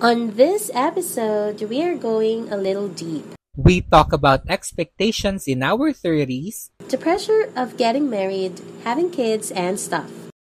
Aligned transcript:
On 0.00 0.36
this 0.36 0.70
episode, 0.74 1.62
we 1.68 1.82
are 1.82 1.96
going 1.96 2.52
a 2.52 2.56
little 2.56 2.88
deep. 2.88 3.24
We 3.56 3.80
talk 3.80 4.12
about 4.12 4.44
expectations 4.48 5.48
in 5.48 5.62
our 5.62 5.92
30s, 5.92 6.68
The 6.92 6.98
pressure 7.00 7.48
of 7.56 7.76
getting 7.80 8.10
married, 8.10 8.60
having 8.84 9.08
kids, 9.10 9.50
and 9.50 9.80
stuff. 9.80 10.10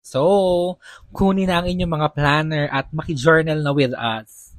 so 0.04 0.76
kunin 1.14 1.46
na 1.48 1.62
ang 1.62 1.70
inyong 1.70 1.92
mga 2.02 2.08
planner 2.18 2.64
at 2.68 2.90
maki-journal 2.92 3.62
na 3.62 3.72
with 3.72 3.94
us. 3.94 4.52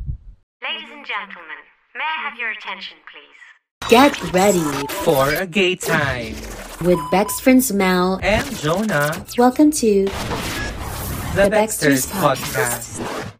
Ladies 0.64 0.90
and 0.90 1.04
gentlemen, 1.06 1.60
may 1.94 2.08
I 2.08 2.18
have 2.26 2.36
your 2.40 2.50
attention, 2.56 2.98
please? 3.06 3.42
Get 3.92 4.16
ready 4.34 4.64
For 5.04 5.30
a 5.36 5.46
gay 5.46 5.76
time. 5.78 6.34
with 6.82 6.98
Bex 7.14 7.38
friends 7.44 7.70
Mel. 7.70 8.18
And 8.26 8.48
Jonah, 8.58 9.14
Welcome 9.38 9.70
to 9.86 10.08
the, 11.38 11.46
The 11.46 11.52
Baxters 11.54 12.08
Baxters 12.10 12.10
Podcast. 12.10 13.38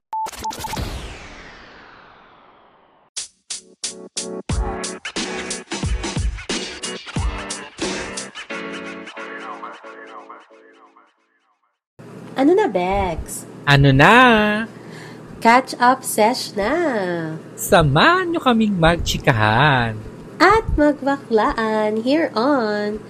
Ano 12.36 12.52
na, 12.56 12.68
Bex? 12.72 13.44
Ano 13.68 13.92
na? 13.92 14.16
Catch 15.42 15.74
up 15.82 16.06
sesh 16.06 16.54
na. 16.54 16.74
Samahan 17.58 18.30
nyo 18.32 18.40
kaming 18.40 18.78
magchikahan. 18.78 19.98
At 20.38 20.66
magbaklaan 20.78 22.02
here 22.02 22.30
on 22.38 23.02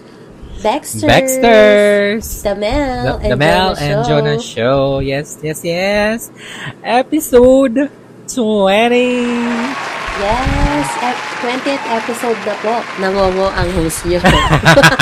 Baxters. 0.62 1.10
Baxters! 1.10 2.26
The 2.46 2.54
Mel 2.54 3.18
The, 3.18 3.24
and 3.26 3.32
the 3.34 3.38
Mel 3.38 3.74
Jonah 3.74 3.82
and 3.82 3.98
Show. 3.98 4.08
Jonah 4.08 4.40
Show. 4.40 4.82
Yes, 5.02 5.28
yes, 5.42 5.60
yes. 5.66 6.20
Episode 6.86 7.90
20. 8.30 8.94
Yes, 10.22 10.88
ep- 11.02 11.28
20th 11.42 11.86
episode 11.90 12.40
na 12.46 12.54
po. 12.62 12.76
Nangongo 13.02 13.50
ang 13.50 13.70
host 13.74 14.06
niyo. 14.06 14.22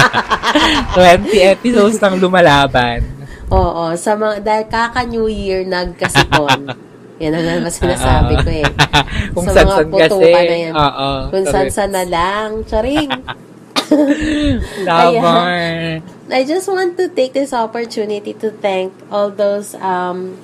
20 0.95 1.27
episodes 1.43 1.99
ng 1.99 2.23
lumalaban. 2.23 3.18
Oo, 3.49 3.83
sa 3.97 4.13
mga, 4.13 4.45
dahil 4.45 4.65
kaka-New 4.69 5.27
Year 5.27 5.65
nagkasipon. 5.65 6.69
Yan 7.21 7.35
ang 7.35 7.43
naman 7.43 7.67
sinasabi 7.67 8.33
ko 8.39 8.49
eh. 8.49 8.65
Kung 9.35 9.43
Sa 9.43 9.51
mga 9.51 9.59
san-san 9.59 9.87
putukan 9.91 10.43
na 10.47 10.55
yan. 10.55 10.71
Oo. 10.71 11.09
Kung 11.27 11.43
saan-saan 11.43 11.91
na 11.91 12.05
lang. 12.07 12.63
Charing! 12.63 13.11
Laban. 14.87 15.99
I 16.31 16.41
just 16.45 16.69
want 16.69 16.95
to 16.95 17.09
take 17.09 17.33
this 17.33 17.51
opportunity 17.51 18.31
to 18.37 18.53
thank 18.63 18.93
all 19.11 19.27
those 19.27 19.75
um, 19.81 20.37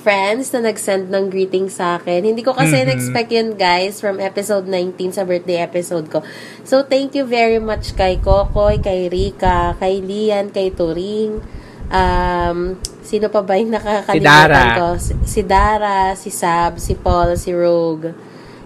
friends 0.00 0.54
na 0.56 0.64
nag-send 0.64 1.10
ng 1.12 1.28
greeting 1.28 1.68
sa 1.68 1.98
akin. 1.98 2.24
Hindi 2.24 2.40
ko 2.40 2.54
kasi 2.54 2.80
Mhm. 2.80 2.82
in-expect 2.88 3.28
yun, 3.28 3.48
guys, 3.54 4.00
from 4.00 4.16
episode 4.16 4.64
19 4.64 5.12
sa 5.12 5.22
birthday 5.22 5.60
episode 5.60 6.08
ko. 6.08 6.24
So, 6.64 6.82
thank 6.82 7.12
you 7.12 7.28
very 7.28 7.60
much 7.60 7.92
kay 7.92 8.18
Kokoy, 8.18 8.80
kay 8.80 9.12
Rika, 9.12 9.76
kay 9.76 10.00
Lian, 10.00 10.48
kay 10.48 10.72
Turing, 10.72 11.42
um, 11.88 12.58
sino 13.00 13.26
pa 13.26 13.40
ba 13.40 13.54
yung 13.54 13.72
nakakalimutan 13.72 14.50
Si 14.52 14.76
ko? 14.76 14.86
Si, 14.96 15.12
si 15.24 15.40
Dara, 15.42 16.14
si 16.14 16.30
Sab, 16.30 16.76
si 16.76 16.94
Paul, 16.94 17.34
si 17.34 17.50
Rogue. 17.50 18.12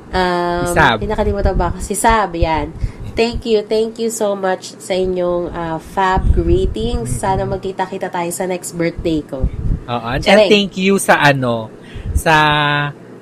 Um, 0.09 0.65
Si 0.65 0.75
Sab. 0.75 0.97
nakalimutan 1.01 1.55
ba 1.55 1.71
ako? 1.71 1.79
Si 1.81 1.95
Sab, 1.95 2.33
yan. 2.33 2.71
Thank 3.13 3.49
you, 3.49 3.65
thank 3.65 3.97
you 3.97 4.13
so 4.13 4.37
much 4.37 4.77
sa 4.77 4.93
inyong 4.93 5.49
uh, 5.49 5.81
fab 5.81 6.21
greetings. 6.31 7.17
Sana 7.17 7.43
magkita-kita 7.43 8.13
tayo 8.13 8.29
sa 8.29 8.45
next 8.45 8.77
birthday 8.77 9.25
ko. 9.25 9.49
Oo. 9.87 10.07
And 10.07 10.21
Charing. 10.21 10.53
thank 10.53 10.77
you 10.77 11.01
sa 11.01 11.17
ano, 11.17 11.73
sa 12.13 12.35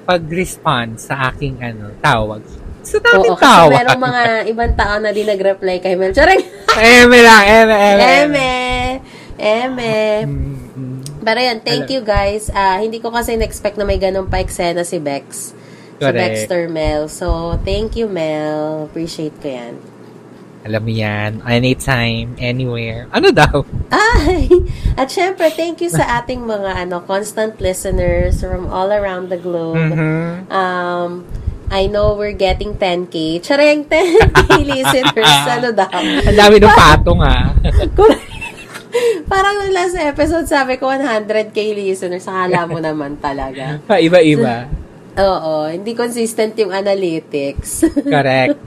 pag-respond 0.03 0.99
sa 0.99 1.31
aking 1.31 1.63
ano, 1.63 1.95
tawag. 1.99 2.43
Sa 2.83 2.99
Oo, 2.99 3.07
natin 3.23 3.31
kasi 3.33 3.41
tawag. 3.41 3.71
merong 3.73 4.03
mga 4.03 4.23
ibang 4.53 4.73
tao 4.75 4.95
na 4.99 5.09
di 5.09 5.23
nag-reply 5.23 5.77
kay 5.79 5.95
Mel. 5.95 6.11
Charing! 6.11 6.43
Eme 6.75 7.19
lang, 7.23 7.43
eme, 7.47 7.73
eme. 7.73 8.03
Eme! 8.03 8.51
Eme! 9.39 10.27
Mm, 10.27 11.01
Pero 11.25 11.39
yan, 11.41 11.59
thank 11.65 11.89
you 11.89 12.05
guys. 12.05 12.53
Ah, 12.53 12.79
hindi 12.79 13.01
ko 13.01 13.09
kasi 13.09 13.35
na-expect 13.35 13.81
na 13.81 13.89
may 13.89 13.97
ganun 13.97 14.29
pa 14.29 14.45
eksena 14.45 14.85
si 14.85 15.01
Bex. 15.01 15.57
Si 15.97 16.03
Correct. 16.03 16.19
Baxter 16.19 16.69
Mel. 16.69 17.09
So, 17.09 17.57
thank 17.63 17.97
you, 17.97 18.11
Mel. 18.11 18.91
Appreciate 18.91 19.35
ko 19.41 19.49
yan. 19.49 19.75
Alam 20.65 20.81
mo 20.81 20.93
yan, 20.97 21.45
anytime, 21.45 22.41
anywhere. 22.41 23.05
Ano 23.13 23.29
daw? 23.29 23.69
Ay! 23.93 24.49
At 25.01 25.13
syempre, 25.13 25.53
thank 25.53 25.85
you 25.85 25.93
sa 25.93 26.25
ating 26.25 26.41
mga 26.41 26.89
ano 26.89 27.05
constant 27.05 27.61
listeners 27.61 28.41
from 28.41 28.73
all 28.73 28.89
around 28.89 29.29
the 29.29 29.37
globe. 29.37 29.77
Mhm. 29.77 30.49
Um, 30.49 31.29
I 31.69 31.85
know 31.85 32.17
we're 32.17 32.37
getting 32.37 32.81
10K. 32.81 33.45
Chareng 33.45 33.85
10K 33.85 34.65
listeners. 34.65 35.37
ano 35.61 35.69
daw? 35.69 35.89
Ang 36.01 36.37
dami 36.37 36.57
ng 36.61 36.73
patong 36.73 37.21
ah. 37.21 37.53
Parang 39.25 39.57
nung 39.57 39.73
last 39.73 39.97
episode, 39.97 40.45
sabi 40.45 40.77
ko 40.77 40.89
100K 40.93 41.73
listeners. 41.73 42.29
Akala 42.29 42.69
mo 42.69 42.79
naman 42.85 43.17
talaga. 43.17 43.81
Iba-iba. 43.89 44.69
Oo, 45.15 45.71
hindi 45.71 45.95
consistent 45.95 46.59
yung 46.59 46.75
analytics. 46.75 47.87
Correct. 48.15 48.59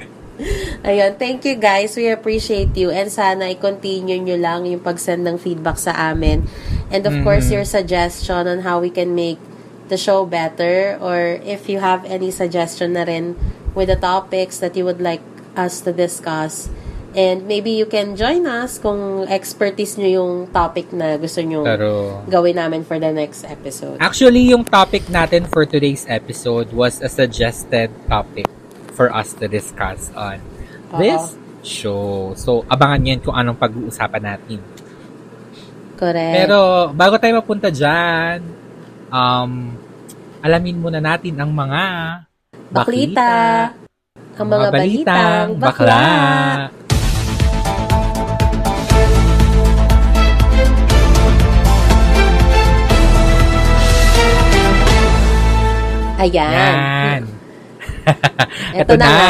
Ayun, 0.86 1.18
thank 1.18 1.42
you 1.50 1.58
guys. 1.58 1.98
We 1.98 2.14
appreciate 2.14 2.78
you. 2.78 2.94
And 2.94 3.10
sana 3.10 3.50
i-continue 3.50 4.22
nyo 4.22 4.38
lang 4.38 4.70
yung 4.70 4.82
pag-send 4.86 5.26
ng 5.26 5.42
feedback 5.42 5.82
sa 5.82 5.98
amin. 6.14 6.46
And 6.94 7.04
of 7.10 7.26
course, 7.26 7.50
your 7.50 7.66
suggestion 7.66 8.48
on 8.48 8.62
how 8.62 8.80
we 8.80 8.94
can 8.94 9.18
make 9.18 9.42
the 9.90 9.98
show 9.98 10.24
better 10.30 10.96
or 11.02 11.42
if 11.44 11.68
you 11.68 11.82
have 11.82 12.06
any 12.06 12.30
suggestion 12.32 12.94
na 12.96 13.04
rin 13.04 13.36
with 13.74 13.90
the 13.90 14.00
topics 14.00 14.62
that 14.62 14.78
you 14.78 14.86
would 14.86 15.02
like 15.02 15.24
us 15.58 15.82
to 15.84 15.92
discuss. 15.92 16.70
And 17.18 17.50
maybe 17.50 17.74
you 17.74 17.90
can 17.90 18.14
join 18.14 18.46
us 18.46 18.78
kung 18.78 19.26
expertise 19.26 19.98
nyo 19.98 20.22
yung 20.22 20.34
topic 20.54 20.94
na 20.94 21.18
gusto 21.18 21.42
nyo 21.42 21.66
Pero, 21.66 22.22
gawin 22.30 22.62
namin 22.62 22.86
for 22.86 23.02
the 23.02 23.10
next 23.10 23.42
episode. 23.42 23.98
actually, 23.98 24.54
yung 24.54 24.62
topic 24.62 25.02
natin 25.10 25.50
for 25.50 25.66
today's 25.66 26.06
episode 26.06 26.70
was 26.70 27.02
a 27.02 27.10
suggested 27.10 27.90
topic 28.06 28.46
for 28.94 29.10
us 29.10 29.34
to 29.34 29.50
discuss 29.50 30.14
on 30.14 30.38
this 31.02 31.34
show. 31.66 32.38
So, 32.38 32.62
abangan 32.70 33.02
nyo 33.02 33.10
yun 33.18 33.22
kung 33.26 33.34
anong 33.34 33.58
pag-uusapan 33.58 34.22
natin. 34.22 34.62
Correct. 35.98 36.34
Pero, 36.38 36.94
bago 36.94 37.18
tayo 37.18 37.42
mapunta 37.42 37.74
dyan, 37.74 38.46
um, 39.10 39.74
alamin 40.46 40.78
muna 40.78 41.02
natin 41.02 41.34
ang 41.42 41.50
mga 41.50 41.82
Baklita. 42.70 43.32
Ang 44.38 44.48
mga, 44.54 44.68
balitang 44.70 45.50
bakla. 45.58 46.06
Ayan. 56.18 56.54
Yan. 56.54 57.22
Ito, 58.82 58.94
na, 58.98 59.06
nga. 59.06 59.30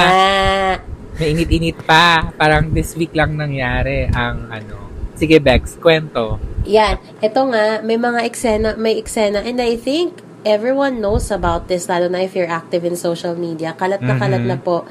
Mainit-init 1.20 1.78
pa. 1.84 2.32
Parang 2.34 2.72
this 2.72 2.96
week 2.96 3.12
lang 3.12 3.36
nangyari 3.36 4.08
ang 4.08 4.48
ano. 4.48 4.88
Sige, 5.18 5.42
Bex, 5.42 5.82
kwento. 5.82 6.38
Yan. 6.64 7.02
Ito 7.20 7.42
nga, 7.50 7.82
may 7.82 7.98
mga 7.98 8.22
eksena, 8.24 8.78
may 8.78 8.96
eksena. 9.02 9.42
And 9.42 9.58
I 9.58 9.76
think 9.76 10.22
everyone 10.46 11.02
knows 11.02 11.34
about 11.34 11.68
this, 11.68 11.90
lalo 11.90 12.08
na 12.08 12.24
if 12.24 12.38
you're 12.38 12.48
active 12.50 12.86
in 12.86 12.96
social 12.96 13.34
media. 13.34 13.74
Kalat 13.74 14.00
na 14.00 14.16
kalat 14.16 14.46
Mhm. 14.46 14.50
na 14.50 14.58
po. 14.62 14.86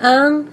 Ang 0.00 0.48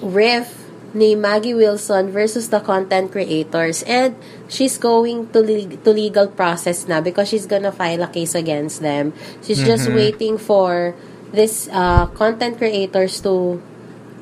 riff 0.00 0.61
ni 0.92 1.16
Maggie 1.16 1.56
Wilson 1.56 2.12
versus 2.12 2.48
the 2.48 2.60
content 2.60 3.12
creators. 3.12 3.82
And 3.88 4.12
she's 4.48 4.76
going 4.76 5.32
to, 5.32 5.40
le- 5.40 5.76
to 5.84 5.90
legal 5.90 6.28
process 6.28 6.84
na 6.88 7.00
because 7.00 7.28
she's 7.28 7.46
gonna 7.48 7.72
file 7.72 8.02
a 8.04 8.10
case 8.12 8.34
against 8.34 8.80
them. 8.84 9.12
She's 9.40 9.60
just 9.64 9.88
Mhm. 9.88 9.94
waiting 9.96 10.34
for 10.36 10.92
this 11.32 11.64
uh, 11.72 12.06
content 12.12 12.60
creators 12.60 13.20
to 13.24 13.60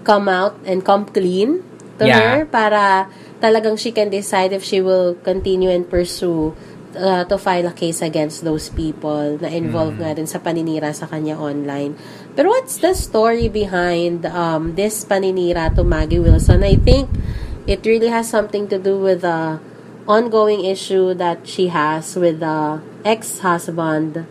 come 0.07 0.31
out 0.31 0.55
and 0.65 0.87
come 0.87 1.11
clean 1.11 1.61
to 1.99 2.07
Yeah. 2.07 2.17
her 2.23 2.39
para 2.47 3.11
talagang 3.43 3.77
she 3.77 3.91
can 3.91 4.09
decide 4.09 4.55
if 4.55 4.63
she 4.63 4.79
will 4.81 5.19
continue 5.27 5.69
and 5.69 5.91
pursue 5.91 6.55
uh, 6.97 7.23
to 7.23 7.39
file 7.39 7.67
a 7.71 7.75
case 7.75 8.03
against 8.03 8.43
those 8.43 8.67
people 8.71 9.39
na 9.39 9.47
involved 9.47 10.03
nga 10.03 10.11
din 10.11 10.27
sa 10.27 10.43
paninira 10.43 10.91
sa 10.91 11.07
kanya 11.07 11.39
online. 11.39 11.95
Pero 12.37 12.51
what's 12.55 12.79
the 12.79 12.95
story 12.95 13.51
behind 13.51 14.25
um, 14.27 14.75
this 14.79 15.05
paninira 15.05 15.75
to 15.75 15.83
Maggie 15.83 16.23
Wilson? 16.23 16.63
I 16.63 16.77
think 16.77 17.11
it 17.67 17.85
really 17.85 18.09
has 18.09 18.31
something 18.31 18.69
to 18.71 18.79
do 18.79 18.99
with 18.99 19.23
the 19.23 19.59
ongoing 20.07 20.65
issue 20.65 21.15
that 21.15 21.47
she 21.47 21.69
has 21.69 22.15
with 22.17 22.41
the 22.41 22.81
ex-husband. 23.05 24.27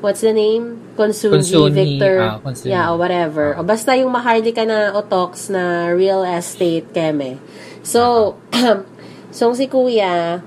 What's 0.00 0.20
the 0.20 0.32
name? 0.32 0.80
Consunji, 0.96 1.32
Consuni, 1.36 1.76
Victor. 1.76 2.20
ah, 2.20 2.40
Consuni. 2.40 2.72
yeah, 2.72 2.88
or 2.88 2.96
whatever. 2.96 3.56
O 3.56 3.64
basta 3.64 3.92
yung 3.96 4.12
maharli 4.12 4.52
ka 4.52 4.64
na 4.64 4.92
otox 4.96 5.52
na 5.52 5.92
real 5.92 6.24
estate 6.24 6.88
keme. 6.92 7.36
So, 7.84 8.36
so 9.36 9.52
si 9.52 9.68
kuya, 9.68 10.40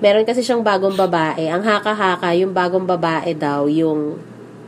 meron 0.00 0.24
kasi 0.28 0.44
siyang 0.44 0.64
bagong 0.64 0.96
babae. 0.96 1.48
Ang 1.48 1.64
haka-haka, 1.64 2.36
yung 2.36 2.52
bagong 2.52 2.84
babae 2.84 3.32
daw, 3.32 3.64
yung 3.68 4.20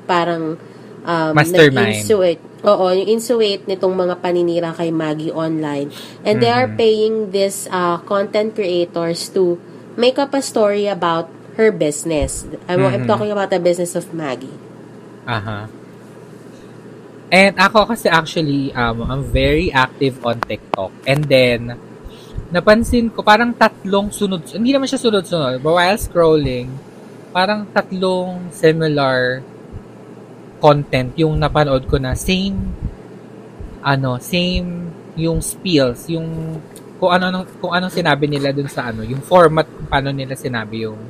parang 0.09 0.57
um, 1.05 1.33
Mastermind. 1.37 1.75
nag-insuate. 1.77 2.41
Oo, 2.61 2.93
yung 2.93 3.09
insuate 3.09 3.65
nitong 3.65 3.95
mga 3.97 4.15
paninira 4.21 4.71
kay 4.77 4.93
Maggie 4.93 5.33
online. 5.33 5.89
And 6.29 6.45
they 6.45 6.53
are 6.53 6.69
paying 6.69 7.33
this 7.33 7.65
uh, 7.73 7.97
content 8.05 8.53
creators 8.53 9.33
to 9.33 9.57
make 9.97 10.21
up 10.21 10.37
a 10.37 10.45
story 10.45 10.85
about 10.85 11.33
her 11.57 11.73
business. 11.73 12.45
I'm, 12.69 12.85
I'm 12.85 13.05
talking 13.09 13.33
about 13.33 13.49
the 13.49 13.61
business 13.61 13.97
of 13.97 14.13
Maggie. 14.13 14.53
Aha. 15.25 15.73
And 17.31 17.55
ako 17.57 17.87
kasi 17.87 18.11
actually, 18.11 18.75
um, 18.75 19.07
I'm 19.07 19.25
very 19.25 19.71
active 19.71 20.19
on 20.27 20.43
TikTok. 20.43 20.91
And 21.07 21.25
then, 21.31 21.79
napansin 22.51 23.15
ko, 23.15 23.23
parang 23.23 23.55
tatlong 23.55 24.11
sunod, 24.11 24.51
hindi 24.51 24.75
naman 24.75 24.91
siya 24.91 24.99
sunod-sunod, 24.99 25.63
but 25.63 25.71
while 25.71 25.95
scrolling, 25.95 26.75
parang 27.31 27.71
tatlong 27.71 28.51
similar 28.51 29.47
content 30.61 31.17
yung 31.17 31.41
napanood 31.41 31.89
ko 31.89 31.97
na 31.97 32.13
same, 32.13 32.71
ano, 33.81 34.21
same 34.21 34.93
yung 35.17 35.41
spills, 35.41 36.07
yung 36.13 36.61
kung 37.01 37.11
ano 37.17 37.49
kung 37.59 37.73
anong 37.73 37.91
sinabi 37.91 38.29
nila 38.29 38.53
dun 38.53 38.69
sa 38.69 38.93
ano, 38.93 39.01
yung 39.03 39.25
format 39.25 39.65
kung 39.65 39.89
paano 39.89 40.13
nila 40.13 40.37
sinabi 40.37 40.85
yung 40.85 41.01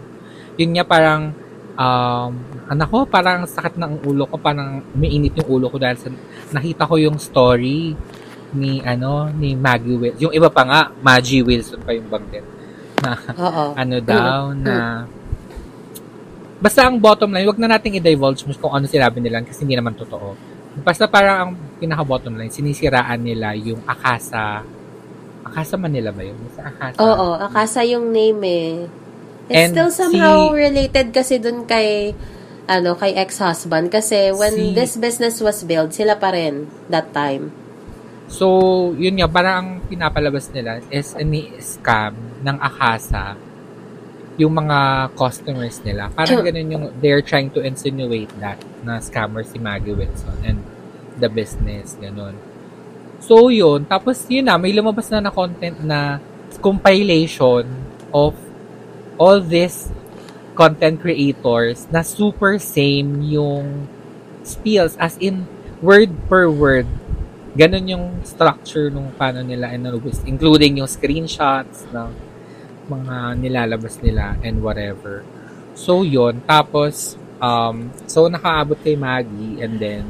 yun 0.54 0.70
nga 0.78 0.86
parang 0.86 1.34
um, 1.80 2.30
anak 2.70 2.88
ko, 2.92 3.08
parang 3.08 3.48
sakit 3.48 3.80
ng 3.80 4.06
ulo 4.06 4.28
ko, 4.28 4.36
parang 4.36 4.84
umiinit 4.94 5.34
yung 5.40 5.48
ulo 5.48 5.66
ko 5.72 5.76
dahil 5.80 5.98
sa, 5.98 6.08
nakita 6.54 6.86
ko 6.86 6.94
yung 7.00 7.16
story 7.16 7.96
ni, 8.54 8.84
ano, 8.84 9.32
ni 9.32 9.54
Maggie 9.56 9.96
Wilson. 9.96 10.20
Yung 10.28 10.34
iba 10.34 10.52
pa 10.52 10.62
nga, 10.66 10.80
Maggie 11.00 11.42
Wilson 11.42 11.80
pa 11.82 11.96
yung 11.96 12.06
banggit. 12.10 12.44
Na, 13.00 13.16
Oo. 13.16 13.64
ano 13.82 13.96
daw, 14.02 14.52
na, 14.54 14.74
basta 16.60 16.84
ang 16.84 17.00
bottom 17.00 17.32
line, 17.32 17.48
wag 17.48 17.56
na 17.56 17.72
nating 17.72 17.96
i-divulge 17.96 18.44
kung 18.56 18.70
ano 18.70 18.84
sinabi 18.84 19.18
nila 19.18 19.40
kasi 19.40 19.64
hindi 19.64 19.74
naman 19.74 19.96
totoo. 19.96 20.36
Basta 20.80 21.08
parang 21.08 21.36
ang 21.40 21.50
pinaka-bottom 21.80 22.36
line, 22.36 22.52
sinisiraan 22.52 23.18
nila 23.18 23.56
yung 23.56 23.80
Akasa, 23.82 24.62
Akasa 25.42 25.74
Manila 25.74 26.12
ba 26.12 26.22
yun? 26.22 26.36
Basta 26.38 26.60
Akasa. 26.62 26.98
Oo, 27.00 27.28
Akasa 27.34 27.80
yung 27.82 28.12
name 28.12 28.40
eh. 28.44 28.70
It's 29.50 29.56
And 29.58 29.70
still 29.74 29.90
somehow 29.90 30.52
si- 30.52 30.62
related 30.62 31.06
kasi 31.10 31.42
dun 31.42 31.66
kay 31.66 32.14
ano 32.70 32.94
kay 32.94 33.18
ex-husband 33.18 33.90
kasi 33.90 34.30
when 34.30 34.54
Si- 34.54 34.74
this 34.78 34.94
business 34.94 35.42
was 35.42 35.66
built 35.66 35.90
sila 35.90 36.14
pa 36.14 36.30
rin 36.30 36.70
that 36.86 37.10
time. 37.10 37.50
So, 38.30 38.46
yun 38.94 39.18
nga, 39.18 39.26
parang 39.26 39.54
ang 39.58 39.68
pinapalabas 39.90 40.54
nila 40.54 40.78
is 40.86 41.18
any 41.18 41.50
scam 41.58 42.14
ng 42.46 42.56
Akasa 42.62 43.34
yung 44.40 44.56
mga 44.56 45.12
customers 45.20 45.84
nila. 45.84 46.08
Parang 46.16 46.40
ganun 46.40 46.68
yung, 46.72 46.84
they're 47.04 47.20
trying 47.20 47.52
to 47.52 47.60
insinuate 47.60 48.32
that 48.40 48.56
na 48.80 48.96
scammer 48.96 49.44
si 49.44 49.60
Maggie 49.60 49.92
Wilson 49.92 50.32
and 50.40 50.64
the 51.20 51.28
business, 51.28 52.00
ganun. 52.00 52.40
So, 53.20 53.52
yun. 53.52 53.84
Tapos, 53.84 54.24
yun 54.32 54.48
na, 54.48 54.56
may 54.56 54.72
lumabas 54.72 55.12
na 55.12 55.20
na 55.20 55.28
content 55.28 55.76
na 55.84 56.16
compilation 56.64 57.68
of 58.16 58.32
all 59.20 59.44
these 59.44 59.92
content 60.56 61.04
creators 61.04 61.84
na 61.92 62.00
super 62.00 62.56
same 62.56 63.20
yung 63.20 63.84
spills 64.40 64.96
as 64.96 65.20
in 65.20 65.44
word 65.84 66.10
per 66.26 66.48
word 66.48 66.88
ganun 67.54 67.86
yung 67.86 68.04
structure 68.22 68.90
nung 68.94 69.10
paano 69.18 69.42
nila 69.42 69.74
inalabas, 69.74 70.22
including 70.22 70.78
yung 70.78 70.90
screenshots 70.90 71.86
ng 71.90 72.10
mga 72.90 73.38
nilalabas 73.38 74.02
nila 74.02 74.34
and 74.42 74.58
whatever. 74.58 75.22
So, 75.78 76.02
yon 76.02 76.42
Tapos, 76.42 77.14
um, 77.38 77.94
so 78.10 78.26
nakaabot 78.26 78.76
kay 78.82 78.98
Maggie 78.98 79.62
and 79.62 79.78
then, 79.78 80.04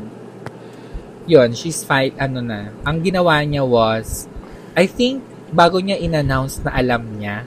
yon 1.28 1.52
she's 1.52 1.84
fight, 1.84 2.16
ano 2.16 2.40
na. 2.40 2.72
Ang 2.88 3.04
ginawa 3.04 3.44
niya 3.44 3.62
was, 3.68 4.24
I 4.72 4.88
think, 4.88 5.20
bago 5.52 5.76
niya 5.78 6.00
in-announce 6.00 6.64
na 6.64 6.72
alam 6.72 7.04
niya, 7.20 7.44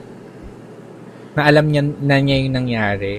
na 1.34 1.42
alam 1.50 1.66
niya 1.66 1.82
na 1.82 2.16
niya 2.22 2.36
yung 2.46 2.54
nangyari, 2.54 3.18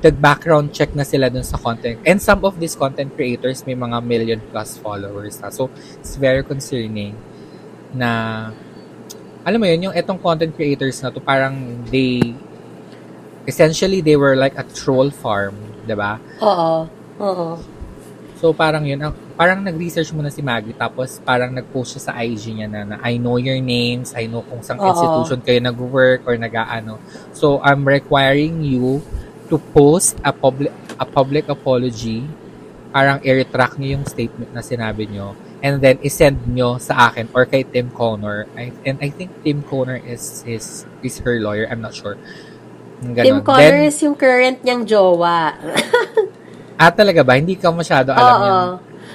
nag-background 0.00 0.72
check 0.72 0.96
na 0.96 1.04
sila 1.04 1.28
dun 1.28 1.44
sa 1.44 1.60
content. 1.60 2.00
And 2.08 2.22
some 2.22 2.40
of 2.46 2.56
these 2.56 2.72
content 2.72 3.12
creators 3.12 3.66
may 3.68 3.76
mga 3.76 4.00
million 4.00 4.40
plus 4.48 4.80
followers 4.80 5.42
na. 5.44 5.52
So, 5.52 5.68
it's 6.00 6.16
very 6.16 6.40
concerning 6.40 7.18
na 7.92 8.50
alam 9.44 9.58
mo 9.58 9.66
yun, 9.66 9.90
yung 9.90 9.94
etong 9.96 10.20
content 10.20 10.52
creators 10.52 11.00
na 11.00 11.08
to, 11.08 11.20
parang 11.20 11.80
they 11.88 12.20
essentially 13.48 14.04
they 14.04 14.16
were 14.16 14.36
like 14.36 14.54
a 14.60 14.64
troll 14.76 15.08
farm, 15.08 15.56
'di 15.88 15.96
ba? 15.96 16.20
Oo. 16.44 16.86
Oo. 17.20 17.48
So 18.40 18.56
parang 18.56 18.88
yun, 18.88 19.00
ang- 19.04 19.16
parang 19.36 19.60
nag-research 19.60 20.16
muna 20.16 20.32
si 20.32 20.40
Maggie 20.40 20.72
tapos 20.72 21.20
parang 21.20 21.52
nag-post 21.52 21.96
siya 21.96 22.02
sa 22.08 22.12
IG 22.24 22.56
niya 22.56 22.68
na, 22.72 22.80
na 22.88 22.96
I 23.04 23.20
know 23.20 23.36
your 23.36 23.60
names, 23.60 24.16
I 24.16 24.28
know 24.28 24.40
kung 24.40 24.64
saan 24.64 24.80
institution 24.80 25.44
kayo 25.44 25.60
nag-work 25.60 26.24
or 26.24 26.40
nag-ano. 26.40 26.96
So 27.36 27.60
I'm 27.60 27.84
requiring 27.84 28.64
you 28.64 29.04
to 29.52 29.60
post 29.76 30.16
a 30.24 30.32
public 30.32 30.72
a 30.96 31.04
public 31.04 31.52
apology 31.52 32.24
parang 32.90 33.22
i-retract 33.22 33.78
niyo 33.78 34.00
yung 34.00 34.06
statement 34.06 34.50
na 34.50 34.62
sinabi 34.64 35.06
niyo 35.06 35.36
and 35.60 35.80
then 35.80 36.00
isend 36.00 36.40
niyo 36.48 36.80
sa 36.80 37.12
akin 37.12 37.28
or 37.36 37.44
kay 37.44 37.64
Tim 37.64 37.92
Connor. 37.92 38.48
I, 38.56 38.72
and 38.84 38.98
I 39.00 39.12
think 39.12 39.30
Tim 39.44 39.62
Connor 39.64 40.00
is 40.00 40.44
is 40.48 40.84
is 41.04 41.20
her 41.24 41.40
lawyer. 41.40 41.68
I'm 41.68 41.80
not 41.84 41.94
sure. 41.94 42.16
Ganon. 43.00 43.24
Tim 43.24 43.38
Connor 43.40 43.80
Then, 43.80 43.88
is 43.88 43.96
yung 44.04 44.16
current 44.16 44.60
niyang 44.60 44.84
jowa. 44.84 45.56
ah, 46.80 46.92
talaga 46.92 47.24
ba? 47.24 47.40
Hindi 47.40 47.56
ka 47.56 47.72
masyado 47.72 48.12
alam 48.12 48.36
Oo. 48.36 48.44
yun. 48.44 48.68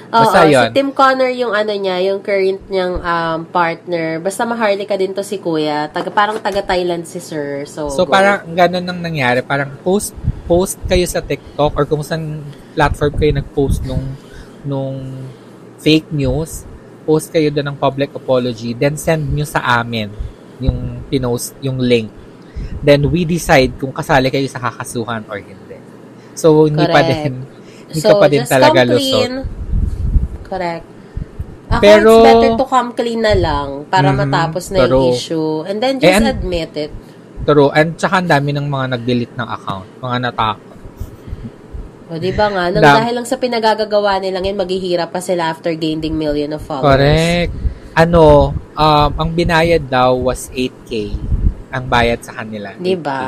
Oo, 0.06 0.22
Basta 0.22 0.46
si 0.46 0.54
yun. 0.54 0.68
Tim 0.74 0.90
Connor 0.94 1.30
yung 1.34 1.54
ano 1.54 1.72
niya, 1.74 1.96
yung 2.10 2.18
current 2.22 2.62
niyang 2.66 2.98
um, 2.98 3.38
partner. 3.50 4.22
Basta 4.22 4.42
maharlika 4.46 4.94
din 4.94 5.14
to 5.14 5.22
si 5.22 5.38
Kuya. 5.38 5.90
Taga, 5.90 6.10
parang 6.10 6.38
taga-Thailand 6.38 7.06
si 7.06 7.18
Sir. 7.18 7.66
So, 7.66 7.90
So 7.90 8.06
go. 8.06 8.14
parang 8.14 8.46
ganun 8.54 8.86
nang 8.86 9.02
nangyari, 9.02 9.42
parang 9.42 9.70
post 9.82 10.14
post 10.46 10.78
kayo 10.86 11.02
sa 11.10 11.18
TikTok 11.18 11.74
or 11.74 11.84
kung 11.90 12.06
saan 12.06 12.42
platform 12.78 13.14
kayo 13.18 13.32
nag-post 13.34 13.82
nung 13.82 14.02
nung 14.62 14.98
fake 15.86 16.10
news, 16.10 16.66
post 17.06 17.30
kayo 17.30 17.54
doon 17.54 17.70
ng 17.70 17.78
public 17.78 18.10
apology, 18.10 18.74
then 18.74 18.98
send 18.98 19.22
nyo 19.30 19.46
sa 19.46 19.62
amin 19.78 20.10
yung 20.58 20.98
pinost, 21.06 21.54
yung 21.62 21.78
link. 21.78 22.10
Then 22.82 23.06
we 23.06 23.22
decide 23.22 23.78
kung 23.78 23.94
kasali 23.94 24.26
kayo 24.26 24.50
sa 24.50 24.58
kakasuhan 24.58 25.22
or 25.30 25.38
hindi. 25.38 25.78
So 26.34 26.66
hindi 26.66 26.82
pa 26.82 27.00
din 27.00 27.46
hindi 27.86 28.00
ka 28.02 28.18
pa 28.18 28.26
din 28.26 28.42
talaga 28.42 28.82
lusot. 28.82 29.30
Correct. 30.42 30.86
Ako, 31.66 31.82
Pero- 31.82 32.22
it's 32.22 32.26
better 32.30 32.52
to 32.54 32.66
come 32.66 32.90
clean 32.94 33.22
na 33.22 33.34
lang 33.34 33.68
para 33.86 34.14
Mhm, 34.14 34.18
matapos 34.22 34.70
na 34.70 34.86
pero- 34.86 35.02
yung 35.02 35.14
issue. 35.14 35.66
And 35.66 35.78
then 35.78 35.98
just 35.98 36.10
Eh, 36.10 36.18
and- 36.18 36.30
admit 36.30 36.72
it. 36.78 36.92
True. 37.42 37.70
And 37.70 37.94
tsaka 37.94 38.22
ang 38.22 38.28
dami 38.30 38.50
ng 38.54 38.66
mga 38.66 38.86
nag-delete 38.98 39.34
ng 39.34 39.46
account. 39.46 39.86
Mga 39.98 40.16
natakot. 40.30 40.75
O, 42.06 42.18
di 42.22 42.30
ba 42.30 42.46
nga? 42.46 42.70
Nang 42.70 42.82
Dam- 42.82 42.98
dahil 43.02 43.14
lang 43.18 43.26
sa 43.26 43.34
pinagagagawa 43.34 44.22
nilang 44.22 44.46
yun, 44.46 44.58
maghihirap 44.58 45.10
pa 45.10 45.18
sila 45.18 45.50
after 45.50 45.74
gaining 45.74 46.14
million 46.14 46.54
of 46.54 46.62
followers. 46.62 46.94
Correct. 46.94 47.52
Ano, 47.96 48.54
um, 48.78 49.10
ang 49.16 49.30
binayad 49.34 49.90
daw 49.90 50.14
was 50.14 50.46
8K 50.54 51.16
ang 51.76 51.92
bayad 51.92 52.22
sa 52.22 52.32
kanila. 52.40 52.72
Di 52.78 52.96
ba? 52.96 53.20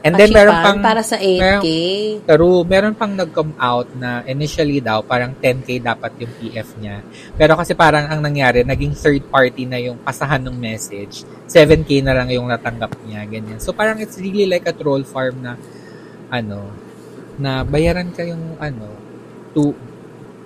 8K. 0.00 0.06
And 0.06 0.12
then 0.16 0.30
meron 0.32 0.56
pang- 0.64 0.80
para 0.80 1.02
sa 1.04 1.18
8K. 1.20 1.66
Pero 2.24 2.62
meron 2.64 2.94
pang 2.96 3.12
nag-come 3.12 3.52
out 3.58 3.90
na 3.98 4.22
initially 4.24 4.78
daw 4.80 5.02
parang 5.04 5.34
10K 5.36 5.82
dapat 5.82 6.14
yung 6.22 6.32
PF 6.40 6.68
niya. 6.80 7.04
Pero 7.36 7.52
kasi 7.58 7.76
parang 7.76 8.08
ang 8.08 8.22
nangyari, 8.22 8.64
naging 8.64 8.96
third 8.96 9.26
party 9.28 9.68
na 9.68 9.76
yung 9.76 10.00
pasahan 10.00 10.40
ng 10.40 10.56
message. 10.56 11.26
7K 11.50 12.00
na 12.00 12.16
lang 12.16 12.32
yung 12.32 12.48
natanggap 12.48 12.96
niya, 13.04 13.28
ganyan. 13.28 13.58
So 13.60 13.74
parang 13.76 14.00
it's 14.00 14.16
really 14.16 14.48
like 14.48 14.64
a 14.64 14.72
troll 14.72 15.02
farm 15.04 15.42
na 15.44 15.58
ano, 16.32 16.72
na 17.38 17.62
bayaran 17.64 18.10
kayong 18.12 18.56
ano, 18.60 18.88
to 19.52 19.72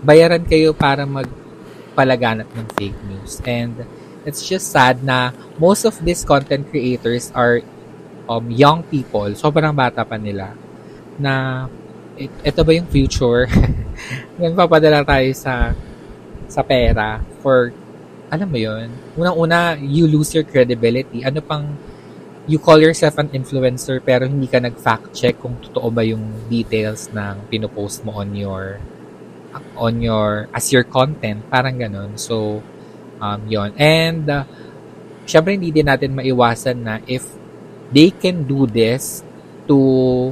bayaran 0.03 0.43
kayo 0.45 0.77
para 0.77 1.07
magpalaganap 1.09 2.47
ng 2.47 2.67
fake 2.77 3.01
news. 3.09 3.41
And 3.47 3.87
it's 4.27 4.43
just 4.43 4.71
sad 4.71 5.03
na 5.03 5.33
most 5.57 5.87
of 5.87 5.99
these 6.03 6.27
content 6.27 6.69
creators 6.69 7.31
are 7.35 7.63
um, 8.29 8.51
young 8.51 8.83
people, 8.87 9.31
sobrang 9.39 9.75
bata 9.75 10.03
pa 10.03 10.19
nila, 10.19 10.53
na 11.17 11.67
it- 12.19 12.43
ito 12.43 12.61
ba 12.63 12.73
yung 12.75 12.89
future? 12.91 13.47
Nagpapadala 14.43 15.07
tayo 15.07 15.31
sa 15.33 15.73
sa 16.47 16.63
pera 16.63 17.19
for 17.43 17.73
alam 18.27 18.51
mo 18.51 18.59
yun, 18.59 18.91
unang-una, 19.15 19.79
you 19.79 20.11
lose 20.11 20.35
your 20.35 20.43
credibility. 20.43 21.23
Ano 21.23 21.39
pang 21.39 21.79
you 22.47 22.59
call 22.63 22.79
yourself 22.79 23.19
an 23.19 23.31
influencer 23.35 23.99
pero 23.99 24.27
hindi 24.27 24.47
ka 24.47 24.63
nag-fact 24.63 25.11
check 25.15 25.43
kung 25.43 25.59
totoo 25.59 25.91
ba 25.91 26.07
yung 26.07 26.47
details 26.47 27.11
ng 27.11 27.51
pinopost 27.51 28.07
mo 28.07 28.23
on 28.23 28.31
your 28.35 28.79
on 29.75 29.99
your 29.99 30.47
as 30.55 30.71
your 30.71 30.87
content. 30.87 31.43
Parang 31.51 31.77
ganun. 31.77 32.15
So 32.15 32.63
um 33.19 33.41
yon 33.49 33.73
and 33.81 34.29
uh, 34.29 34.45
syempre 35.27 35.59
hindi 35.59 35.75
din 35.75 35.89
natin 35.91 36.15
maiwasan 36.15 36.77
na 36.81 36.95
if 37.11 37.27
they 37.91 38.15
can 38.15 38.47
do 38.47 38.69
this 38.69 39.27
to 39.67 40.31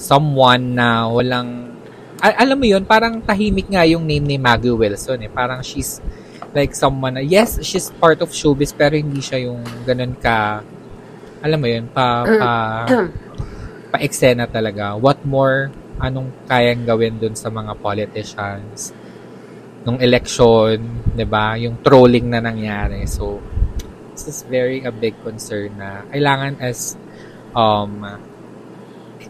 someone 0.00 0.78
na 0.78 1.10
walang 1.10 1.68
a- 2.22 2.38
alam 2.42 2.58
mo 2.58 2.66
yun, 2.66 2.82
parang 2.82 3.22
tahimik 3.22 3.70
nga 3.70 3.86
yung 3.86 4.02
name 4.02 4.26
ni 4.26 4.36
Maggie 4.38 4.74
Wilson 4.74 5.22
eh. 5.22 5.30
Parang 5.30 5.62
she's 5.62 6.02
like 6.54 6.74
someone 6.74 7.14
na, 7.18 7.22
yes, 7.22 7.60
she's 7.62 7.90
part 7.98 8.18
of 8.18 8.34
showbiz, 8.34 8.74
pero 8.74 8.98
hindi 8.98 9.22
siya 9.22 9.50
yung 9.50 9.62
ganun 9.86 10.16
ka, 10.18 10.64
alam 11.42 11.58
mo 11.58 11.66
yun, 11.70 11.86
pa, 11.90 12.26
pa, 12.26 12.52
pa 13.92 13.96
eksena 14.02 14.50
talaga. 14.50 14.98
What 14.98 15.22
more, 15.22 15.70
anong 15.98 16.30
kayang 16.46 16.86
gawin 16.86 17.18
dun 17.18 17.34
sa 17.34 17.50
mga 17.50 17.72
politicians? 17.78 18.94
Nung 19.86 19.98
election, 20.02 20.78
'di 21.14 21.26
ba 21.26 21.54
Yung 21.56 21.80
trolling 21.80 22.28
na 22.28 22.42
nangyari. 22.42 23.06
So, 23.06 23.38
this 24.12 24.26
is 24.28 24.38
very 24.46 24.82
a 24.82 24.92
big 24.92 25.14
concern 25.22 25.78
na 25.78 26.02
kailangan 26.10 26.58
as 26.58 26.98
um, 27.54 28.02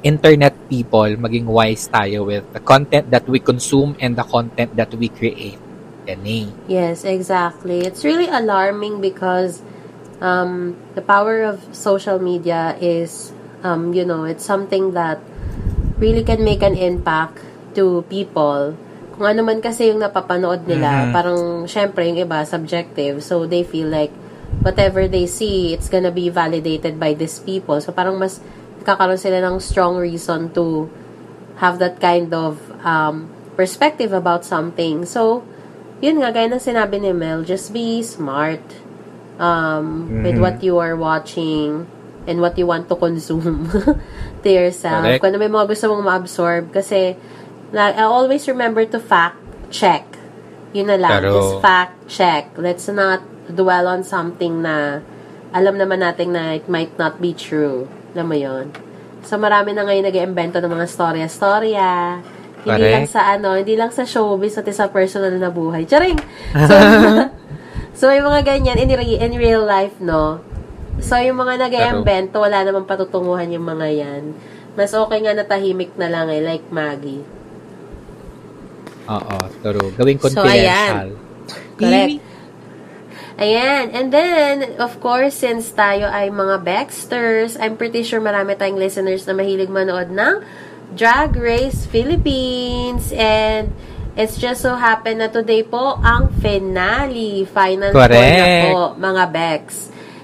internet 0.03 0.55
people, 0.69 1.09
maging 1.19 1.47
wise 1.47 1.88
tayo 1.88 2.27
with 2.27 2.45
the 2.53 2.62
content 2.62 3.11
that 3.11 3.27
we 3.29 3.38
consume 3.38 3.97
and 4.00 4.15
the 4.17 4.25
content 4.25 4.75
that 4.77 4.93
we 4.95 5.09
create. 5.09 5.59
Yan 6.09 6.25
eh. 6.25 6.49
Yes, 6.69 7.05
exactly. 7.05 7.85
It's 7.85 8.00
really 8.05 8.29
alarming 8.29 9.05
because 9.05 9.61
um, 10.20 10.76
the 10.94 11.02
power 11.02 11.42
of 11.42 11.62
social 11.75 12.18
media 12.18 12.76
is, 12.80 13.32
um, 13.62 13.94
you 13.94 14.04
know, 14.04 14.25
it's 14.25 14.44
something 14.44 14.92
that 14.92 15.18
really 15.98 16.22
can 16.22 16.44
make 16.44 16.62
an 16.62 16.75
impact 16.76 17.38
to 17.75 18.04
people. 18.10 18.75
Kung 19.14 19.26
ano 19.26 19.42
man 19.42 19.58
kasi 19.58 19.90
yung 19.90 19.98
napapanood 19.98 20.66
nila, 20.66 21.06
Mhm. 21.06 21.12
parang, 21.14 21.40
syempre, 21.66 22.06
yung 22.06 22.18
iba, 22.22 22.42
subjective. 22.46 23.22
So, 23.22 23.46
they 23.46 23.62
feel 23.66 23.90
like, 23.90 24.14
whatever 24.62 25.06
they 25.06 25.26
see, 25.26 25.75
it's 25.75 25.90
gonna 25.90 26.14
be 26.14 26.30
validated 26.30 26.98
by 26.98 27.14
these 27.14 27.38
people. 27.42 27.78
So, 27.82 27.90
parang 27.90 28.18
mas 28.18 28.38
kakaroon 28.87 29.18
sila 29.18 29.42
ng 29.42 29.58
strong 29.58 29.98
reason 29.98 30.50
to 30.54 30.87
have 31.58 31.82
that 31.82 31.98
kind 31.98 32.30
of 32.30 32.58
um, 32.87 33.26
perspective 33.58 34.14
about 34.14 34.46
something. 34.46 35.02
So, 35.02 35.42
yun 35.98 36.22
nga, 36.22 36.30
gaya 36.30 36.46
ng 36.46 36.62
sinabi 36.62 37.02
ni 37.02 37.10
Mel, 37.10 37.42
just 37.42 37.75
be 37.75 38.02
smart 38.06 38.62
um, 39.38 40.11
with 40.21 40.37
Mhm. 40.37 40.42
what 40.42 40.57
you 40.61 40.76
are 40.76 40.95
watching 40.95 41.87
and 42.26 42.38
what 42.38 42.59
you 42.59 42.66
want 42.66 42.87
to 42.87 42.95
consume 42.95 43.71
to 44.42 44.49
yourself. 44.49 45.00
Correct. 45.00 45.23
Kung 45.23 45.33
ano 45.33 45.38
may 45.38 45.49
mga 45.49 45.66
gusto 45.68 45.88
mong 45.88 46.04
ma-absorb. 46.04 46.71
Kasi, 46.71 47.16
na, 47.71 47.88
I 47.90 48.04
always 48.04 48.45
remember 48.45 48.85
to 48.85 48.99
fact 48.99 49.40
check. 49.71 50.04
Yun 50.73 50.88
na 50.88 51.00
lang. 51.00 51.11
Pero- 51.14 51.33
Just 51.33 51.54
fact 51.61 51.97
check. 52.07 52.52
Let's 52.54 52.85
not 52.87 53.25
dwell 53.49 53.88
on 53.88 54.04
something 54.04 54.61
na 54.61 55.00
alam 55.49 55.80
naman 55.80 56.04
natin 56.04 56.37
na 56.37 56.52
it 56.52 56.68
might 56.68 56.92
not 56.97 57.16
be 57.16 57.33
true. 57.33 57.88
Alam 58.12 58.26
mo 58.28 58.37
yun? 58.37 58.68
So, 59.25 59.37
marami 59.37 59.73
na 59.73 59.83
ngayon 59.83 60.04
nag-iimbento 60.04 60.61
ng 60.61 60.68
mga 60.68 60.87
storya-storya. 60.87 62.21
Hindi 62.59 62.85
lang 62.85 63.09
sa 63.09 63.33
ano, 63.33 63.57
hindi 63.57 63.73
lang 63.73 63.88
sa 63.88 64.04
showbiz, 64.04 64.52
pati 64.52 64.76
sa 64.76 64.88
personal 64.88 65.33
na 65.33 65.49
buhay. 65.49 65.88
Charing! 65.88 66.18
So, 66.68 66.75
so 67.99 68.07
may 68.07 68.23
mga 68.23 68.47
ganyan 68.47 68.78
in, 68.78 68.95
re- 68.95 69.19
in 69.19 69.35
real 69.35 69.67
life, 69.67 69.99
no? 69.99 70.38
So, 70.99 71.19
yung 71.19 71.38
mga 71.38 71.67
nag-iimbento, 71.67 72.43
wala 72.43 72.62
namang 72.67 72.87
patutunguhan 72.87 73.50
yung 73.55 73.67
mga 73.67 73.88
yan. 73.90 74.23
Mas 74.75 74.95
okay 74.95 75.19
nga 75.23 75.35
na 75.35 75.47
tahimik 75.47 75.95
na 75.95 76.11
lang 76.11 76.31
eh, 76.31 76.43
like 76.43 76.67
Maggie. 76.71 77.23
Oo, 79.09 79.37
true. 79.62 79.90
Gawing 79.95 80.19
So, 80.19 80.31
confidential. 80.31 81.09
Correct. 81.78 82.23
Ayan. 83.38 83.95
And 83.95 84.11
then, 84.11 84.75
of 84.83 84.99
course, 84.99 85.38
since 85.38 85.71
tayo 85.71 86.11
ay 86.11 86.28
mga 86.28 86.67
Baxters, 86.67 87.55
I'm 87.55 87.78
pretty 87.78 88.02
sure 88.02 88.19
marami 88.19 88.59
tayong 88.59 88.76
listeners 88.76 89.23
na 89.31 89.38
mahilig 89.38 89.71
manood 89.71 90.11
ng 90.11 90.43
Drag 90.99 91.31
Race 91.38 91.87
Philippines. 91.87 93.14
And 93.14 93.71
it's 94.18 94.34
just 94.34 94.60
so 94.60 94.75
happen 94.75 95.22
na 95.22 95.30
today 95.30 95.62
po 95.62 95.96
ang 96.02 96.28
finale. 96.42 97.46
Final 97.46 97.94
four 97.94 98.02
na 98.02 98.10
Correct. 98.10 98.64
po, 98.66 98.78
mga 98.98 99.25
Bex. 99.30 99.62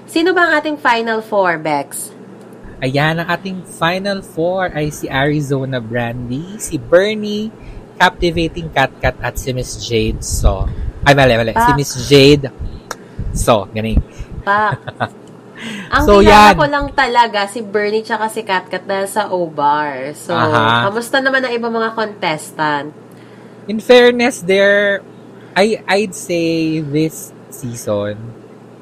Sino 0.05 0.35
ba 0.35 0.51
ang 0.51 0.53
ating 0.59 0.75
final 0.77 1.23
four, 1.23 1.55
Bex? 1.57 2.11
Ayan, 2.83 3.17
ang 3.17 3.27
ating 3.31 3.63
final 3.63 4.19
four 4.19 4.67
ay 4.75 4.91
si 4.91 5.07
Arizona 5.07 5.79
Brandy, 5.79 6.59
si 6.59 6.75
Bernie, 6.75 7.47
Captivating 7.95 8.67
Cat 8.69 8.91
Cat 8.99 9.15
at 9.23 9.39
si 9.39 9.55
Miss 9.55 9.79
Jade 9.79 10.19
So. 10.19 10.67
Ay, 11.07 11.15
mali, 11.15 11.39
mali. 11.39 11.55
Si 11.55 11.71
Pa. 11.71 11.77
Miss 11.79 11.91
Jade 12.05 12.51
So, 13.31 13.71
ganing. 13.71 14.03
Pa. 14.43 14.75
Ang 15.95 16.03
So, 16.03 16.19
kilala 16.19 16.51
yan. 16.51 16.59
ko 16.59 16.65
lang 16.67 16.87
talaga 16.91 17.47
si 17.47 17.63
Bernie 17.63 18.03
tsaka 18.03 18.27
si 18.27 18.43
Katkat 18.43 18.83
dahil 18.83 19.07
sa 19.07 19.31
O-Bar. 19.31 20.11
So, 20.11 20.35
Aha. 20.35 20.91
kamusta 20.91 21.23
naman 21.23 21.47
ang 21.47 21.53
ibang 21.55 21.71
mga 21.71 21.95
contestant? 21.95 22.91
In 23.65 23.81
fairness, 23.81 24.45
there, 24.45 25.01
I, 25.57 25.81
I'd 25.87 26.13
say 26.13 26.81
this 26.81 27.33
season, 27.49 28.17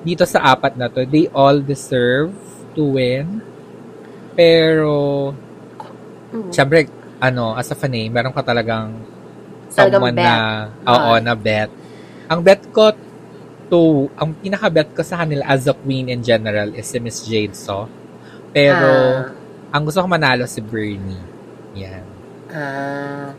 dito 0.04 0.28
sa 0.28 0.52
apat 0.52 0.76
na 0.76 0.92
to, 0.92 1.08
they 1.08 1.32
all 1.32 1.64
deserve 1.64 2.36
to 2.76 3.00
win. 3.00 3.40
Pero, 4.36 5.32
Mm. 6.34 6.50
syempre, 6.50 6.90
ano, 7.22 7.54
as 7.54 7.70
a 7.70 7.78
fanay, 7.78 8.10
meron 8.10 8.34
ka 8.34 8.42
talagang 8.42 8.90
Talagang 9.70 10.02
someone 10.02 10.16
bet. 10.18 10.26
na, 10.26 10.38
oo, 10.82 11.12
Ah. 11.14 11.22
na 11.22 11.34
bet. 11.38 11.70
Ang 12.26 12.42
bet 12.42 12.66
ko 12.74 12.90
to, 13.70 14.10
ang 14.18 14.34
pinaka-bet 14.36 14.98
ko 14.98 15.06
sa 15.06 15.22
kanila 15.22 15.46
as 15.46 15.70
a 15.70 15.78
queen 15.78 16.10
in 16.10 16.26
general 16.26 16.74
is 16.74 16.90
si 16.90 16.98
Miss 16.98 17.22
Jade 17.24 17.54
So. 17.54 17.86
Pero, 18.50 18.90
Ah. 18.90 19.32
ang 19.72 19.86
gusto 19.86 20.02
ko 20.02 20.10
manalo 20.10 20.50
si 20.50 20.60
Bernie. 20.60 21.22
Yan. 21.78 22.06
Ah. 22.50 23.30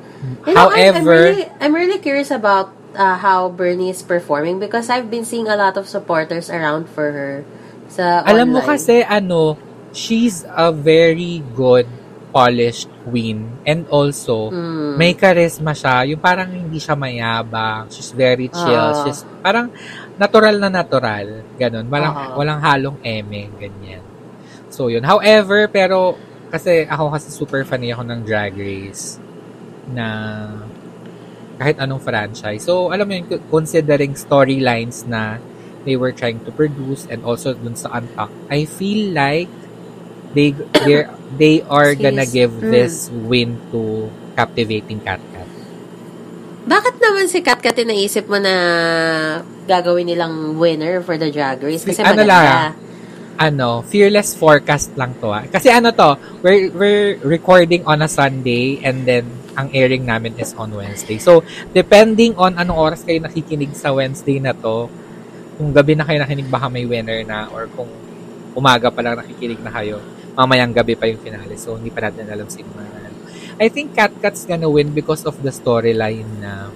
You 0.46 0.54
know, 0.54 0.70
I'm, 0.70 0.74
I'm 0.74 1.04
However, 1.04 1.10
really, 1.34 1.46
I'm 1.60 1.74
really 1.74 1.98
curious 1.98 2.30
about 2.30 2.72
uh, 2.94 3.16
how 3.18 3.48
Bernie 3.50 3.90
is 3.90 4.02
performing 4.02 4.58
because 4.58 4.88
I've 4.88 5.10
been 5.10 5.24
seeing 5.24 5.48
a 5.48 5.56
lot 5.56 5.76
of 5.76 5.88
supporters 5.88 6.48
around 6.50 6.88
for 6.88 7.10
her 7.12 7.34
sa 7.90 8.22
Alam 8.26 8.56
mo 8.56 8.60
kasi 8.64 9.04
ano, 9.04 9.58
she's 9.92 10.42
a 10.48 10.72
very 10.72 11.42
good 11.54 11.86
polished 12.34 12.90
queen 13.06 13.46
and 13.62 13.86
also 13.94 14.50
Mm. 14.50 14.98
may 14.98 15.14
charisma 15.14 15.70
siya, 15.70 16.02
yung 16.10 16.18
parang 16.18 16.50
hindi 16.50 16.82
siya 16.82 16.98
mayabang, 16.98 17.86
she's 17.94 18.10
very 18.10 18.50
chill, 18.50 18.90
Ah. 18.90 19.06
she's 19.06 19.22
parang 19.38 19.70
natural 20.18 20.58
na 20.58 20.66
natural, 20.66 21.46
ganun, 21.54 21.86
walang 21.86 22.14
Ah. 22.14 22.34
walang 22.34 22.58
halong 22.58 22.98
eme, 23.06 23.54
ganyan. 23.54 24.02
So 24.66 24.90
yun. 24.90 25.06
However, 25.06 25.70
pero 25.70 26.18
kasi 26.50 26.82
ako 26.90 27.14
kasi 27.14 27.30
super 27.30 27.62
fan 27.62 27.86
ako 27.86 28.02
ng 28.02 28.20
Drag 28.26 28.54
Race 28.58 29.22
na 29.92 30.06
kahit 31.58 31.78
anong 31.78 32.02
franchise. 32.02 32.64
So, 32.64 32.90
alam 32.90 33.06
mo 33.06 33.12
yun, 33.14 33.26
considering 33.50 34.18
storylines 34.18 35.06
na 35.06 35.38
they 35.84 35.94
were 35.94 36.12
trying 36.12 36.40
to 36.48 36.50
produce 36.50 37.06
and 37.06 37.22
also 37.22 37.52
dun 37.54 37.76
sa 37.76 37.92
Untuck, 38.00 38.32
I 38.48 38.64
feel 38.64 39.12
like 39.12 39.52
they 40.34 40.56
they 40.82 41.06
they 41.36 41.56
are 41.68 41.94
gonna 41.94 42.26
Sis, 42.26 42.34
give 42.34 42.52
mm. 42.58 42.70
this 42.72 42.94
win 43.12 43.60
to 43.70 44.10
Captivating 44.34 44.98
Cat. 45.04 45.22
Bakit 46.64 46.96
naman 46.96 47.28
si 47.28 47.44
Katkat 47.44 47.76
yung 47.84 47.92
naisip 47.92 48.24
mo 48.24 48.40
na 48.40 48.54
gagawin 49.68 50.08
nilang 50.08 50.56
winner 50.56 51.04
for 51.04 51.20
the 51.20 51.28
drag 51.28 51.60
race? 51.60 51.84
Kasi 51.84 52.00
Ano 52.00 52.24
maganda. 52.24 52.32
lang, 52.32 52.72
Ano, 53.34 53.82
fearless 53.84 54.32
forecast 54.32 54.96
lang 54.96 55.12
to 55.20 55.28
ah. 55.28 55.44
Kasi 55.44 55.68
ano 55.68 55.92
to, 55.92 56.16
we're, 56.40 56.70
we're 56.72 57.20
recording 57.26 57.84
on 57.84 58.00
a 58.00 58.08
Sunday 58.08 58.80
and 58.80 59.04
then 59.04 59.28
ang 59.54 59.70
airing 59.70 60.02
namin 60.02 60.34
is 60.38 60.52
on 60.58 60.70
Wednesday. 60.74 61.18
So, 61.18 61.42
depending 61.70 62.34
on 62.38 62.58
anong 62.58 62.78
oras 62.78 63.00
kayo 63.06 63.22
nakikinig 63.22 63.74
sa 63.74 63.94
Wednesday 63.94 64.42
na 64.42 64.52
to, 64.54 64.90
kung 65.54 65.70
gabi 65.70 65.94
na 65.94 66.02
kayo 66.02 66.18
nakinig 66.18 66.50
baka 66.50 66.66
may 66.66 66.84
winner 66.84 67.22
na 67.22 67.46
or 67.54 67.70
kung 67.70 67.88
umaga 68.54 68.90
pa 68.90 69.02
lang 69.02 69.18
nakikinig 69.18 69.62
na 69.62 69.70
kayo, 69.70 70.02
mamayang 70.34 70.74
gabi 70.74 70.98
pa 70.98 71.06
yung 71.06 71.22
finale. 71.22 71.54
So, 71.54 71.78
hindi 71.78 71.94
pa 71.94 72.10
natin 72.10 72.26
alam 72.26 72.50
sino 72.50 72.70
mananalo. 72.74 73.18
I 73.54 73.70
think 73.70 73.94
Cat 73.94 74.10
Cat's 74.18 74.42
gonna 74.42 74.66
win 74.66 74.90
because 74.90 75.22
of 75.22 75.38
the 75.46 75.54
storyline 75.54 76.26
na 76.42 76.74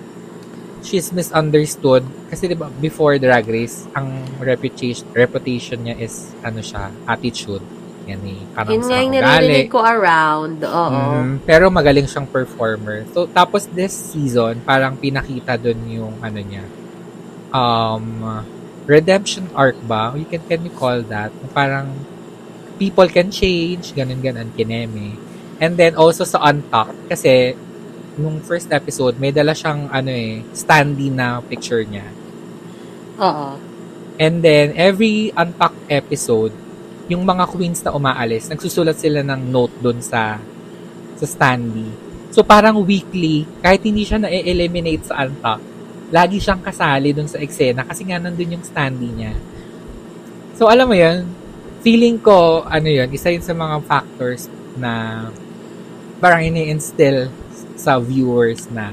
she's 0.82 1.10
misunderstood. 1.10 2.06
Kasi 2.30 2.46
diba, 2.46 2.70
before 2.78 3.18
Drag 3.18 3.46
Race, 3.46 3.86
ang 3.94 4.22
reputation, 4.38 5.06
reputation 5.10 5.82
niya 5.82 5.98
is, 5.98 6.30
ano 6.46 6.62
siya, 6.62 6.94
attitude. 7.08 7.77
Yan 8.08 8.24
eh. 8.24 8.40
Parang 8.56 8.72
Yun 8.72 8.82
nga 8.88 8.98
yung 9.04 9.12
naririnig 9.12 9.68
ko 9.68 9.80
around. 9.84 10.64
Oo. 10.64 10.88
Mhm. 10.96 11.44
Pero 11.44 11.68
magaling 11.68 12.08
siyang 12.08 12.24
performer. 12.24 13.04
So, 13.12 13.28
tapos 13.28 13.68
this 13.68 13.92
season, 13.92 14.64
parang 14.64 14.96
pinakita 14.96 15.60
dun 15.60 15.76
yung, 15.86 16.16
ano 16.24 16.40
niya, 16.40 16.64
um, 17.52 18.04
redemption 18.88 19.52
arc 19.52 19.76
ba? 19.84 20.16
You 20.16 20.24
can, 20.24 20.40
can 20.48 20.64
you 20.64 20.72
call 20.72 21.04
that? 21.12 21.28
Parang, 21.52 21.92
people 22.80 23.06
can 23.12 23.28
change, 23.28 23.92
ganun-ganon, 23.92 24.56
kineme. 24.56 25.20
And 25.60 25.76
then, 25.76 25.92
also 25.98 26.24
sa 26.24 26.40
Untucked, 26.48 27.12
kasi, 27.12 27.52
nung 28.16 28.40
first 28.40 28.72
episode, 28.72 29.20
may 29.20 29.30
dala 29.30 29.52
siyang, 29.52 29.92
ano 29.92 30.08
eh, 30.08 30.40
standee 30.56 31.12
na 31.12 31.44
picture 31.44 31.84
niya. 31.84 32.08
Oo. 33.20 33.60
And 34.16 34.40
then, 34.40 34.72
every 34.74 35.34
Untucked 35.36 35.84
episode, 35.92 36.56
yung 37.08 37.24
mga 37.24 37.44
queens 37.48 37.80
na 37.82 37.96
umaalis, 37.96 38.52
nagsusulat 38.52 38.96
sila 39.00 39.24
ng 39.24 39.48
note 39.48 39.74
dun 39.80 39.98
sa 40.04 40.36
sa 41.18 41.26
standee. 41.26 41.90
So, 42.30 42.44
parang 42.44 42.84
weekly, 42.84 43.48
kahit 43.64 43.82
hindi 43.82 44.04
siya 44.04 44.22
na-eliminate 44.22 45.08
sa 45.08 45.24
Anta, 45.26 45.58
lagi 46.08 46.40
siyang 46.40 46.64
kasali 46.64 47.12
dun 47.12 47.28
sa 47.28 47.40
eksena 47.40 47.84
kasi 47.84 48.08
nga 48.08 48.16
nandun 48.16 48.56
yung 48.56 48.64
standee 48.64 49.12
niya. 49.12 49.34
So 50.56 50.66
alam 50.66 50.88
mo 50.88 50.96
yun, 50.96 51.28
feeling 51.84 52.18
ko, 52.18 52.64
ano 52.64 52.88
yun, 52.88 53.08
isa 53.12 53.30
yun 53.30 53.44
sa 53.44 53.54
mga 53.54 53.78
factors 53.84 54.48
na 54.74 55.22
parang 56.18 56.42
ini-instill 56.42 57.30
sa 57.78 58.00
viewers 58.00 58.66
na 58.72 58.90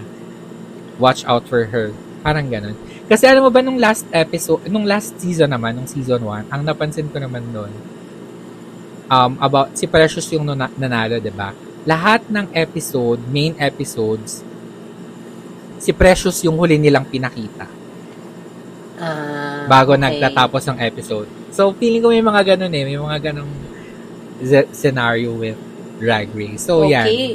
watch 1.01 1.25
out 1.25 1.47
for 1.47 1.65
her. 1.71 1.89
Parang 2.21 2.51
ganun. 2.51 2.77
Kasi 3.09 3.25
alam 3.25 3.45
mo 3.45 3.49
ba 3.49 3.65
nung 3.65 3.81
last 3.81 4.05
episode, 4.13 4.65
nung 4.69 4.85
last 4.85 5.17
season 5.17 5.49
naman, 5.49 5.77
nung 5.77 5.89
season 5.89 6.21
1, 6.21 6.53
ang 6.53 6.61
napansin 6.61 7.09
ko 7.09 7.17
naman 7.17 7.41
doon, 7.49 7.71
um, 9.07 9.37
about, 9.39 9.73
si 9.77 9.85
Precious 9.85 10.25
yung 10.33 10.45
nuna- 10.45 10.73
nanalo, 10.75 11.17
di 11.19 11.33
ba? 11.33 11.53
Lahat 11.85 12.25
ng 12.27 12.49
episode, 12.53 13.21
main 13.29 13.53
episodes, 13.57 14.41
si 15.77 15.93
Precious 15.93 16.41
yung 16.41 16.57
huli 16.57 16.81
nilang 16.81 17.05
pinakita 17.05 17.67
Ah, 18.95 19.67
bago 19.67 19.91
okay. 19.93 20.07
nagtatapos 20.07 20.63
ang 20.71 20.79
episode. 20.79 21.27
So, 21.51 21.75
feeling 21.75 21.99
ko 21.99 22.15
may 22.15 22.23
mga 22.23 22.55
ganun 22.55 22.71
eh. 22.71 22.83
May 22.87 22.95
mga 22.95 23.17
ganung 23.31 23.51
z- 24.39 24.71
scenario 24.71 25.35
with 25.35 25.59
Drag 25.99 26.31
Race. 26.31 26.63
So, 26.63 26.87
yan. 26.87 27.03
Okay. 27.03 27.27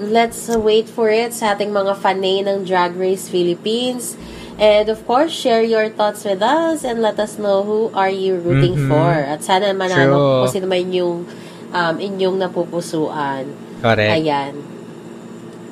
Let's 0.00 0.48
uh, 0.50 0.58
wait 0.58 0.88
for 0.90 1.06
it 1.12 1.36
sa 1.36 1.54
ating 1.54 1.70
mga 1.70 1.94
fanay 2.00 2.42
ng 2.42 2.64
Drag 2.64 2.96
Race 2.96 3.28
Philippines. 3.28 4.16
And 4.54 4.86
of 4.86 5.02
course, 5.02 5.34
share 5.34 5.66
your 5.66 5.90
thoughts 5.90 6.22
with 6.22 6.38
us 6.38 6.86
and 6.86 7.02
let 7.02 7.18
us 7.18 7.38
know 7.42 7.66
who 7.66 7.90
are 7.90 8.10
you 8.10 8.38
rooting 8.38 8.78
Mhm. 8.78 8.86
for. 8.86 9.10
At 9.10 9.42
sana 9.42 9.74
manalo 9.74 10.46
kung 10.46 10.52
sino 10.54 10.66
man 10.70 10.94
yung 10.94 11.26
um, 11.74 11.94
inyong 11.98 12.38
napupusuan. 12.38 13.50
Correct. 13.82 14.14
Ayan. 14.14 14.52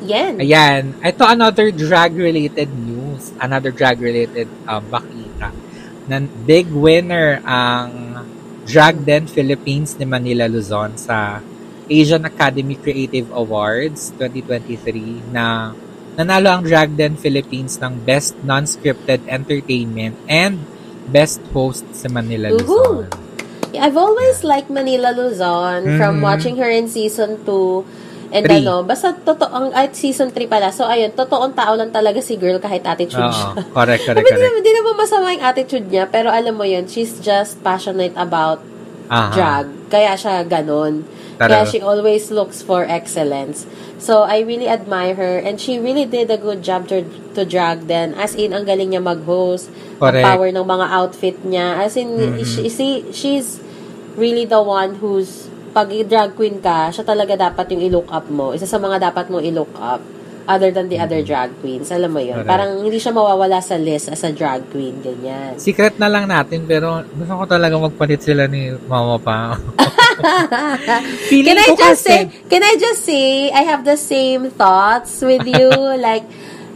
Yan. 0.03 0.35
Ayan. 0.43 0.83
Ito 0.99 1.23
another 1.31 1.71
drag-related 1.71 2.75
news. 2.75 3.31
Another 3.39 3.71
drag-related 3.71 4.51
um, 4.67 4.83
bakita. 4.91 5.55
Na 6.11 6.19
big 6.43 6.67
winner 6.75 7.39
ang 7.47 8.19
Drag 8.67 8.99
Den 9.03 9.27
Philippines 9.27 9.95
ni 9.99 10.07
Manila 10.07 10.47
Luzon 10.47 10.95
sa 10.99 11.39
Asian 11.87 12.23
Academy 12.27 12.79
Creative 12.79 13.27
Awards 13.35 14.15
2023 14.19 15.23
na 15.35 15.75
nanalo 16.15 16.49
ang 16.51 16.63
Drag 16.63 16.93
Den 16.93 17.17
Philippines 17.17 17.81
ng 17.81 18.03
Best 18.03 18.37
Non-Scripted 18.43 19.25
Entertainment 19.27 20.17
and 20.27 20.61
Best 21.09 21.41
Host 21.51 21.89
sa 21.93 22.07
Manila! 22.07 22.53
Luzon. 22.53 23.09
I've 23.73 23.97
always 23.97 24.45
liked 24.45 24.69
Manila 24.69 25.11
Luzon 25.11 25.97
from 25.97 26.21
Mhm. 26.21 26.23
watching 26.23 26.57
her 26.61 26.69
in 26.69 26.87
season 26.87 27.41
2 27.43 27.89
and 28.29 28.45
Three. 28.45 28.61
ano, 28.61 28.81
basta 28.83 29.13
totoo, 29.13 29.49
ang 29.49 29.69
at 29.73 29.93
season 29.93 30.29
3 30.29 30.45
pala. 30.45 30.69
So, 30.69 30.85
ayun, 30.85 31.13
totoong 31.13 31.53
tao 31.53 31.73
lang 31.73 31.89
talaga 31.89 32.21
si 32.21 32.37
girl 32.37 32.57
kahit 32.57 32.85
attitude 32.85 33.21
Oo. 33.23 33.33
siya. 33.33 33.51
Correct, 33.73 34.03
correct, 34.05 34.25
correct. 34.29 34.41
naman, 34.41 34.61
di 34.61 34.73
naman 34.73 34.95
masama 34.95 35.27
yung 35.33 35.45
attitude 35.45 35.87
niya, 35.89 36.05
pero 36.07 36.29
alam 36.29 36.53
mo 36.53 36.65
yun, 36.65 36.85
she's 36.85 37.17
just 37.19 37.61
passionate 37.61 38.13
about 38.13 38.61
Aha. 39.09 39.33
drag. 39.33 39.67
Kaya 39.89 40.17
siya 40.17 40.45
ganon. 40.45 41.05
Tara. 41.43 41.67
Kaya 41.67 41.67
she 41.67 41.83
always 41.83 42.31
looks 42.31 42.63
for 42.63 42.87
excellence. 42.87 43.67
So, 43.99 44.23
I 44.23 44.47
really 44.47 44.71
admire 44.71 45.15
her 45.19 45.39
and 45.43 45.59
she 45.59 45.79
really 45.79 46.07
did 46.07 46.31
a 46.31 46.39
good 46.39 46.63
job 46.63 46.87
to, 46.95 47.03
to 47.35 47.43
drag 47.43 47.91
then. 47.91 48.15
As 48.15 48.35
in, 48.39 48.55
ang 48.55 48.63
galing 48.67 48.95
niya 48.95 49.03
mag-host. 49.03 49.71
Ang 49.99 50.11
Correct. 50.15 50.27
power 50.27 50.49
ng 50.55 50.67
mga 50.67 50.87
outfit 50.91 51.37
niya. 51.43 51.83
As 51.83 51.99
in, 51.99 52.15
Mhm. 52.15 52.47
she, 52.47 52.71
see, 52.71 53.07
she's 53.11 53.59
really 54.15 54.47
the 54.47 54.63
one 54.63 55.03
who's 55.03 55.51
pag 55.73 55.89
drag 55.89 56.37
queen 56.37 56.61
ka, 56.61 56.93
siya 56.93 57.03
talaga 57.03 57.33
dapat 57.35 57.73
yung 57.73 57.83
i-look 57.83 58.09
up 58.13 58.29
mo. 58.29 58.53
Isa 58.53 58.69
sa 58.69 58.77
mga 58.77 59.11
dapat 59.11 59.33
mo 59.33 59.41
i-look 59.41 59.73
up 59.81 60.05
other 60.47 60.71
than 60.71 60.89
the 60.89 60.99
other 60.99 61.23
drag 61.23 61.55
queens. 61.63 61.91
Alam 61.95 62.11
mo 62.15 62.21
yun. 62.21 62.43
Correct. 62.43 62.51
Parang 62.51 62.71
hindi 62.83 62.99
siya 62.99 63.15
mawawala 63.15 63.63
sa 63.63 63.79
list 63.79 64.11
as 64.11 64.23
a 64.27 64.33
drag 64.35 64.67
queen. 64.71 64.99
Ganyan. 65.03 65.59
Secret 65.59 65.99
na 65.99 66.11
lang 66.11 66.27
natin, 66.27 66.67
pero 66.67 67.03
gusto 67.15 67.33
ko 67.33 67.45
talaga 67.47 67.75
magpalit 67.79 68.23
sila 68.23 68.47
ni 68.51 68.75
Mama 68.87 69.19
pa. 69.19 69.57
Can 71.33 71.59
I 71.59 71.69
just 71.75 72.05
kasi, 72.05 72.05
say, 72.05 72.21
can 72.49 72.63
I 72.63 72.75
just 72.79 73.01
say, 73.05 73.51
I 73.51 73.63
have 73.65 73.85
the 73.85 73.97
same 73.97 74.53
thoughts 74.53 75.21
with 75.25 75.47
you. 75.49 75.73
like, 76.07 76.25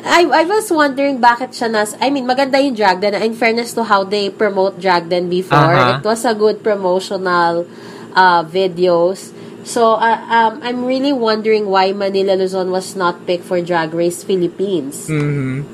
I, 0.06 0.22
I 0.22 0.44
was 0.46 0.70
wondering 0.70 1.18
bakit 1.18 1.50
siya 1.50 1.70
nas, 1.70 1.98
I 2.00 2.10
mean, 2.10 2.26
maganda 2.26 2.62
yung 2.62 2.74
drag 2.74 3.02
den. 3.02 3.14
In 3.18 3.34
fairness 3.34 3.74
to 3.74 3.84
how 3.84 4.04
they 4.04 4.30
promote 4.30 4.78
drag 4.78 5.10
den 5.10 5.28
before, 5.28 5.74
Aha. 5.74 5.98
it 5.98 6.04
was 6.06 6.24
a 6.24 6.34
good 6.34 6.62
promotional 6.62 7.66
uh, 8.14 8.42
videos. 8.46 9.34
So, 9.66 9.98
uh, 9.98 10.22
um, 10.30 10.62
I'm 10.62 10.86
really 10.86 11.10
wondering 11.10 11.66
why 11.66 11.90
Manila 11.90 12.38
Luzon 12.38 12.70
was 12.70 12.94
not 12.94 13.26
picked 13.26 13.42
for 13.42 13.58
Drag 13.58 13.90
Race 13.90 14.22
Philippines. 14.22 15.10
Mhm. 15.10 15.66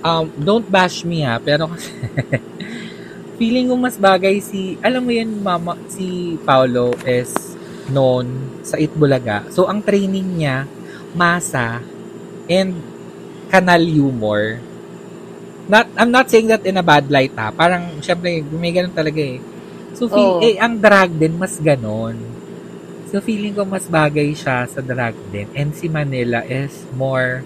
Um, 0.00 0.32
don't 0.40 0.64
bash 0.64 1.04
me 1.04 1.20
ha, 1.28 1.36
pero 1.36 1.68
kasi 1.68 1.92
feeling 3.38 3.68
ko 3.68 3.76
mas 3.76 4.00
bagay 4.00 4.40
si, 4.40 4.80
alam 4.80 5.04
mo 5.04 5.12
yan, 5.12 5.28
mama, 5.36 5.76
si 5.92 6.40
Paolo 6.48 6.96
is 7.04 7.28
known 7.92 8.56
sa 8.64 8.80
Itbulaga. 8.80 9.44
So, 9.52 9.68
ang 9.68 9.84
training 9.84 10.40
niya, 10.40 10.64
masa, 11.12 11.84
and 12.48 12.80
kanal 13.52 13.84
humor. 13.84 14.64
Not, 15.68 15.92
I'm 16.00 16.08
not 16.08 16.32
saying 16.32 16.48
that 16.48 16.64
in 16.64 16.80
a 16.80 16.84
bad 16.84 17.12
light 17.12 17.36
ha. 17.36 17.52
Parang, 17.52 18.00
syempre, 18.00 18.40
may 18.48 18.72
ganun 18.72 18.96
talaga 18.96 19.20
eh. 19.20 19.36
So, 19.92 20.08
feel, 20.08 20.40
Oo. 20.40 20.40
eh, 20.40 20.56
ang 20.56 20.80
drag 20.80 21.12
din, 21.12 21.36
mas 21.36 21.60
ganon. 21.60 22.39
So, 23.10 23.18
feeling 23.18 23.58
ko 23.58 23.66
mas 23.66 23.90
bagay 23.90 24.38
siya 24.38 24.70
sa 24.70 24.78
drag 24.78 25.18
din. 25.34 25.50
And 25.58 25.74
si 25.74 25.90
Manila 25.90 26.46
is 26.46 26.86
more 26.94 27.42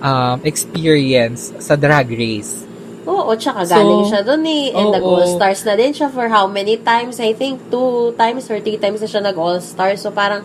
um, 0.00 0.40
experience 0.40 1.52
sa 1.60 1.76
drag 1.76 2.08
race. 2.08 2.64
Oo, 3.08 3.32
tsaka 3.36 3.64
So, 3.64 3.76
galing 3.76 4.04
siya 4.08 4.20
doon 4.24 4.44
eh. 4.48 4.64
And 4.72 4.88
oo. 4.88 4.94
nag-all-stars 4.96 5.64
na 5.68 5.76
din 5.76 5.92
siya 5.92 6.08
for 6.12 6.28
how 6.28 6.48
many 6.48 6.80
times? 6.80 7.20
I 7.20 7.32
think 7.36 7.60
two 7.72 8.12
times 8.16 8.48
or 8.48 8.60
three 8.60 8.80
times 8.80 9.00
na 9.00 9.08
siya 9.08 9.24
nag-all-stars. 9.24 10.00
So 10.04 10.12
parang, 10.12 10.44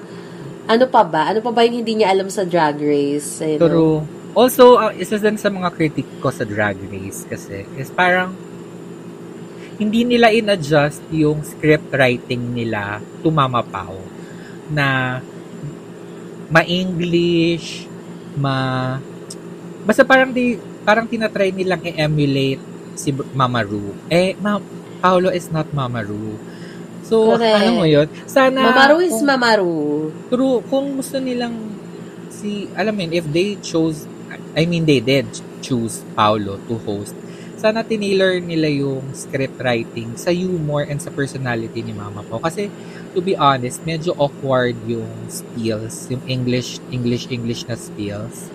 ano 0.68 0.86
pa 0.88 1.04
ba? 1.04 1.32
Ano 1.32 1.44
pa 1.44 1.52
ba 1.52 1.64
yung 1.68 1.84
hindi 1.84 2.00
niya 2.00 2.12
alam 2.12 2.32
sa 2.32 2.48
drag 2.48 2.80
race? 2.80 3.44
You 3.44 3.60
know? 3.60 3.64
Pero, 3.68 3.80
also, 4.32 4.80
uh, 4.80 4.92
isa 4.96 5.20
din 5.20 5.36
sa 5.36 5.52
mga 5.52 5.76
critic 5.76 6.08
ko 6.24 6.32
sa 6.32 6.48
drag 6.48 6.80
race 6.88 7.28
kasi 7.28 7.68
is 7.76 7.92
parang 7.92 8.36
hindi 9.78 10.06
nila 10.06 10.30
in-adjust 10.30 11.02
yung 11.10 11.42
script 11.42 11.90
writing 11.94 12.54
nila 12.54 13.02
to 13.22 13.34
Mama 13.34 13.66
Pao 13.66 13.98
na 14.70 15.20
ma-English, 16.50 17.90
ma... 18.38 18.56
Basta 19.84 20.06
parang 20.06 20.32
di, 20.32 20.56
parang 20.86 21.10
tinatry 21.10 21.52
nilang 21.52 21.82
i-emulate 21.84 22.62
si 22.94 23.10
Mama 23.34 23.66
Ru. 23.66 23.92
Eh, 24.08 24.38
Ma- 24.38 24.62
Paolo 25.02 25.34
is 25.34 25.50
not 25.50 25.68
Mama 25.74 26.06
Ru. 26.06 26.38
So, 27.04 27.36
Correct. 27.36 27.58
ano 27.60 27.70
mo 27.84 27.86
yun? 27.90 28.08
Sana... 28.30 28.72
Mamaru 28.72 29.04
is 29.04 29.12
kung- 29.12 29.28
mamaru. 29.28 29.76
True, 30.32 30.64
kung 30.72 30.96
gusto 30.96 31.20
nilang 31.20 31.52
si, 32.32 32.72
alam 32.80 32.96
mo 32.96 33.04
yun, 33.04 33.14
if 33.14 33.26
they 33.28 33.60
chose, 33.60 34.08
I 34.56 34.64
mean, 34.64 34.88
they 34.88 35.04
did 35.04 35.28
choose 35.60 36.00
Paulo 36.16 36.62
to 36.72 36.80
host, 36.88 37.12
sana 37.64 37.80
tinailor 37.80 38.44
nila 38.44 38.68
yung 38.68 39.16
script 39.16 39.56
writing 39.58 40.20
sa 40.20 40.28
humor 40.30 40.84
and 40.84 41.00
sa 41.00 41.08
personality 41.08 41.80
ni 41.80 41.96
Mama 41.96 42.20
po. 42.22 42.36
Kasi, 42.38 42.68
to 43.16 43.24
be 43.24 43.40
honest, 43.40 43.80
medyo 43.88 44.12
awkward 44.20 44.76
yung 44.84 45.08
spills, 45.32 46.12
yung 46.12 46.20
English, 46.28 46.84
English, 46.92 47.32
English 47.32 47.64
na 47.64 47.80
spills. 47.80 48.52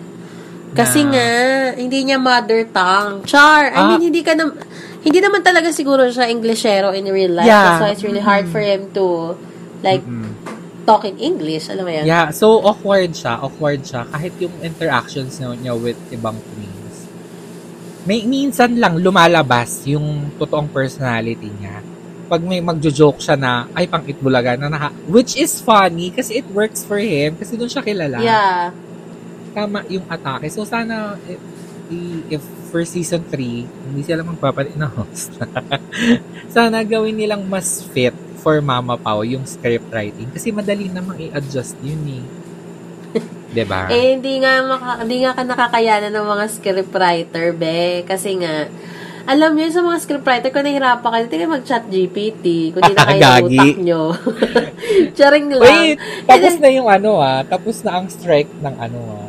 Kasi 0.77 1.09
Na- 1.09 1.17
nga, 1.17 1.29
hindi 1.73 2.05
niya 2.05 2.21
mother 2.21 2.69
tongue. 2.69 3.25
Char! 3.25 3.73
I 3.73 3.81
Ah. 3.81 3.87
mean, 3.89 4.13
hindi 4.13 4.21
ka 4.21 4.37
na, 4.37 4.53
hindi 5.01 5.25
naman 5.25 5.41
talaga 5.41 5.73
siguro 5.73 6.05
siya 6.13 6.29
Englishero 6.29 6.93
in 6.93 7.09
real 7.09 7.33
life. 7.33 7.49
Yeah. 7.49 7.65
That's 7.65 7.81
why 7.81 7.91
it's 7.97 8.05
really 8.05 8.21
hard 8.21 8.45
for 8.53 8.61
him 8.61 8.93
to, 8.93 9.33
like, 9.81 10.05
Mm-mm. 10.05 10.37
talk 10.85 11.09
in 11.09 11.17
English. 11.17 11.73
Alam 11.73 11.89
mo 11.89 11.93
yan? 11.97 12.05
Yeah, 12.05 12.29
so 12.29 12.61
awkward 12.61 13.17
siya, 13.17 13.41
awkward 13.41 13.89
siya 13.89 14.05
kahit 14.05 14.37
yung 14.37 14.53
interactions 14.61 15.41
niya, 15.41 15.73
with 15.73 15.97
ibang 16.13 16.37
queens. 16.37 16.78
May 18.09 18.25
minsan 18.25 18.81
lang 18.81 18.97
lumalabas 18.97 19.85
yung 19.85 20.33
totoong 20.41 20.73
personality 20.73 21.53
niya. 21.61 21.85
Pag 22.25 22.41
may 22.41 22.65
magjo-joke 22.65 23.21
siya 23.21 23.37
na 23.37 23.69
ay 23.77 23.85
pang 23.85 24.01
itbulaga 24.01 24.57
na 24.57 24.73
naka, 24.73 24.97
which 25.13 25.37
is 25.37 25.61
funny 25.61 26.09
kasi 26.09 26.41
it 26.41 26.49
works 26.57 26.89
for 26.89 26.97
him 26.97 27.37
kasi 27.37 27.61
doon 27.61 27.69
siya 27.69 27.85
kilala. 27.85 28.17
Yeah. 28.17 28.73
Tama 29.53 29.85
yung 29.93 30.09
atake. 30.09 30.49
So 30.49 30.65
sana 30.65 31.21
if, 31.29 31.37
if 32.33 32.43
for 32.73 32.81
season 32.89 33.29
3, 33.29 33.93
hindi 33.93 34.01
sila 34.01 34.25
magpapalit 34.25 34.73
na 34.81 34.89
host. 34.89 35.37
sana 36.57 36.81
gawin 36.89 37.13
nilang 37.13 37.45
mas 37.45 37.85
fit 37.93 38.17
for 38.41 38.57
Mama 38.65 38.97
Pao 38.97 39.21
yung 39.21 39.45
script 39.45 39.93
writing 39.93 40.33
kasi 40.33 40.49
madali 40.49 40.89
namang 40.89 41.29
i-adjust 41.29 41.77
yun 41.85 42.25
eh. 42.25 42.25
'Di 43.53 43.65
ba? 43.65 43.89
Eh, 43.89 44.17
hindi 44.17 44.41
nga, 44.45 44.61
maka, 44.61 44.91
hindi 45.05 45.25
nga 45.25 45.33
ka 45.33 45.43
nakakayanan 45.45 46.13
ng 46.13 46.27
mga 46.29 46.45
scriptwriter, 46.53 47.47
be. 47.57 48.05
Kasi 48.05 48.37
nga, 48.41 48.69
Alam 49.29 49.61
niyo, 49.61 49.69
sa 49.69 49.85
mga 49.85 50.01
scriptwriter, 50.01 50.49
kung 50.49 50.65
nahihirapan 50.65 51.05
kayo, 51.13 51.25
tingnan 51.29 51.53
mag-chat 51.53 51.85
GPT. 51.85 52.73
Kung 52.73 52.81
di 52.81 52.97
na 52.97 53.05
kayo 53.05 53.21
ng 53.29 53.45
utak 53.45 53.77
nyo. 53.77 54.03
Charing 55.21 55.53
lang. 55.53 55.69
Wait, 55.69 56.01
tapos 56.25 56.57
na 56.57 56.69
yung 56.73 56.89
ano 56.89 57.21
ah, 57.21 57.45
tapos 57.45 57.85
na 57.85 58.01
ang 58.01 58.09
strike 58.09 58.49
ng 58.65 58.77
ano 58.81 59.01
ah, 59.05 59.29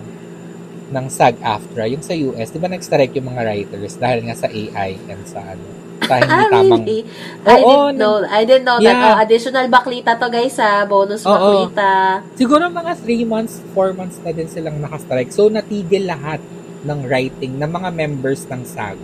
ng 0.95 1.05
SAG-AFTRA, 1.11 1.83
yung 1.91 1.99
sa 1.99 2.15
US, 2.15 2.47
di 2.47 2.63
ba 2.63 2.71
nag-strike 2.71 3.11
yung 3.19 3.27
mga 3.27 3.43
writers 3.43 3.99
dahil 3.99 4.23
nga 4.23 4.39
sa 4.39 4.47
AI 4.47 4.95
and 5.11 5.23
sa 5.27 5.43
ano, 5.43 5.67
hindi 5.99 6.31
Ah, 6.31 6.47
tamang... 6.47 6.81
really? 6.81 6.99
I 7.43 7.59
Oo, 7.59 7.91
didn't 7.91 7.97
know. 7.97 8.13
I 8.23 8.41
didn't 8.43 8.65
know 8.65 8.77
that. 8.77 8.87
Yeah. 8.87 9.11
Oh, 9.11 9.15
additional 9.19 9.65
baklita 9.67 10.15
to, 10.15 10.27
guys, 10.27 10.55
ha? 10.57 10.83
Bonus 10.83 11.21
Oo. 11.23 11.31
baklita. 11.31 12.23
Siguro 12.33 12.67
mga 12.67 12.93
3 12.95 13.25
months, 13.25 13.59
4 13.73 13.91
months 13.91 14.17
na 14.23 14.31
din 14.31 14.47
silang 14.47 14.79
nakastrike. 14.79 15.29
So, 15.29 15.47
natigil 15.47 16.07
lahat 16.07 16.39
ng 16.79 16.99
writing 17.05 17.59
ng 17.59 17.67
mga 17.69 17.89
members 17.91 18.47
ng 18.47 18.63
SAG. 18.63 18.95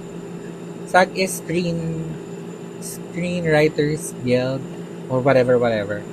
SAG 0.88 1.12
is 1.14 1.44
Screen 1.44 2.08
Screenwriters 2.80 4.14
Guild 4.22 4.62
or 5.10 5.20
whatever, 5.20 5.58
whatever 5.58 6.06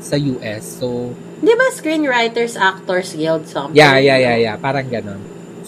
sa 0.00 0.16
US. 0.16 0.80
So, 0.80 1.12
Di 1.40 1.52
ba 1.52 1.68
Screenwriters 1.72 2.56
Actors 2.56 3.12
Guild 3.12 3.44
something? 3.46 3.76
yeah, 3.76 3.96
yeah, 3.96 4.16
yeah, 4.16 4.36
yeah. 4.36 4.56
Parang 4.56 4.88
ganon. 4.88 5.20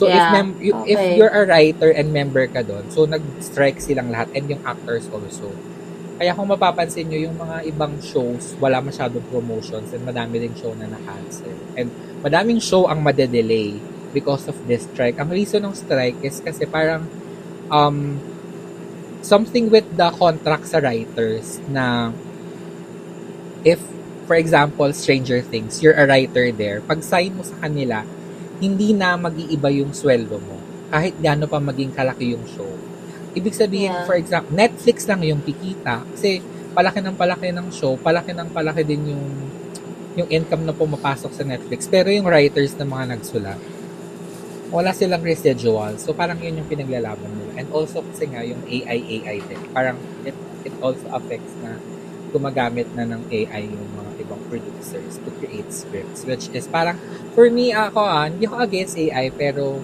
So, 0.03 0.11
if, 0.11 0.19
Yeah, 0.19 0.35
mem- 0.35 0.59
you- 0.59 0.83
if 0.83 0.99
okay. 0.99 1.15
you're 1.15 1.31
a 1.31 1.47
writer 1.47 1.95
and 1.95 2.11
member 2.11 2.43
ka 2.51 2.67
doon, 2.67 2.91
so 2.91 3.07
nag-strike 3.07 3.79
silang 3.79 4.11
lahat 4.11 4.35
and 4.35 4.51
yung 4.51 4.59
actors 4.67 5.07
also. 5.15 5.55
Kaya 6.19 6.35
kung 6.35 6.51
mapapansin 6.51 7.07
nyo, 7.07 7.19
yung 7.23 7.39
mga 7.39 7.71
ibang 7.71 7.95
shows, 8.03 8.59
wala 8.59 8.83
masyadong 8.83 9.23
promotions 9.31 9.95
and 9.95 10.03
madami 10.03 10.43
rin 10.43 10.55
show 10.59 10.75
na 10.75 10.91
na-cancel. 10.91 11.55
And 11.79 11.95
madaming 12.19 12.59
show 12.59 12.91
ang 12.91 12.99
madedelay 13.03 13.79
because 14.11 14.51
of 14.51 14.59
this 14.67 14.91
strike. 14.91 15.23
Ang 15.23 15.31
reason 15.31 15.63
ng 15.63 15.75
strike 15.75 16.19
is 16.21 16.43
kasi 16.43 16.67
parang 16.67 17.07
um, 17.71 18.19
something 19.23 19.71
with 19.71 19.87
the 19.95 20.11
contract 20.19 20.67
sa 20.67 20.83
writers 20.83 21.63
na 21.71 22.11
if, 23.63 23.79
for 24.27 24.35
example, 24.35 24.91
Stranger 24.93 25.41
Things, 25.43 25.83
you're 25.83 25.95
a 25.95 26.07
writer 26.07 26.51
there, 26.51 26.83
pag 26.83 27.03
sign 27.03 27.39
mo 27.39 27.43
sa 27.47 27.55
kanila, 27.63 28.03
hindi 28.63 28.95
na 28.95 29.19
mag-iiba 29.19 29.75
yung 29.75 29.91
sweldo 29.91 30.39
mo. 30.39 30.55
Kahit 30.87 31.19
gaano 31.19 31.51
pa 31.51 31.59
maging 31.59 31.91
kalaki 31.91 32.39
yung 32.39 32.47
show. 32.47 32.71
Ibig 33.35 33.59
sabihin, 33.59 33.91
Yeah. 33.91 34.07
for 34.07 34.15
example, 34.15 34.55
Netflix 34.55 35.03
lang 35.11 35.27
yung 35.27 35.43
kikita. 35.43 36.07
Kasi 36.15 36.39
palaki 36.71 37.03
ng 37.03 37.17
palaki 37.19 37.51
ng 37.51 37.69
show, 37.75 37.99
palaki 37.99 38.31
ng 38.31 38.55
palaki 38.55 38.87
din 38.87 39.11
yung 39.11 39.25
yung 40.13 40.29
income 40.29 40.69
na 40.69 40.77
pumapasok 40.77 41.33
sa 41.33 41.41
Netflix. 41.43 41.89
Pero 41.89 42.13
yung 42.13 42.29
writers 42.29 42.77
na 42.77 42.85
mga 42.85 43.17
nagsulat, 43.17 43.57
wala 44.69 44.93
silang 44.93 45.25
residual. 45.25 45.97
So, 45.97 46.13
parang 46.13 46.37
yun 46.37 46.61
yung 46.61 46.69
pinaglalaban 46.69 47.29
nila. 47.29 47.65
And 47.65 47.69
also, 47.73 48.05
kasi 48.05 48.29
nga, 48.29 48.45
yung 48.45 48.61
AI, 48.65 48.99
AI 49.21 49.37
din. 49.41 49.61
Parang, 49.73 49.97
it, 50.25 50.37
it 50.65 50.75
also 50.81 51.05
affects 51.13 51.53
na 51.61 51.77
gumagamit 52.29 52.89
na 52.93 53.05
ng 53.05 53.25
AI 53.29 53.69
yung 53.69 53.89
mga 53.93 54.02
ibang 54.19 54.43
producers 54.49 55.21
to 55.23 55.31
create 55.41 55.73
scripts. 55.73 56.25
Which 56.25 56.49
is 56.53 56.69
parang, 56.69 57.01
for 57.33 57.49
me, 57.49 57.73
ako 57.73 58.01
ah, 58.01 58.29
hindi 58.29 58.49
ako 58.49 58.57
against 58.61 58.97
AI, 58.99 59.33
pero 59.33 59.81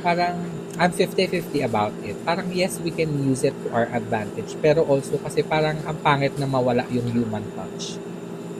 parang, 0.00 0.52
I'm 0.74 0.90
50-50 0.90 1.62
about 1.62 1.94
it. 2.02 2.18
Parang, 2.26 2.50
yes, 2.50 2.82
we 2.82 2.90
can 2.90 3.22
use 3.22 3.46
it 3.46 3.54
to 3.62 3.68
our 3.70 3.86
advantage. 3.94 4.58
Pero 4.58 4.82
also, 4.82 5.16
kasi 5.22 5.46
parang, 5.46 5.78
ang 5.86 5.96
pangit 6.02 6.34
na 6.34 6.50
mawala 6.50 6.82
yung 6.90 7.06
human 7.14 7.46
touch. 7.54 7.98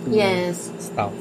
to 0.04 0.12
Yes. 0.12 0.68
Stuff. 0.78 1.16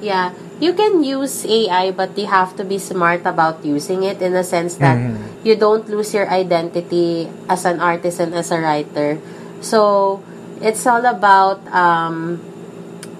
Yeah. 0.00 0.32
You 0.60 0.72
can 0.72 1.04
use 1.04 1.44
AI, 1.44 1.92
but 1.92 2.16
you 2.16 2.28
have 2.28 2.56
to 2.56 2.64
be 2.64 2.76
smart 2.80 3.24
about 3.24 3.64
using 3.64 4.04
it 4.04 4.20
in 4.20 4.32
the 4.32 4.44
sense 4.44 4.76
that 4.80 4.96
Mhm. 4.96 5.44
you 5.44 5.56
don't 5.56 5.88
lose 5.88 6.12
your 6.12 6.28
identity 6.28 7.28
as 7.48 7.64
an 7.64 7.80
artist 7.80 8.20
and 8.20 8.32
as 8.36 8.52
a 8.52 8.60
writer. 8.60 9.16
So, 9.60 10.20
it's 10.60 10.84
all 10.84 11.02
about 11.02 11.60
um, 11.70 12.38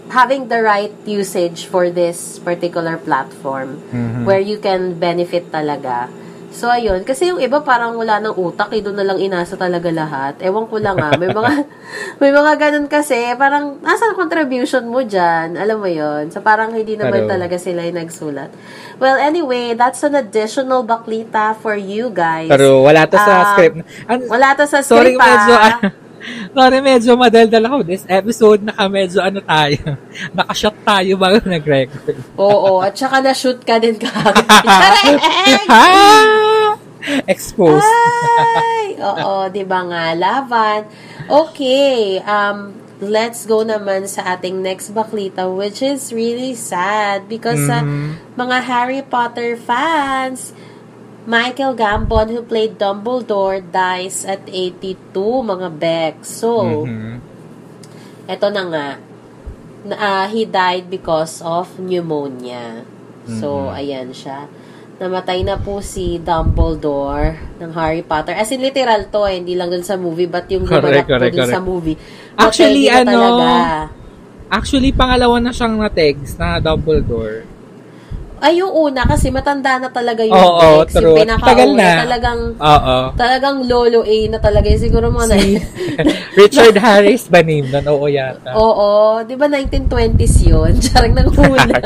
having 0.08 0.48
the 0.48 0.58
right 0.58 0.92
usage 1.04 1.66
for 1.66 1.88
this 1.88 2.38
particular 2.38 2.98
platform 2.98 3.78
Mhm. 3.90 4.26
where 4.26 4.42
you 4.42 4.58
can 4.58 4.94
benefit 4.94 5.50
talaga. 5.50 6.10
So, 6.50 6.66
ayun. 6.66 7.06
Kasi 7.06 7.30
yung 7.30 7.38
iba 7.38 7.62
parang 7.62 7.94
wala 7.94 8.18
ng 8.18 8.34
utak, 8.34 8.74
eh, 8.74 8.82
doon 8.82 8.98
na 8.98 9.06
lang 9.06 9.22
inasa 9.22 9.54
talaga 9.54 9.86
lahat. 9.86 10.42
Ewan 10.42 10.66
ko 10.66 10.82
lang 10.82 10.98
ah. 10.98 11.14
May 11.14 11.30
mga, 11.30 11.52
may 12.20 12.34
mga 12.34 12.52
ganun 12.58 12.90
kasi, 12.90 13.14
parang, 13.38 13.78
nasa 13.78 14.10
contribution 14.18 14.82
mo 14.82 14.98
dyan? 14.98 15.54
Alam 15.54 15.78
mo 15.78 15.86
yon 15.86 16.26
So, 16.34 16.42
parang 16.42 16.74
hindi 16.74 16.98
naman 16.98 17.22
Hello. 17.22 17.38
talaga 17.38 17.54
sila 17.54 17.86
yung 17.86 18.02
nagsulat. 18.02 18.50
Well, 18.98 19.14
anyway, 19.14 19.78
that's 19.78 20.02
an 20.02 20.18
additional 20.18 20.82
baklita 20.82 21.54
for 21.54 21.78
you 21.78 22.10
guys. 22.10 22.50
Pero 22.50 22.82
wala 22.82 23.06
to 23.06 23.14
sa 23.14 23.34
Um, 23.38 23.46
script. 23.54 23.76
An- 24.10 24.26
Wala 24.26 24.48
to 24.52 24.64
sa 24.66 24.82
Sorry, 24.82 25.14
script 25.14 25.22
medyo, 25.22 25.54
ah. 25.54 25.74
Sorry, 26.52 26.78
medyo 26.80 27.16
madaldal 27.16 27.64
ako. 27.66 27.76
This 27.84 28.04
episode, 28.06 28.60
naka 28.62 28.86
medyo 28.86 29.18
ano 29.20 29.40
tayo. 29.40 29.96
Nakashot 30.36 30.76
tayo 30.84 31.12
bago 31.16 31.40
nag-record. 31.44 32.16
Oo, 32.36 32.80
at 32.84 32.94
saka 32.96 33.20
na-shoot 33.24 33.60
ka 33.64 33.80
din 33.80 33.96
kagad. 33.96 34.44
ah! 35.70 36.76
Exposed. 37.24 37.84
Ay! 37.84 39.00
Oo, 39.00 39.48
di 39.54 39.64
ba 39.64 39.80
nga, 39.88 40.12
laban. 40.12 40.84
Okay, 41.26 42.20
um, 42.20 42.76
let's 43.00 43.48
go 43.48 43.64
naman 43.64 44.04
sa 44.04 44.36
ating 44.36 44.60
next 44.60 44.92
baklita, 44.92 45.48
which 45.48 45.80
is 45.80 46.12
really 46.12 46.52
sad 46.52 47.24
because 47.24 47.56
sa 47.64 47.80
Mhm. 47.80 48.36
mga 48.36 48.56
Harry 48.68 49.00
Potter 49.00 49.56
fans, 49.56 50.52
Michael 51.30 51.78
Gambon, 51.78 52.34
who 52.34 52.42
played 52.42 52.74
Dumbledore, 52.74 53.62
dies 53.62 54.26
at 54.26 54.42
82, 54.50 55.46
mga 55.46 55.68
Beck. 55.78 56.26
So, 56.26 56.82
Mhm. 56.82 57.22
eto 58.26 58.50
na 58.50 58.62
nga, 58.66 58.86
na, 59.86 59.94
ah, 59.94 60.26
he 60.26 60.42
died 60.42 60.90
because 60.90 61.38
of 61.38 61.70
pneumonia. 61.78 62.82
So, 63.30 63.70
Mhm. 63.70 63.78
ayan 63.78 64.08
siya. 64.10 64.50
Namatay 64.98 65.46
na 65.46 65.54
po 65.54 65.78
si 65.78 66.18
Dumbledore 66.18 67.38
ng 67.62 67.72
Harry 67.78 68.02
Potter. 68.02 68.34
As 68.34 68.50
in, 68.50 68.60
literal 68.60 69.06
to, 69.08 69.24
eh, 69.30 69.38
hindi 69.38 69.54
lang 69.54 69.70
dun 69.70 69.86
sa 69.86 69.94
movie, 69.94 70.26
but 70.26 70.50
yung 70.50 70.66
gumanap 70.66 71.06
Correct, 71.06 71.08
po 71.08 71.14
correct, 71.14 71.34
dun 71.38 71.48
sa 71.48 71.62
movie. 71.62 71.96
Actually, 72.36 72.90
Botegi 72.90 72.92
na 72.92 73.00
ano, 73.00 73.10
talaga. 73.14 73.48
Actually, 74.50 74.90
pangalawa 74.90 75.38
na 75.38 75.54
siyang 75.54 75.78
na-text 75.78 76.34
na 76.42 76.58
Dumbledore. 76.58 77.59
Ay, 78.40 78.56
yung 78.64 78.72
una, 78.72 79.04
kasi 79.04 79.28
matanda 79.28 79.76
na 79.76 79.92
talaga 79.92 80.24
yung 80.24 80.32
Oo, 80.32 80.80
ex. 80.88 80.96
true. 80.96 81.12
Yung 81.12 81.28
pinakauna, 81.28 81.76
na. 81.76 82.00
talagang, 82.08 82.40
Oo. 82.56 82.96
talagang 83.12 83.56
lolo 83.68 84.00
A 84.00 84.16
na 84.32 84.38
talaga. 84.40 84.72
Siguro 84.74 85.12
mga 85.12 85.26
Si 85.36 85.60
na, 85.60 85.60
Richard 86.40 86.76
Harris 86.80 87.28
ba 87.28 87.44
name 87.44 87.68
nun? 87.68 87.84
Oo 87.84 88.08
yata. 88.08 88.56
Oo, 88.56 89.20
di 89.28 89.36
ba 89.36 89.44
1920s 89.44 90.36
yun? 90.48 90.72
Charang 90.84 91.12
nang 91.12 91.28
una. 91.36 91.76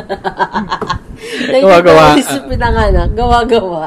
Gawa-gawa. 1.58 2.14
1920s 2.14 2.30
yung 2.38 2.48
pinanganak. 2.48 3.08
Gawa-gawa. 3.12 3.84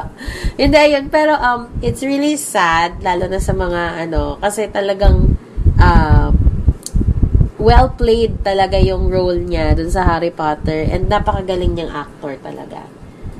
Hindi, 0.60 0.76
ayun. 0.76 1.04
Pero, 1.08 1.32
um, 1.38 1.72
it's 1.80 2.04
really 2.04 2.36
sad, 2.36 3.00
lalo 3.00 3.32
na 3.32 3.40
sa 3.40 3.56
mga, 3.56 4.04
ano, 4.04 4.36
kasi 4.42 4.68
talagang, 4.68 5.38
uh, 5.80 6.17
well 7.68 7.92
played 7.92 8.40
talaga 8.40 8.80
yung 8.80 9.12
role 9.12 9.36
niya 9.36 9.76
dun 9.76 9.92
sa 9.92 10.08
Harry 10.08 10.32
Potter 10.32 10.88
and 10.88 11.12
napakagaling 11.12 11.76
niyang 11.76 11.92
actor 11.92 12.40
talaga. 12.40 12.80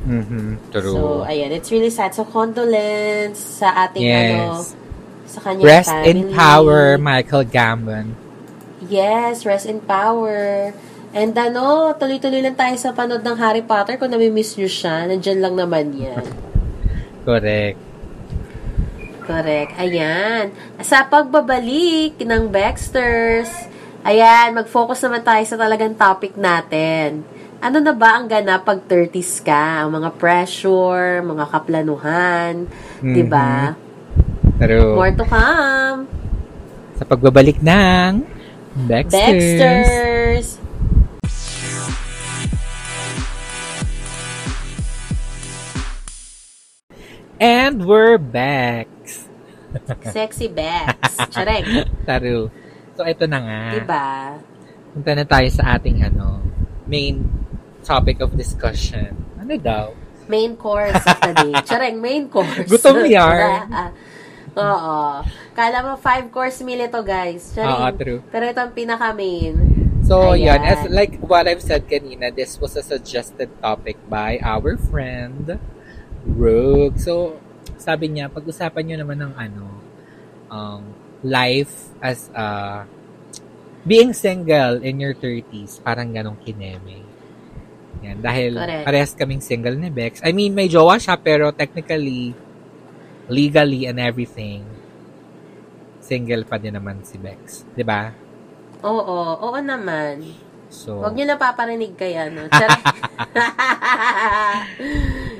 Mhm. 0.04 0.72
True. 0.72 0.94
So, 0.94 1.02
ayun, 1.24 1.48
it's 1.52 1.72
really 1.72 1.88
sad. 1.88 2.12
So, 2.12 2.28
condolence 2.28 3.40
sa 3.40 3.88
ating, 3.88 4.04
ano, 4.04 4.60
yes. 4.60 4.76
sa 5.28 5.40
kanyang 5.44 5.68
Rest 5.68 5.92
family. 5.92 6.08
in 6.12 6.18
power, 6.32 6.96
Michael 7.00 7.44
Gambon. 7.48 8.06
Yes, 8.88 9.44
rest 9.44 9.68
in 9.68 9.84
power. 9.84 10.72
And 11.12 11.32
ano, 11.36 11.92
tuloy-tuloy 11.96 12.40
lang 12.40 12.56
tayo 12.56 12.76
sa 12.80 12.92
panood 12.92 13.24
ng 13.24 13.36
Harry 13.36 13.64
Potter. 13.64 14.00
Kung 14.00 14.12
nami-miss 14.12 14.56
nyo 14.56 14.68
siya, 14.68 15.08
nandyan 15.08 15.40
lang 15.40 15.54
naman 15.56 15.92
yan. 15.92 16.24
Correct. 17.28 17.76
Correct. 19.28 19.72
Ayan. 19.76 20.56
Sa 20.80 21.04
pagbabalik 21.04 22.16
ng 22.16 22.48
Baxters, 22.48 23.50
ayan, 24.08 24.56
mag-focus 24.56 25.04
naman 25.04 25.20
tayo 25.20 25.44
sa 25.44 25.60
talagang 25.60 25.92
topic 25.92 26.32
natin. 26.40 27.28
Ano 27.60 27.76
na 27.76 27.92
ba 27.92 28.16
ang 28.16 28.24
ganap 28.24 28.64
pag 28.64 28.80
30s 28.88 29.44
ka? 29.44 29.84
Ang 29.84 30.00
mga 30.00 30.16
pressure, 30.16 31.20
mga 31.20 31.44
kaplanuhan, 31.52 32.64
di 33.04 33.20
ba? 33.26 33.76
True. 34.56 34.96
More 34.96 35.12
to 35.12 35.26
come. 35.28 36.08
Sa 36.96 37.04
pagbabalik 37.04 37.60
ng 37.60 38.24
Baxters. 38.88 39.60
Baxters! 39.60 40.46
And 47.38 47.86
we're 47.86 48.18
back. 48.18 48.90
Sexy 50.10 50.48
Bex. 50.50 51.14
Charek. 51.30 51.62
True. 52.06 52.50
So, 52.98 53.06
ito 53.06 53.30
na 53.30 53.38
nga. 53.38 53.60
Diba? 53.78 54.06
Punta 54.90 55.14
na 55.14 55.22
tayo 55.22 55.46
sa 55.54 55.78
ating 55.78 56.02
ano, 56.02 56.42
main 56.90 57.22
topic 57.86 58.18
of 58.18 58.34
discussion. 58.34 59.14
Ano 59.38 59.54
daw? 59.54 59.94
Main 60.26 60.58
course 60.58 60.98
of 61.06 61.18
the 61.22 61.32
day. 61.46 61.54
Chareng, 61.70 62.02
main 62.02 62.26
course. 62.26 62.66
Gutom. 62.66 63.06
Ah, 63.14 63.94
Oo. 64.66 64.98
Kala 65.54 65.78
mo, 65.86 65.94
five 65.94 66.26
course 66.34 66.58
meal 66.66 66.82
ito, 66.82 66.98
guys. 67.06 67.54
Charing. 67.54 67.70
Oo, 67.70 67.86
true. 67.94 68.20
Pero 68.34 68.50
ito 68.50 68.58
ang 68.58 68.74
pinaka-main. 68.74 69.54
So, 70.02 70.34
Ayan. 70.34 70.58
yan. 70.58 70.60
As 70.66 70.82
like 70.90 71.22
what 71.22 71.46
I've 71.46 71.62
said 71.62 71.86
kanina, 71.86 72.34
this 72.34 72.58
was 72.58 72.74
a 72.74 72.82
suggested 72.82 73.54
topic 73.62 73.94
by 74.10 74.42
our 74.42 74.74
friend, 74.74 75.62
Rogue. 76.26 76.98
So, 76.98 77.38
sabi 77.78 78.10
niya, 78.10 78.26
pag-usapan 78.26 78.90
nyo 78.90 78.96
naman 79.06 79.22
ng 79.22 79.34
ano, 79.38 79.64
um, 80.50 80.97
life 81.24 81.90
as 81.98 82.30
uh, 82.34 82.86
being 83.82 84.12
single 84.12 84.82
in 84.84 85.00
your 85.00 85.14
30s, 85.16 85.82
parang 85.82 86.12
ganong 86.12 86.38
kineme. 86.44 87.02
Yan, 88.04 88.22
dahil 88.22 88.54
Correct. 88.54 88.84
parehas 88.86 89.12
kaming 89.16 89.42
single 89.42 89.74
ni 89.74 89.90
Bex. 89.90 90.22
I 90.22 90.30
mean, 90.30 90.54
may 90.54 90.70
jowa 90.70 91.00
siya, 91.00 91.18
pero 91.18 91.50
technically, 91.50 92.30
legally 93.26 93.90
and 93.90 93.98
everything, 93.98 94.62
single 95.98 96.46
pa 96.46 96.56
din 96.56 96.78
naman 96.78 97.02
si 97.02 97.18
Bex. 97.18 97.66
'Di 97.74 97.84
ba? 97.84 98.14
Oo, 98.86 99.18
oo 99.42 99.58
naman. 99.58 100.47
So, 100.68 101.00
Huwag 101.00 101.16
niyo 101.16 101.24
napaparinig 101.24 101.96
kay 101.96 102.12
ano. 102.12 102.44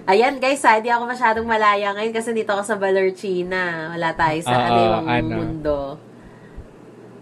Ayan 0.09 0.41
guys, 0.41 0.65
ha, 0.65 0.81
hindi 0.81 0.89
ako 0.89 1.05
masyadong 1.05 1.45
malaya 1.45 1.93
ngayon 1.93 2.17
kasi 2.17 2.33
dito 2.33 2.57
ako 2.57 2.65
sa 2.65 2.81
Balorchina. 2.81 3.93
Wala 3.93 4.17
tayo 4.17 4.41
sa 4.41 4.57
Oo, 4.57 4.65
aliwang 4.65 5.07
ano. 5.07 5.35
mundo. 5.37 5.79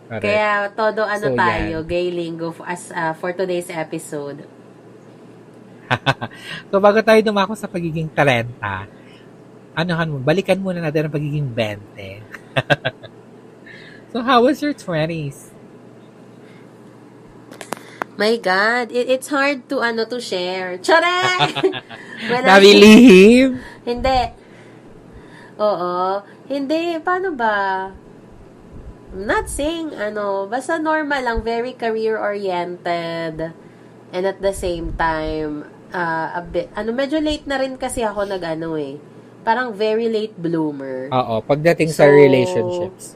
correct. 0.07 0.23
Kaya 0.23 0.51
todo 0.71 1.03
ano 1.03 1.27
So, 1.27 1.35
tayo, 1.35 1.77
yan. 1.83 1.89
gay 1.91 2.07
lingo 2.15 2.55
as 2.63 2.95
uh, 2.95 3.11
for 3.19 3.35
today's 3.35 3.67
episode. 3.71 4.47
So, 6.71 6.83
bago 6.83 6.99
tayo 6.99 7.23
dumako 7.23 7.55
sa 7.55 7.71
pagiging 7.71 8.11
30, 8.11 8.59
anuhan 9.73 10.11
mo, 10.11 10.19
balikan 10.19 10.59
muna 10.59 10.83
natin 10.83 11.07
ang 11.07 11.15
pagiging 11.15 11.47
20. 11.55 12.27
so, 14.11 14.19
how 14.21 14.43
was 14.43 14.59
your 14.59 14.75
20s? 14.75 15.55
My 18.17 18.41
God, 18.41 18.89
it, 18.91 19.13
it's 19.13 19.29
hard 19.29 19.69
to 19.69 19.85
ano 19.85 20.09
to 20.09 20.17
share. 20.17 20.81
Wala- 22.33 22.49
Nabilihim? 22.49 23.61
Hindi. 23.85 24.21
Oo. 25.61 26.25
Hindi. 26.49 26.97
Paano 27.05 27.37
ba? 27.37 27.93
I'm 29.13 29.25
not 29.25 29.49
saying, 29.49 29.93
ano, 29.97 30.45
basta 30.45 30.77
normal 30.77 31.23
lang, 31.23 31.39
very 31.41 31.73
career-oriented. 31.73 33.53
And 34.13 34.23
at 34.25 34.41
the 34.41 34.53
same 34.53 34.93
time, 34.97 35.65
uh, 35.93 36.37
a 36.37 36.43
bit, 36.43 36.69
ano, 36.73 36.93
medyo 36.93 37.21
late 37.21 37.45
na 37.45 37.57
rin 37.57 37.77
kasi 37.77 38.01
ako 38.01 38.29
nag, 38.29 38.43
ano 38.43 38.77
eh. 38.77 38.97
Parang 39.41 39.73
very 39.73 40.11
late 40.11 40.35
bloomer. 40.35 41.09
Oo, 41.09 41.39
pagdating 41.41 41.89
sa 41.89 42.05
So, 42.05 42.13
relationships. 42.13 43.15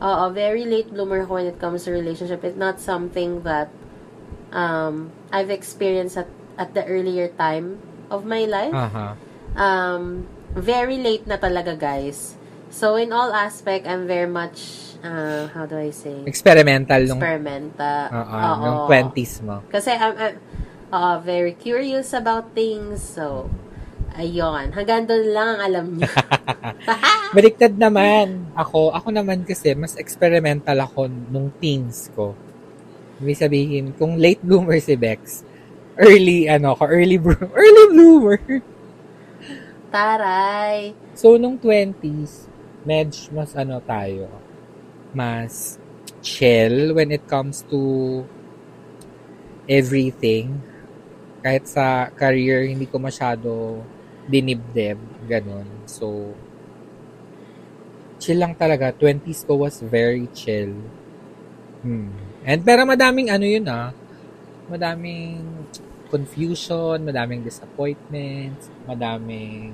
Oo, 0.00 0.32
very 0.32 0.64
late 0.64 0.88
bloomer 0.88 1.22
ako 1.22 1.40
when 1.40 1.46
it 1.46 1.60
comes 1.60 1.84
to 1.84 1.92
relationship. 1.92 2.40
It's 2.44 2.56
not 2.56 2.80
something 2.80 3.44
that 3.44 3.68
um, 4.52 5.12
I've 5.28 5.52
experienced 5.52 6.16
at, 6.16 6.28
at 6.56 6.72
the 6.72 6.84
earlier 6.88 7.28
time 7.28 7.78
of 8.08 8.24
my 8.24 8.44
life. 8.48 8.72
Aha. 8.72 9.16
um, 9.56 10.26
very 10.54 10.98
late 10.98 11.26
na 11.26 11.36
talaga, 11.38 11.78
guys. 11.78 12.34
So, 12.70 12.94
in 12.94 13.12
all 13.12 13.34
aspect, 13.34 13.86
I'm 13.86 14.06
very 14.06 14.30
much, 14.30 14.94
uh, 15.02 15.50
how 15.50 15.66
do 15.66 15.78
I 15.78 15.90
say? 15.90 16.22
Experimental 16.26 17.02
nung, 17.06 17.18
Experimenta. 17.18 18.10
Oo, 18.10 18.36
Oo. 18.38 18.62
nung 18.62 18.78
20s 18.86 19.42
mo. 19.42 19.62
Kasi 19.70 19.90
I'm, 19.90 20.14
I'm 20.14 20.36
uh, 20.92 21.18
very 21.18 21.54
curious 21.54 22.14
about 22.14 22.54
things. 22.54 23.02
So, 23.02 23.50
ayun. 24.16 24.72
Hanggang 24.74 25.06
doon 25.06 25.26
lang 25.30 25.48
ang 25.54 25.60
alam 25.60 25.86
niyo. 25.98 26.10
Baliktad 27.36 27.74
naman. 27.78 28.50
Ako, 28.58 28.90
ako 28.90 29.08
naman 29.14 29.46
kasi, 29.46 29.74
mas 29.78 29.94
experimental 29.94 30.78
ako 30.82 31.06
nung 31.06 31.54
teens 31.62 32.10
ko. 32.14 32.34
Ibig 33.20 33.38
sabihin, 33.38 33.86
kung 33.94 34.16
late 34.16 34.40
bloomer 34.42 34.80
si 34.80 34.96
Bex, 34.96 35.44
early, 36.00 36.48
ano 36.48 36.72
ko, 36.74 36.88
early, 36.88 37.20
bro- 37.20 37.52
early 37.60 37.84
bloomer. 37.92 38.40
Taray. 39.92 40.96
So, 41.12 41.36
nung 41.36 41.60
20s, 41.60 42.48
medj 42.86 43.28
mas 43.30 43.52
ano 43.52 43.76
tayo, 43.84 44.32
mas 45.12 45.76
chill 46.24 46.96
when 46.96 47.12
it 47.12 47.24
comes 47.28 47.60
to 47.68 48.22
everything. 49.68 50.58
Kahit 51.40 51.68
sa 51.68 52.08
career, 52.12 52.68
hindi 52.68 52.84
ko 52.88 53.00
masyado 53.00 53.80
dinibdib, 54.30 54.98
ganun. 55.26 55.66
So, 55.90 56.32
chill 58.22 58.38
lang 58.38 58.54
talaga. 58.54 58.94
20s 58.94 59.42
ko 59.42 59.66
was 59.66 59.82
very 59.82 60.30
chill. 60.30 60.76
Hmm. 61.82 62.12
And 62.44 62.60
pero 62.62 62.84
madaming 62.84 63.32
ano 63.32 63.44
yun 63.44 63.66
ah, 63.68 63.90
madaming 64.68 65.66
confusion, 66.12 67.02
madaming 67.02 67.42
disappointments, 67.42 68.68
madaming 68.84 69.72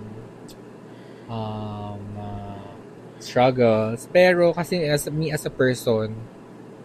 um, 1.27 2.03
uh, 2.17 2.71
struggles. 3.19 4.07
Pero 4.15 4.55
kasi 4.55 4.87
as 4.87 5.11
me 5.11 5.35
as 5.35 5.45
a 5.45 5.53
person, 5.53 6.15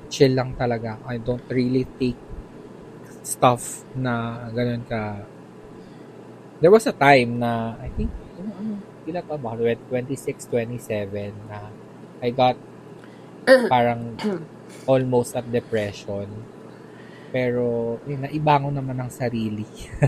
chill 0.09 0.33
lang 0.33 0.57
talaga. 0.57 0.97
I 1.05 1.21
don't 1.21 1.45
really 1.47 1.85
take 2.01 2.17
stuff 3.21 3.85
na 3.93 4.45
ganun 4.49 4.83
ka. 4.89 5.23
There 6.61 6.69
was 6.69 6.85
a 6.85 6.93
time 6.93 7.41
na 7.41 7.73
I 7.81 7.89
think 7.97 8.13
ano, 8.37 8.49
ano, 8.53 8.73
ilan 9.09 9.25
pa 9.25 9.35
ba? 9.35 9.57
26, 9.57 10.45
27 10.45 11.33
na 11.49 11.73
I 12.21 12.29
got 12.29 12.53
parang 13.73 14.13
almost 14.85 15.33
at 15.33 15.49
depression. 15.49 16.29
Pero, 17.31 17.97
yun, 18.05 18.27
naibangon 18.27 18.75
naman 18.75 18.99
ng 19.01 19.09
sarili. 19.09 19.65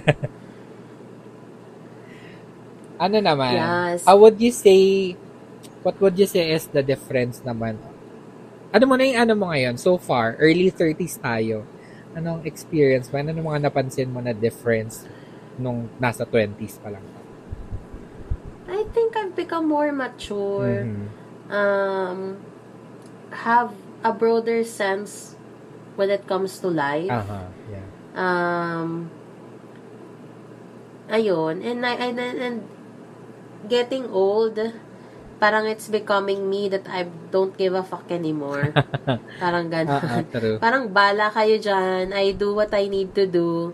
ano 3.04 3.18
naman? 3.18 3.58
Yes. 3.58 4.06
How 4.06 4.20
would 4.20 4.38
you 4.38 4.52
say, 4.52 5.16
what 5.82 5.98
would 6.04 6.20
you 6.20 6.28
say 6.28 6.54
is 6.54 6.68
the 6.70 6.84
difference 6.84 7.42
naman? 7.42 7.80
Ano 8.76 8.84
mo 8.86 8.94
na 9.00 9.08
yung 9.08 9.20
ano 9.24 9.34
mo 9.40 9.46
ngayon? 9.50 9.80
So 9.80 9.98
far, 9.98 10.36
early 10.38 10.70
30s 10.70 11.18
tayo. 11.18 11.64
Anong 12.14 12.46
experience 12.46 13.10
mo? 13.10 13.18
Ano 13.18 13.34
mga 13.34 13.72
napansin 13.72 14.12
mo 14.12 14.22
na 14.22 14.36
difference 14.36 15.08
nung 15.60 15.90
nasa 16.02 16.26
20s 16.26 16.82
pa 16.82 16.90
lang? 16.94 17.06
I 18.70 18.88
think 18.96 19.14
I've 19.16 19.36
become 19.36 19.68
more 19.70 19.92
mature. 19.92 20.88
Mhm. 20.88 21.08
Um, 21.54 22.20
have 23.46 23.76
a 24.02 24.12
broader 24.16 24.64
sense 24.64 25.36
when 26.00 26.10
it 26.10 26.26
comes 26.26 26.58
to 26.64 26.72
life. 26.72 27.12
Aha, 27.12 27.52
yeah. 27.70 27.86
um 28.14 29.10
ayun 31.10 31.66
and 31.66 31.82
I 31.86 31.94
and, 31.98 32.18
and, 32.20 32.60
getting 33.64 34.12
old 34.12 34.60
parang 35.40 35.64
it's 35.72 35.88
becoming 35.88 36.52
me 36.52 36.68
that 36.68 36.84
I 36.84 37.08
don't 37.32 37.56
give 37.56 37.80
a 37.80 37.84
fuck 37.84 38.12
anymore 38.12 38.76
parang 39.42 39.72
ganun 39.72 40.28
true. 40.36 40.60
parang 40.60 40.92
bala 40.92 41.32
kayo 41.32 41.56
dyan 41.56 42.12
I 42.12 42.36
do 42.36 42.52
what 42.52 42.76
I 42.76 42.92
need 42.92 43.16
to 43.16 43.24
do 43.24 43.72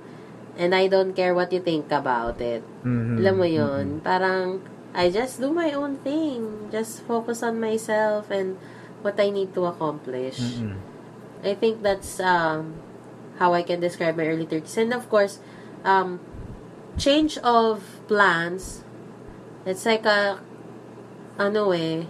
and 0.59 0.75
I 0.75 0.91
don't 0.91 1.15
care 1.15 1.31
what 1.31 1.49
you 1.55 1.63
think 1.63 1.87
about 1.89 2.43
it 2.43 2.61
Mhm, 2.83 3.15
alam 3.23 3.35
mo 3.39 3.47
yun 3.47 3.99
mhm. 3.99 4.03
parang 4.03 4.59
I 4.91 5.07
just 5.07 5.39
do 5.39 5.49
my 5.55 5.71
own 5.71 6.01
thing 6.03 6.67
just 6.69 7.05
focus 7.07 7.39
on 7.41 7.57
myself 7.57 8.27
and 8.29 8.59
what 8.99 9.15
I 9.15 9.31
need 9.31 9.55
to 9.55 9.65
accomplish 9.65 10.59
Mhm. 10.59 10.75
I 11.39 11.55
think 11.55 11.79
that's 11.79 12.19
um, 12.19 12.75
how 13.39 13.55
I 13.55 13.63
can 13.63 13.79
describe 13.79 14.19
my 14.19 14.27
early 14.27 14.43
30s. 14.43 14.75
And 14.75 14.91
of 14.91 15.07
course, 15.07 15.39
um, 15.87 16.19
change 16.99 17.39
of 17.39 17.79
plans. 18.11 18.83
It's 19.63 19.87
like 19.87 20.03
a, 20.03 20.43
ano 21.39 21.71
eh, 21.71 22.03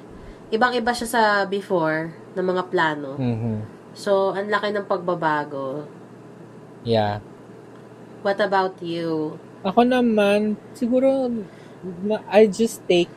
ibang-iba 0.50 0.90
siya 0.98 1.06
sa 1.06 1.22
before 1.46 2.10
ng 2.34 2.42
mga 2.42 2.64
plano. 2.74 3.22
Mhm. 3.22 3.70
So, 3.94 4.34
ang 4.34 4.50
laki 4.50 4.74
ng 4.74 4.90
pagbabago. 4.90 5.86
Yeah. 6.82 7.22
What 8.24 8.40
about 8.44 8.84
you? 8.84 9.40
Ako 9.64 9.88
naman, 9.88 10.60
siguro, 10.76 11.32
I 12.28 12.48
just 12.52 12.84
take 12.88 13.12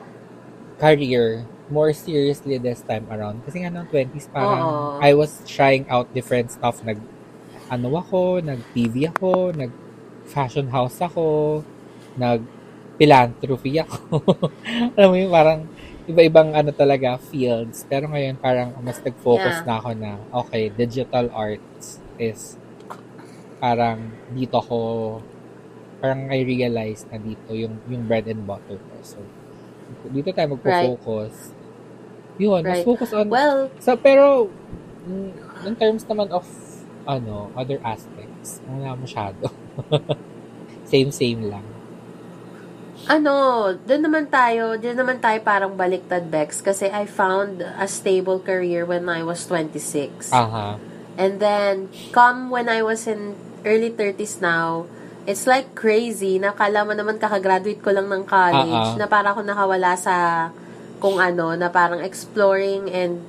career 0.79 1.47
more 1.71 1.91
seriously 1.95 2.59
this 2.59 2.83
time 2.87 3.07
around. 3.11 3.43
Kasi 3.43 3.63
nga 3.63 3.71
nung 3.71 3.91
20s, 3.91 4.31
parang 4.31 4.63
Oo. 4.63 5.03
I 5.03 5.15
was 5.15 5.43
trying 5.47 5.87
out 5.91 6.11
different 6.15 6.51
stuff. 6.55 6.83
Nag, 6.87 7.03
ano 7.71 7.89
ako, 7.99 8.43
nag-TV 8.43 9.11
ako, 9.11 9.55
nag-fashion 9.55 10.71
house 10.71 10.99
ako, 11.03 11.63
nag-philanthropy 12.15 13.83
ako. 13.83 14.23
Alam 14.99 15.09
mo 15.11 15.17
yun, 15.19 15.31
parang 15.33 15.61
iba-ibang 16.07 16.55
ano 16.55 16.71
talaga, 16.71 17.19
fields. 17.19 17.87
Pero 17.91 18.07
ngayon, 18.11 18.39
parang 18.39 18.75
mas 18.83 19.03
nag-focus 19.03 19.63
Yeah. 19.63 19.67
na 19.67 19.75
ako 19.83 19.91
na, 19.99 20.11
okay, 20.31 20.71
digital 20.71 21.27
arts 21.35 21.99
is 22.19 22.55
parang 23.63 24.11
dito 24.35 24.59
ako 24.59 24.79
parang 26.03 26.27
I 26.35 26.43
realized 26.43 27.07
na 27.15 27.23
dito 27.23 27.55
yung 27.55 27.79
yung 27.87 28.11
bread 28.11 28.27
and 28.27 28.43
butter 28.43 28.75
ko. 28.75 28.95
So, 29.07 29.23
dito 30.11 30.35
tayo 30.35 30.59
magpo-focus. 30.59 31.55
Yun, 32.43 32.67
mas 32.67 32.83
Right. 32.83 32.87
focus 32.91 33.15
on... 33.15 33.31
Well, 33.31 33.71
So, 33.79 33.95
pero, 33.95 34.51
mm, 35.07 35.31
in 35.63 35.75
terms 35.79 36.03
naman 36.11 36.35
of, 36.35 36.43
ano, 37.07 37.55
other 37.55 37.79
aspects, 37.87 38.59
wala 38.67 38.99
masyado. 38.99 39.47
Same-same 40.91 41.47
lang. 41.47 41.63
ano, 43.03 43.35
doon 43.83 44.03
naman 44.03 44.31
tayo, 44.31 44.79
doon 44.79 44.95
naman 44.95 45.19
tayo 45.19 45.39
parang 45.43 45.75
baliktad, 45.75 46.23
Bex, 46.31 46.63
kasi 46.63 46.87
I 46.87 47.03
found 47.03 47.59
a 47.59 47.87
stable 47.91 48.39
career 48.39 48.87
when 48.87 49.11
I 49.11 49.27
was 49.27 49.43
26. 49.47 50.31
Aha. 50.31 50.79
And 51.19 51.43
then, 51.43 51.91
come 52.15 52.47
when 52.49 52.71
I 52.71 52.83
was 52.83 53.11
in 53.11 53.35
early 53.65 53.91
30s 53.91 54.41
now, 54.41 54.87
it's 55.27 55.47
like 55.47 55.75
crazy. 55.75 56.39
Nakala 56.39 56.87
mo 56.87 56.93
naman 56.93 57.19
kakagraduate 57.19 57.83
ko 57.83 57.95
lang 57.95 58.11
ng 58.11 58.27
college, 58.27 58.95
ah. 58.95 58.99
na 58.99 59.07
parang 59.07 59.39
ako 59.39 59.43
nakawala 59.47 59.95
sa 59.95 60.15
kung 61.03 61.19
ano, 61.19 61.55
na 61.59 61.67
parang 61.71 61.99
exploring 62.03 62.87
and 62.91 63.23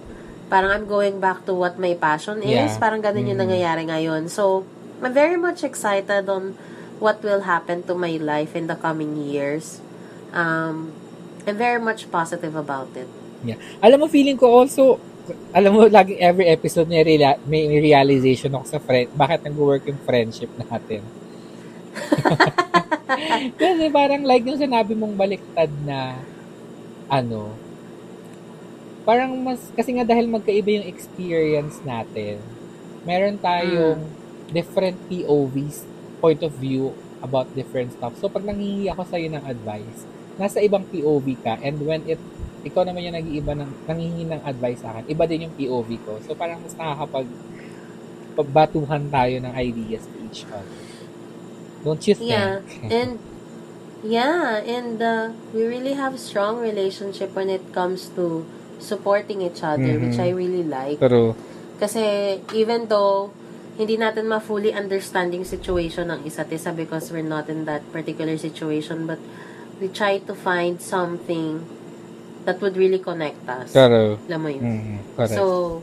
parang 0.49 0.69
I'm 0.69 0.85
going 0.85 1.17
back 1.17 1.45
to 1.49 1.53
what 1.57 1.81
my 1.81 1.97
passion 1.97 2.45
is. 2.45 2.53
Yeah. 2.53 2.77
Parang 2.77 3.01
ganun 3.01 3.25
yung 3.25 3.41
Mm. 3.41 3.45
nangyayari 3.49 3.83
ngayon. 3.89 4.29
So, 4.29 4.65
I'm 5.01 5.13
very 5.13 5.35
much 5.37 5.65
excited 5.65 6.29
on 6.29 6.53
what 7.01 7.19
will 7.25 7.43
happen 7.49 7.81
to 7.89 7.97
my 7.97 8.15
life 8.21 8.53
in 8.53 8.69
the 8.69 8.77
coming 8.77 9.17
years. 9.17 9.81
Um, 10.31 10.93
I'm 11.43 11.57
very 11.57 11.81
much 11.81 12.07
positive 12.07 12.55
about 12.55 12.93
it. 12.95 13.09
Yeah. 13.43 13.59
Alam 13.83 14.05
mo, 14.05 14.07
feeling 14.07 14.39
ko 14.39 14.63
also, 14.63 15.01
alam 15.55 15.71
mo, 15.71 15.87
lagi 15.87 16.19
every 16.19 16.51
episode 16.51 16.89
may, 16.91 17.03
reala- 17.03 17.39
may 17.47 17.63
realization 17.79 18.51
ako 18.51 18.65
sa 18.67 18.79
friend, 18.83 19.07
bakit 19.15 19.39
nag-work 19.47 19.87
yung 19.87 20.01
friendship 20.03 20.51
natin. 20.59 21.01
Kasi 23.61 23.87
parang 23.93 24.25
like 24.27 24.43
yung 24.43 24.59
sinabi 24.59 24.97
mong 24.97 25.15
baliktad 25.15 25.71
na, 25.87 26.19
ano, 27.07 27.55
parang 29.03 29.35
mas, 29.43 29.59
kasi 29.75 29.95
nga 29.95 30.07
dahil 30.07 30.31
magkaiba 30.31 30.79
yung 30.79 30.87
experience 30.87 31.79
natin, 31.83 32.39
meron 33.03 33.35
tayong 33.35 33.99
different 34.49 34.95
POVs, 35.11 35.83
point 36.23 36.39
of 36.39 36.55
view 36.55 36.95
about 37.19 37.47
different 37.51 37.91
stuff. 37.95 38.15
So, 38.19 38.31
pag 38.31 38.47
nanghihingi 38.47 38.91
ako 38.91 39.03
sa'yo 39.07 39.27
ng 39.31 39.43
advice, 39.43 40.07
nasa 40.39 40.63
ibang 40.63 40.87
POV 40.87 41.27
ka, 41.39 41.59
and 41.59 41.79
when 41.83 42.03
it 42.07 42.19
ikaw 42.63 42.87
naman 42.87 43.03
yung 43.03 43.15
nag-iiba 43.15 43.53
ng, 43.59 43.71
nangihingi 43.85 44.25
ng 44.27 44.41
advice 44.47 44.79
sa 44.81 44.95
akin, 44.95 45.03
iba 45.11 45.23
din 45.27 45.45
yung 45.47 45.55
POV 45.55 45.89
ko. 46.01 46.11
So, 46.23 46.31
parang 46.33 46.63
mas 46.63 46.73
nakakapag 46.73 47.27
pagbatuhan 48.33 49.13
tayo 49.13 49.35
ng 49.45 49.53
ideas 49.53 50.09
to 50.09 50.17
each 50.25 50.41
other. 50.49 50.81
Don't 51.85 52.01
you 52.07 52.15
think? 52.15 52.31
Yeah, 52.33 52.63
and 52.89 53.19
yeah, 54.01 54.63
and 54.63 54.97
uh, 54.97 55.31
we 55.53 55.67
really 55.67 55.93
have 55.93 56.17
strong 56.17 56.57
relationship 56.59 57.35
when 57.35 57.49
it 57.51 57.61
comes 57.75 58.09
to 58.15 58.45
supporting 58.79 59.43
each 59.43 59.61
other, 59.63 59.99
which 60.01 60.17
Mhm. 60.17 60.25
I 60.25 60.29
really 60.33 60.65
like. 60.65 60.97
Pero, 60.99 61.35
Kasi 61.73 62.39
even 62.55 62.87
though 62.87 63.27
hindi 63.75 63.97
natin 63.97 64.29
ma-fully 64.29 64.71
understanding 64.71 65.43
situation 65.43 66.07
ng 66.07 66.23
isa't 66.23 66.47
isa 66.53 66.71
because 66.71 67.11
we're 67.11 67.25
not 67.25 67.49
in 67.51 67.65
that 67.67 67.83
particular 67.91 68.37
situation, 68.39 69.03
but 69.03 69.19
we 69.81 69.89
try 69.91 70.21
to 70.21 70.31
find 70.31 70.79
something 70.79 71.65
that 72.45 72.59
would 72.59 72.75
really 72.75 72.99
connect 72.99 73.39
us. 73.45 73.71
pero, 73.71 74.19
Alam 74.27 74.39
mo 74.39 74.49
yun? 74.49 74.63
mm, 74.63 74.97
correct. 75.15 75.35
So, 75.35 75.79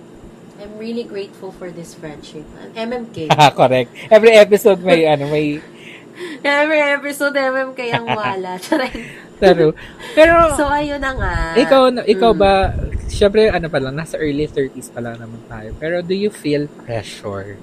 I'm 0.61 0.77
really 0.77 1.05
grateful 1.05 1.51
for 1.51 1.73
this 1.73 1.96
friendship. 1.96 2.44
MMK. 2.75 3.33
correct. 3.59 3.88
Every 4.09 4.37
episode 4.37 4.81
may, 4.81 5.05
ano, 5.05 5.25
may, 5.27 5.61
Every 6.44 6.81
episode, 6.81 7.33
MMK 7.33 7.81
ang 7.96 8.05
wala. 8.18 8.61
Pero, 9.40 9.73
pero, 10.12 10.53
So, 10.53 10.68
ayun 10.68 11.01
na 11.01 11.16
nga. 11.16 11.35
ikaw, 11.57 11.88
na- 11.88 12.05
ikaw 12.05 12.37
Mm. 12.37 12.40
ba, 12.40 12.53
syempre, 13.09 13.49
ano 13.49 13.73
pa 13.73 13.81
lang, 13.81 13.96
nasa 13.96 14.20
early 14.20 14.44
30s 14.44 14.92
pa 14.92 15.01
lang 15.01 15.16
naman 15.16 15.40
tayo. 15.49 15.73
Pero 15.81 16.05
do 16.05 16.12
you 16.12 16.29
feel 16.29 16.68
pressure? 16.85 17.57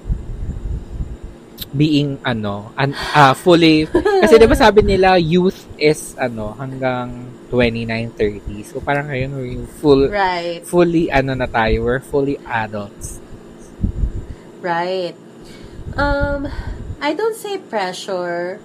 Being, 1.68 2.18
ano, 2.24 2.72
an, 2.74 2.96
ah, 3.14 3.30
fully, 3.30 3.84
kasi 3.92 4.40
di 4.40 4.48
ba 4.48 4.56
sabi 4.56 4.80
nila, 4.80 5.20
youth 5.20 5.68
is, 5.76 6.16
ano, 6.16 6.56
hanggang 6.56 7.28
29, 7.50 8.12
30. 8.12 8.62
So, 8.68 8.80
parang 8.80 9.08
ngayon, 9.08 9.30
we're 9.32 9.64
full, 9.80 10.08
Right. 10.08 10.60
fully, 10.64 11.08
ano 11.08 11.32
na 11.32 11.48
tayo, 11.48 11.84
we're 11.84 12.04
fully 12.04 12.36
adults. 12.44 13.20
Right. 14.60 15.16
Um, 15.96 16.48
I 17.00 17.14
don't 17.14 17.36
say 17.36 17.56
pressure. 17.56 18.60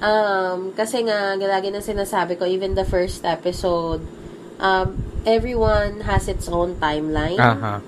Um, 0.00 0.72
kasi 0.72 1.04
nga, 1.04 1.36
lagi 1.36 1.68
na 1.70 1.84
sinasabi 1.84 2.40
ko, 2.40 2.48
even 2.48 2.74
the 2.74 2.88
first 2.88 3.22
episode, 3.22 4.00
um, 4.58 5.04
everyone 5.28 6.02
has 6.08 6.26
its 6.26 6.48
own 6.48 6.80
timeline. 6.80 7.38
Aha. 7.38 7.84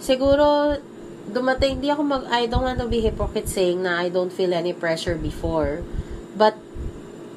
Siguro, 0.00 0.80
dumating, 1.28 1.78
hindi 1.78 1.92
ako 1.92 2.02
mag, 2.02 2.24
I 2.32 2.48
don't 2.48 2.64
want 2.64 2.80
to 2.80 2.88
be 2.88 3.04
hypocrite 3.04 3.46
saying 3.46 3.84
na 3.84 4.00
I 4.00 4.08
don't 4.08 4.32
feel 4.32 4.56
any 4.56 4.72
pressure 4.72 5.14
before. 5.14 5.84
But, 6.34 6.56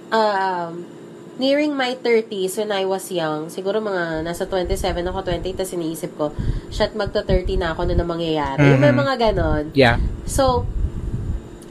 um, 0.10 0.88
nearing 1.36 1.74
my 1.74 1.96
30s, 1.96 2.56
when 2.56 2.70
I 2.70 2.84
was 2.84 3.10
young, 3.10 3.48
siguro 3.48 3.78
mga 3.78 4.22
nasa 4.22 4.46
27 4.46 4.76
ako, 5.04 5.20
28, 5.24 5.56
tapos 5.56 5.74
iniisip 5.74 6.12
ko, 6.14 6.30
shit, 6.70 6.94
magta-30 6.94 7.58
na 7.58 7.72
ako, 7.72 7.84
ano 7.84 7.94
na 7.94 8.06
mangyayari? 8.06 8.62
Yung 8.68 8.80
may 8.80 8.94
mga 8.94 9.14
ganon. 9.20 9.74
Yeah. 9.74 9.98
So, 10.24 10.70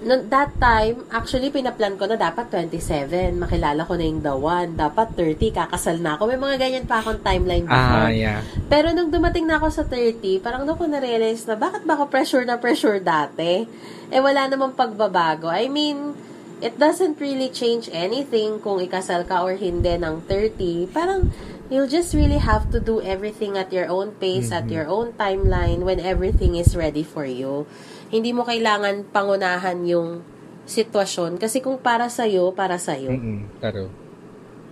no, 0.02 0.18
that 0.26 0.58
time, 0.58 1.06
actually, 1.08 1.48
pinaplan 1.48 1.94
ko 1.94 2.04
na 2.04 2.18
dapat 2.18 2.50
27. 2.50 3.38
Makilala 3.38 3.86
ko 3.86 3.94
na 3.94 4.02
yung 4.02 4.18
the 4.18 4.34
one. 4.34 4.74
Dapat 4.74 5.14
30, 5.14 5.54
kakasal 5.54 6.02
na 6.02 6.18
ako. 6.18 6.26
May 6.26 6.36
mga 6.36 6.56
ganyan 6.58 6.84
pa 6.84 6.98
akong 6.98 7.22
timeline 7.22 7.62
Ah, 7.64 7.70
before. 7.70 8.10
yeah. 8.12 8.42
Pero 8.66 8.90
nung 8.90 9.08
dumating 9.08 9.46
na 9.46 9.56
ako 9.56 9.70
sa 9.70 9.86
30, 9.86 10.42
parang 10.42 10.66
doon 10.66 10.74
ko 10.74 10.86
na-realize 10.86 11.46
na 11.46 11.54
bakit 11.54 11.86
ba 11.86 11.94
ako 11.94 12.10
pressure 12.10 12.42
na 12.42 12.58
pressure 12.58 12.98
dati? 12.98 13.62
Eh 14.10 14.18
wala 14.18 14.44
namang 14.44 14.74
pagbabago. 14.74 15.46
I 15.46 15.70
mean, 15.70 16.18
it 16.62 16.78
doesn't 16.78 17.18
really 17.18 17.50
change 17.50 17.90
anything 17.90 18.62
kung 18.62 18.78
ikasal 18.78 19.26
ka 19.26 19.42
or 19.42 19.58
hindi 19.58 19.98
ng 19.98 20.22
30. 20.30 20.94
Parang 20.94 21.34
you'll 21.68 21.90
just 21.90 22.14
really 22.14 22.38
have 22.38 22.70
to 22.70 22.78
do 22.78 23.02
everything 23.02 23.58
at 23.58 23.74
your 23.74 23.90
own 23.90 24.14
pace, 24.16 24.54
at 24.54 24.70
your 24.70 24.86
own 24.86 25.10
timeline, 25.18 25.82
when 25.82 25.98
everything 25.98 26.54
is 26.54 26.78
ready 26.78 27.02
for 27.02 27.26
you. 27.26 27.66
Hindi 28.08 28.30
mo 28.30 28.44
kailangan 28.44 29.08
pangunahan 29.10 29.82
yung 29.88 30.22
sitwasyon. 30.64 31.40
Kasi 31.40 31.58
kung 31.58 31.80
para 31.80 32.06
sa'yo, 32.06 32.54
para 32.54 32.78
sa'yo. 32.78 33.10
Pero, 33.58 33.90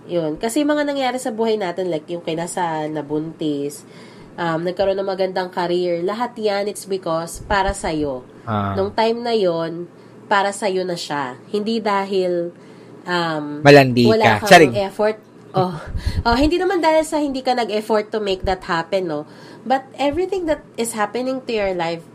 Yun. 0.09 0.35
Kasi 0.41 0.65
mga 0.65 0.81
nangyari 0.83 1.21
sa 1.21 1.29
buhay 1.29 1.61
natin, 1.61 1.89
like 1.89 2.09
yung 2.09 2.25
kinasal, 2.25 2.89
nabuntis, 2.89 3.85
um, 4.33 4.65
nagkaroon 4.65 4.97
ng 4.97 5.05
magandang 5.05 5.53
career, 5.53 6.01
lahat 6.01 6.33
yan, 6.37 6.65
it's 6.65 6.89
because 6.89 7.39
para 7.45 7.71
sa'yo. 7.71 8.25
ah, 8.43 8.73
Nung 8.73 8.91
time 8.91 9.21
na 9.21 9.33
yon 9.37 9.85
para 10.31 10.55
sa'yo 10.55 10.87
na 10.87 10.95
siya. 10.95 11.35
Hindi 11.51 11.83
dahil 11.83 12.55
um, 13.03 13.59
malandi 13.59 14.07
wala 14.07 14.39
ka. 14.39 14.47
kang 14.47 14.49
Charing. 14.55 14.71
effort. 14.79 15.19
Oh. 15.51 15.75
oh, 16.23 16.37
hindi 16.39 16.55
naman 16.55 16.79
dahil 16.79 17.03
sa 17.03 17.19
hindi 17.19 17.43
ka 17.43 17.51
nag-effort 17.51 18.07
to 18.15 18.23
make 18.23 18.47
that 18.47 18.63
happen, 18.71 19.11
no? 19.11 19.27
But 19.67 19.83
everything 19.99 20.47
that 20.47 20.63
is 20.79 20.95
happening 20.95 21.43
to 21.43 21.51
your 21.51 21.75
life 21.75 22.07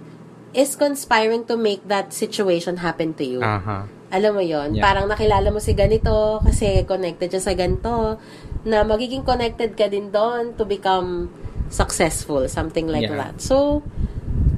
is 0.57 0.73
conspiring 0.73 1.45
to 1.53 1.61
make 1.61 1.85
that 1.93 2.17
situation 2.17 2.81
happen 2.81 3.13
to 3.21 3.25
you. 3.29 3.45
Aha. 3.45 3.85
Alam 4.09 4.41
mo 4.41 4.43
yon 4.43 4.73
Yeah. 4.73 4.89
Parang 4.89 5.05
nakilala 5.13 5.53
mo 5.53 5.61
si 5.61 5.77
ganito 5.77 6.41
kasi 6.41 6.89
connected 6.89 7.29
siya 7.29 7.43
sa 7.45 7.53
ganito 7.53 8.17
na 8.65 8.81
magiging 8.89 9.21
connected 9.21 9.77
ka 9.77 9.93
din 9.93 10.09
doon 10.09 10.57
to 10.57 10.65
become 10.65 11.29
successful, 11.69 12.49
something 12.49 12.89
like 12.89 13.05
Yeah. 13.05 13.21
that. 13.21 13.45
So, 13.45 13.85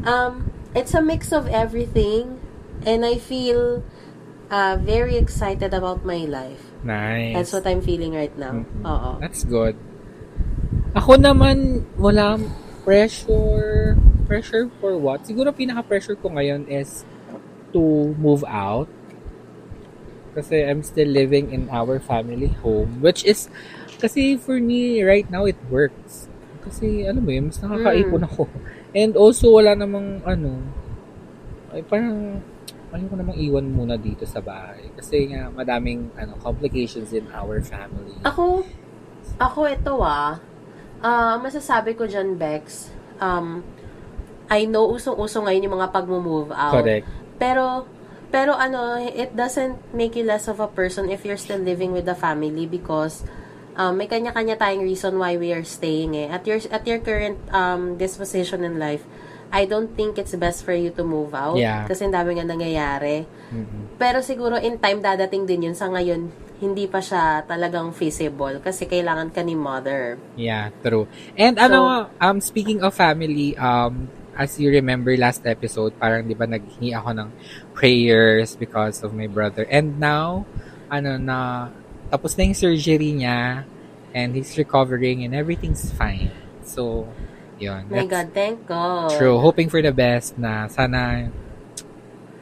um, 0.06 0.54
it's 0.70 0.94
a 0.94 1.02
mix 1.02 1.34
of 1.34 1.50
everything 1.50 2.38
and 2.86 3.06
I 3.06 3.16
feel 3.16 3.82
uh, 4.50 4.76
very 4.80 5.16
excited 5.16 5.74
about 5.74 6.04
my 6.04 6.28
life. 6.28 6.62
Nice. 6.84 7.34
That's 7.34 7.52
what 7.52 7.66
I'm 7.66 7.82
feeling 7.82 8.14
right 8.14 8.34
now. 8.38 8.62
Mm-mm. 8.62 8.86
Oo. 8.86 9.10
That's 9.18 9.42
good. 9.42 9.74
Ako 10.94 11.18
naman, 11.18 11.84
wala 11.98 12.38
pressure. 12.84 13.98
Pressure 14.28 14.68
for 14.80 14.96
what? 15.00 15.24
Siguro 15.24 15.52
pinaka-pressure 15.52 16.16
ko 16.20 16.28
ngayon 16.32 16.68
is 16.68 17.04
to 17.72 18.12
move 18.20 18.44
out. 18.44 18.88
Kasi 20.36 20.64
I'm 20.64 20.84
still 20.84 21.08
living 21.08 21.50
in 21.50 21.68
our 21.72 21.98
family 21.98 22.52
home. 22.60 23.00
Which 23.00 23.24
is, 23.24 23.48
kasi 23.98 24.36
for 24.36 24.60
me, 24.60 25.02
right 25.02 25.26
now, 25.28 25.44
it 25.48 25.58
works. 25.72 26.28
Kasi, 26.62 27.08
alam 27.08 27.24
mo 27.24 27.32
yun, 27.32 27.48
mas 27.48 27.58
nakakaipon 27.58 28.22
ako. 28.28 28.44
And 28.92 29.16
also, 29.16 29.56
wala 29.56 29.72
namang, 29.72 30.20
ano, 30.28 30.60
ay 31.72 31.80
parang, 31.88 32.44
ayoko 32.92 33.14
namang 33.20 33.36
iwan 33.36 33.66
muna 33.68 33.94
dito 34.00 34.24
sa 34.24 34.40
bahay. 34.40 34.88
Kasi 34.96 35.32
nga, 35.32 35.52
madaming, 35.52 36.08
ano, 36.16 36.36
complications 36.40 37.12
in 37.12 37.28
our 37.36 37.60
family. 37.60 38.16
Ako, 38.24 38.64
ako 39.36 39.60
ito 39.68 39.94
ah, 40.00 40.40
ah, 41.04 41.36
masasabi 41.36 41.92
ko 41.94 42.08
dyan, 42.08 42.40
Bex, 42.40 42.88
um, 43.20 43.60
I 44.48 44.64
know 44.64 44.88
usong-uso 44.88 45.44
ngayon 45.44 45.68
yung 45.68 45.76
mga 45.76 45.90
pag-move 45.92 46.50
out. 46.56 46.80
Correct. 46.80 47.04
Pero, 47.36 47.84
pero 48.32 48.56
ano, 48.56 48.96
it 48.96 49.36
doesn't 49.36 49.76
make 49.92 50.16
you 50.16 50.24
less 50.24 50.48
of 50.48 50.60
a 50.60 50.68
person 50.68 51.12
if 51.12 51.24
you're 51.28 51.40
still 51.40 51.60
living 51.60 51.92
with 51.92 52.08
the 52.08 52.16
family 52.16 52.64
because 52.64 53.24
um, 53.76 54.00
may 54.00 54.08
kanya-kanya 54.08 54.56
tayong 54.56 54.84
reason 54.84 55.20
why 55.20 55.36
we 55.36 55.52
are 55.52 55.64
staying 55.64 56.16
eh. 56.16 56.32
At 56.32 56.48
your, 56.48 56.60
at 56.72 56.88
your 56.88 56.98
current 56.98 57.36
um, 57.52 58.00
disposition 58.00 58.64
in 58.64 58.80
life, 58.80 59.04
I 59.48 59.64
don't 59.64 59.92
think 59.96 60.20
it's 60.20 60.36
best 60.36 60.64
for 60.64 60.76
you 60.76 60.92
to 60.92 61.04
move 61.04 61.32
out. 61.32 61.56
Yeah. 61.56 61.88
Kasi 61.88 62.04
ang 62.04 62.14
dami 62.14 62.36
nga 62.36 62.44
nangyayari. 62.44 63.24
Mhm. 63.48 63.96
Pero 63.96 64.20
siguro 64.20 64.60
in 64.60 64.76
time 64.76 65.00
dadating 65.00 65.48
din 65.48 65.72
yun. 65.72 65.76
Sa 65.76 65.88
ngayon, 65.88 66.28
hindi 66.58 66.90
pa 66.90 66.98
siya 66.98 67.46
talagang 67.46 67.94
feasible 67.94 68.58
kasi 68.58 68.84
kailangan 68.84 69.30
ka 69.30 69.40
ni 69.46 69.54
mother. 69.54 70.18
Yeah, 70.34 70.74
true. 70.82 71.06
And 71.38 71.54
ano, 71.56 72.10
um, 72.18 72.38
speaking 72.42 72.82
of 72.82 72.92
family, 72.98 73.54
um, 73.54 74.10
as 74.34 74.58
you 74.58 74.70
remember 74.70 75.14
last 75.18 75.46
episode, 75.46 75.94
parang 75.98 76.26
di 76.26 76.34
ba 76.34 76.46
naghingi 76.46 76.94
ako 76.94 77.10
ng 77.14 77.28
prayers 77.74 78.58
because 78.58 79.02
of 79.06 79.14
my 79.14 79.26
brother. 79.26 79.66
And 79.70 79.98
now, 80.02 80.46
ano 80.90 81.18
na, 81.18 81.70
tapos 82.10 82.34
na 82.34 82.46
yung 82.46 82.58
surgery 82.58 83.14
niya 83.18 83.66
and 84.14 84.34
he's 84.34 84.54
recovering 84.58 85.22
and 85.22 85.34
everything's 85.34 85.90
fine. 85.94 86.34
So, 86.66 87.06
yun. 87.58 87.90
My 87.90 88.02
That's 88.02 88.10
God, 88.10 88.28
thank 88.34 88.56
God. 88.66 89.10
True. 89.18 89.38
Hoping 89.38 89.68
for 89.68 89.82
the 89.82 89.92
best 89.92 90.38
na 90.38 90.66
sana 90.70 91.28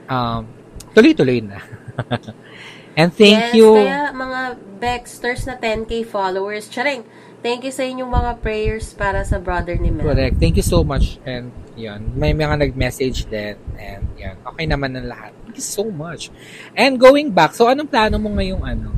um, 0.09 0.47
tuloy-tuloy 0.95 1.45
na. 1.45 1.61
and 3.01 3.13
thank 3.13 3.53
yes, 3.53 3.55
you. 3.57 3.73
kaya 3.75 4.13
mga 4.13 4.41
Bexters 4.77 5.49
na 5.49 5.57
10k 5.57 6.05
followers, 6.05 6.69
charing, 6.69 7.05
thank 7.41 7.65
you 7.65 7.73
sa 7.73 7.85
inyong 7.85 8.13
mga 8.13 8.33
prayers 8.45 8.93
para 8.93 9.25
sa 9.25 9.41
brother 9.41 9.77
ni 9.81 9.89
Mel. 9.89 10.05
Correct. 10.05 10.37
Thank 10.37 10.61
you 10.61 10.67
so 10.67 10.85
much. 10.85 11.17
And 11.25 11.53
yun, 11.77 12.13
may 12.17 12.37
mga 12.37 12.61
nag-message 12.69 13.29
din. 13.29 13.57
And 13.81 14.05
yun, 14.17 14.37
okay 14.45 14.67
naman 14.69 14.97
ng 14.97 15.09
lahat. 15.09 15.33
Thank 15.45 15.57
you 15.61 15.67
so 15.67 15.89
much. 15.89 16.29
And 16.77 17.01
going 17.01 17.33
back, 17.33 17.57
so 17.57 17.69
anong 17.69 17.89
plano 17.89 18.21
mo 18.21 18.33
ngayong 18.37 18.65
ano? 18.65 18.93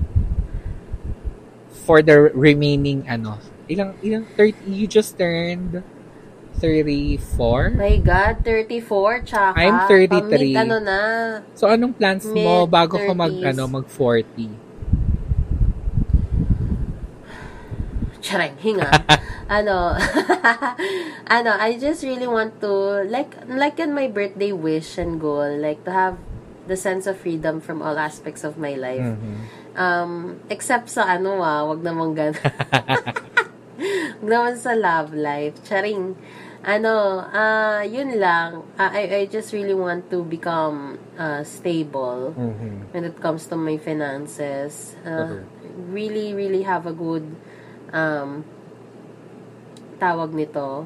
For 1.87 2.03
the 2.03 2.35
remaining 2.35 3.07
ano? 3.07 3.39
Ilang, 3.69 3.95
ilang 4.03 4.25
30, 4.35 4.67
you 4.67 4.87
just 4.91 5.15
turned 5.15 5.85
34? 6.59 7.79
My 7.79 7.97
God, 8.03 8.43
34, 8.43 9.23
tsaka 9.23 9.55
I'm 9.57 9.77
33. 9.87 10.11
pang-mid 10.11 10.57
ano 10.59 10.77
na, 10.83 10.99
So 11.55 11.71
anong 11.71 11.95
plans 11.95 12.27
mo 12.27 12.67
Mid- 12.67 12.71
bago 12.71 12.99
ka 12.99 13.13
mag, 13.15 13.33
30s. 13.33 13.51
ano, 13.55 13.63
mag 13.71 13.87
40? 13.87 14.69
charing, 18.29 18.57
hinga. 18.61 18.91
ano, 19.49 19.97
ano, 21.37 21.51
I 21.57 21.81
just 21.81 22.05
really 22.05 22.29
want 22.29 22.61
to, 22.61 23.09
like, 23.09 23.33
like 23.49 23.81
in 23.81 23.97
my 23.97 24.05
birthday 24.07 24.53
wish 24.53 24.99
and 24.99 25.17
goal, 25.17 25.49
like 25.57 25.81
to 25.89 25.93
have 25.93 26.21
the 26.69 26.77
sense 26.77 27.09
of 27.09 27.17
freedom 27.17 27.61
from 27.61 27.81
all 27.81 27.97
aspects 27.97 28.45
of 28.45 28.61
my 28.61 28.77
life. 28.77 29.17
Mhm. 29.17 29.37
Um, 29.79 30.13
except 30.53 30.93
sa 30.93 31.09
ano 31.09 31.41
ah, 31.41 31.65
wag 31.65 31.81
namang 31.81 32.13
gan. 32.13 32.35
wag 34.21 34.27
naman 34.29 34.55
sa 34.61 34.77
love 34.77 35.17
life. 35.17 35.57
Charing. 35.65 36.19
Ano, 36.69 37.25
ah, 37.33 37.81
yun 37.81 38.21
lang. 38.21 38.61
Ah, 38.77 38.93
I, 38.93 39.25
I 39.25 39.33
just 39.33 39.57
really 39.57 39.73
want 39.73 40.13
to 40.13 40.21
become 40.21 41.01
uh, 41.17 41.41
stable 41.41 42.37
Mhm. 42.37 42.93
when 42.93 43.09
it 43.09 43.17
comes 43.25 43.49
to 43.49 43.57
my 43.57 43.81
finances. 43.81 44.93
Uh, 45.01 45.33
Okay. 45.33 45.57
Really, 45.89 46.37
really 46.37 46.69
have 46.69 46.85
a 46.85 46.93
good 46.93 47.25
um, 47.97 48.45
tawag 49.97 50.37
nito. 50.37 50.85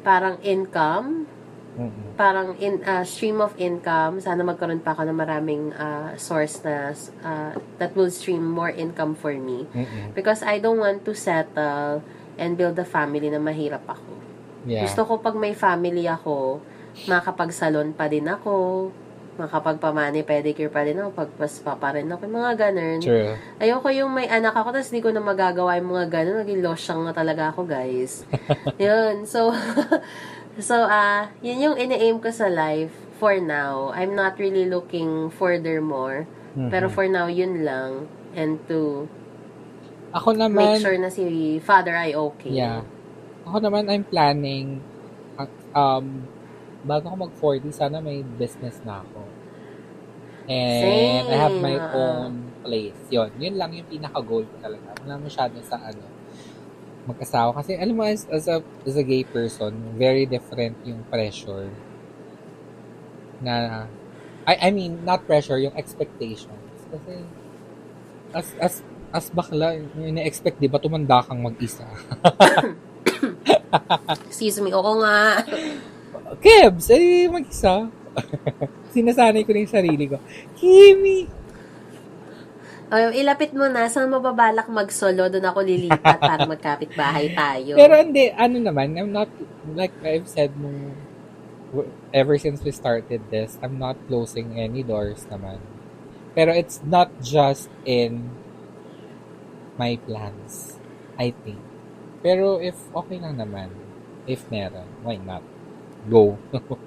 Parang 0.00 0.40
income 0.40 1.28
Mhm. 1.76 2.16
parang 2.16 2.48
in 2.60 2.80
uh, 2.84 3.04
stream 3.04 3.40
of 3.44 3.52
income 3.56 4.20
sana 4.20 4.44
magkaroon 4.44 4.80
pa 4.84 4.92
ako 4.92 5.08
ng 5.08 5.16
maraming 5.16 5.72
uh, 5.72 6.12
source 6.20 6.60
na 6.64 6.92
uh, 7.24 7.56
that 7.80 7.96
will 7.96 8.12
stream 8.12 8.44
more 8.44 8.68
income 8.68 9.16
for 9.16 9.32
me 9.32 9.64
Mhm. 9.72 10.12
because 10.12 10.44
I 10.44 10.60
don't 10.60 10.76
want 10.80 11.08
to 11.08 11.16
settle 11.16 12.04
and 12.36 12.56
build 12.60 12.76
a 12.76 12.84
family 12.84 13.32
na 13.32 13.40
mahirap 13.40 13.88
ako 13.88 14.21
Yeah. 14.62 14.86
gusto 14.86 15.02
ko 15.02 15.12
pag 15.18 15.34
may 15.34 15.54
family 15.58 16.06
ako 16.06 16.62
makapag-salon 17.10 17.96
pa 17.96 18.06
din 18.06 18.28
ako 18.28 18.88
makapagpamani 19.40 20.22
pedicure 20.28 20.68
pa 20.68 20.84
din 20.84 21.00
ako 21.00 21.10
pagpaspa 21.16 21.72
pa 21.80 21.96
rin 21.96 22.04
ako 22.06 22.28
mga 22.28 22.52
ganun 22.68 23.00
True. 23.00 23.32
Ayoko 23.56 23.88
yung 23.88 24.12
may 24.12 24.28
anak 24.28 24.52
ako, 24.52 24.76
tapos 24.76 24.92
di 24.92 25.00
ko 25.00 25.08
na 25.08 25.24
magagawa 25.24 25.80
yung 25.80 25.94
mga 25.94 26.06
ganun. 26.10 26.42
Naging 26.44 26.62
losyang 26.66 27.00
na 27.06 27.14
talaga 27.14 27.54
ako, 27.54 27.64
guys. 27.64 28.26
yun. 28.82 29.24
So, 29.24 29.54
so, 30.58 30.84
ah, 30.84 31.30
yun 31.40 31.62
yung 31.62 31.76
ina-aim 31.78 32.18
ko 32.18 32.28
sa 32.28 32.50
life 32.50 32.92
for 33.22 33.38
now. 33.38 33.94
I'm 33.94 34.18
not 34.18 34.34
really 34.36 34.66
looking 34.66 35.30
furthermore. 35.30 36.26
Mhm. 36.58 36.68
Pero 36.74 36.90
for 36.90 37.06
now, 37.08 37.30
yun 37.30 37.62
lang. 37.62 38.10
And 38.34 38.58
to 38.68 39.06
Ako 40.12 40.36
naman, 40.36 40.76
make 40.76 40.84
sure 40.84 40.98
na 41.00 41.08
si 41.08 41.56
father 41.64 41.96
ay 41.96 42.12
okay. 42.12 42.52
Yeah. 42.52 42.84
Ako 43.42 43.56
naman, 43.58 43.90
I'm 43.90 44.06
planning, 44.06 44.78
uh, 45.34 45.50
um, 45.74 46.26
bago 46.86 47.10
ako 47.10 47.16
mag-40, 47.30 47.74
sana 47.74 47.98
may 47.98 48.22
business 48.22 48.78
na 48.86 49.02
ako. 49.02 49.22
And 50.50 51.30
I 51.30 51.36
have 51.38 51.54
my 51.62 51.78
Same. 51.78 51.94
own 51.94 52.32
place. 52.66 53.00
Yun. 53.14 53.30
Yun 53.38 53.54
lang 53.54 53.70
yung 53.74 53.86
pinaka-goal 53.86 54.42
ko 54.46 54.56
talaga. 54.58 54.90
Wala 55.06 55.22
masyado 55.22 55.58
sa 55.62 55.78
ano, 55.78 56.02
mag-asawa. 57.06 57.54
Kasi 57.54 57.78
alam 57.78 57.94
mo, 57.94 58.02
as, 58.06 58.26
as, 58.30 58.50
a, 58.50 58.62
as 58.86 58.94
a 58.98 59.06
gay 59.06 59.22
person, 59.22 59.74
very 59.94 60.26
different 60.26 60.74
yung 60.82 61.02
pressure 61.06 61.70
na, 63.42 63.86
I, 64.46 64.54
I 64.66 64.68
mean, 64.74 65.02
not 65.06 65.26
pressure, 65.26 65.58
yung 65.58 65.74
expectations. 65.78 66.78
Kasi, 66.90 67.22
as, 68.34 68.46
as, 68.58 68.74
as 69.14 69.30
bakla, 69.30 69.78
yung 69.78 70.18
na-expect, 70.18 70.58
di 70.58 70.66
ba, 70.66 70.82
tumanda 70.82 71.22
kang 71.22 71.42
mag-isa. 71.42 71.86
Excuse 74.28 74.58
me, 74.62 74.70
oo 74.74 74.92
nga. 75.02 75.42
Kebs, 76.42 76.88
eh, 76.92 77.28
mag-isa. 77.28 77.88
Sinasanay 78.94 79.42
ko 79.44 79.50
na 79.52 79.62
yung 79.64 79.74
sarili 79.74 80.04
ko. 80.08 80.16
Kimi! 80.56 81.28
Um, 82.92 83.08
ilapit 83.16 83.56
mo 83.56 83.64
na, 83.72 83.88
saan 83.88 84.12
mababalak 84.12 84.68
mag-solo? 84.68 85.32
Doon 85.32 85.48
ako 85.48 85.64
lilipat 85.64 86.20
para 86.20 86.44
magkapit 86.44 86.92
bahay 86.92 87.32
tayo. 87.32 87.72
Pero 87.72 87.96
hindi, 87.96 88.28
ano 88.36 88.60
naman, 88.60 88.92
I'm 89.00 89.08
not, 89.08 89.32
like 89.72 89.96
I've 90.04 90.28
said 90.28 90.52
nung, 90.60 90.92
ever 92.12 92.36
since 92.36 92.60
we 92.60 92.68
started 92.68 93.24
this, 93.32 93.56
I'm 93.64 93.80
not 93.80 93.96
closing 94.12 94.60
any 94.60 94.84
doors 94.84 95.24
naman. 95.32 95.56
Pero 96.36 96.52
it's 96.52 96.84
not 96.84 97.08
just 97.24 97.72
in 97.88 98.28
my 99.80 99.96
plans, 100.04 100.76
I 101.16 101.32
think. 101.48 101.71
Pero 102.22 102.62
if 102.62 102.78
okay 102.94 103.18
lang 103.18 103.36
naman, 103.36 103.68
if 104.30 104.46
meron, 104.48 104.86
why 105.02 105.18
not? 105.18 105.42
Go. 106.06 106.38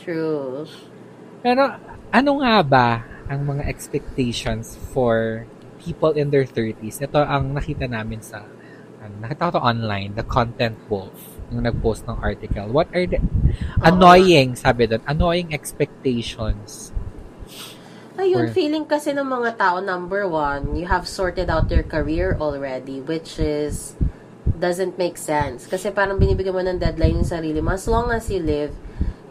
True. 0.00 0.64
Pero 1.44 1.76
ano 2.08 2.30
nga 2.40 2.56
ba 2.64 2.88
ang 3.28 3.44
mga 3.44 3.68
expectations 3.68 4.80
for 4.90 5.44
people 5.76 6.16
in 6.16 6.32
their 6.32 6.48
30s? 6.48 7.04
Ito 7.04 7.20
ang 7.20 7.52
nakita 7.52 7.84
namin 7.84 8.24
sa 8.24 8.44
ano, 9.00 9.14
nakita 9.24 9.48
ko 9.48 9.50
to 9.56 9.62
online, 9.64 10.12
the 10.16 10.24
content 10.24 10.76
wolf, 10.88 11.16
yung 11.48 11.64
nag-post 11.64 12.04
ng 12.04 12.20
article. 12.20 12.68
What 12.68 12.92
are 12.92 13.04
the 13.08 13.20
annoying, 13.80 14.56
sabi 14.56 14.88
doon, 14.88 15.00
annoying 15.08 15.56
expectations? 15.56 16.92
Ayun, 18.20 18.46
Or- 18.46 18.52
feeling 18.52 18.84
kasi 18.84 19.16
ng 19.16 19.24
mga 19.24 19.56
tao, 19.56 19.80
number 19.80 20.28
one, 20.28 20.76
you 20.76 20.84
have 20.84 21.08
sorted 21.08 21.48
out 21.48 21.72
your 21.72 21.80
career 21.80 22.36
already, 22.36 23.00
which 23.00 23.40
is, 23.40 23.96
doesn't 24.44 25.00
make 25.00 25.16
sense. 25.16 25.64
Kasi 25.64 25.88
parang 25.88 26.20
binibigyan 26.20 26.52
mo 26.52 26.60
ng 26.60 26.76
deadline 26.76 27.24
yung 27.24 27.28
sarili 27.28 27.64
mo. 27.64 27.72
As 27.72 27.88
long 27.88 28.12
as 28.12 28.28
you 28.28 28.44
live, 28.44 28.76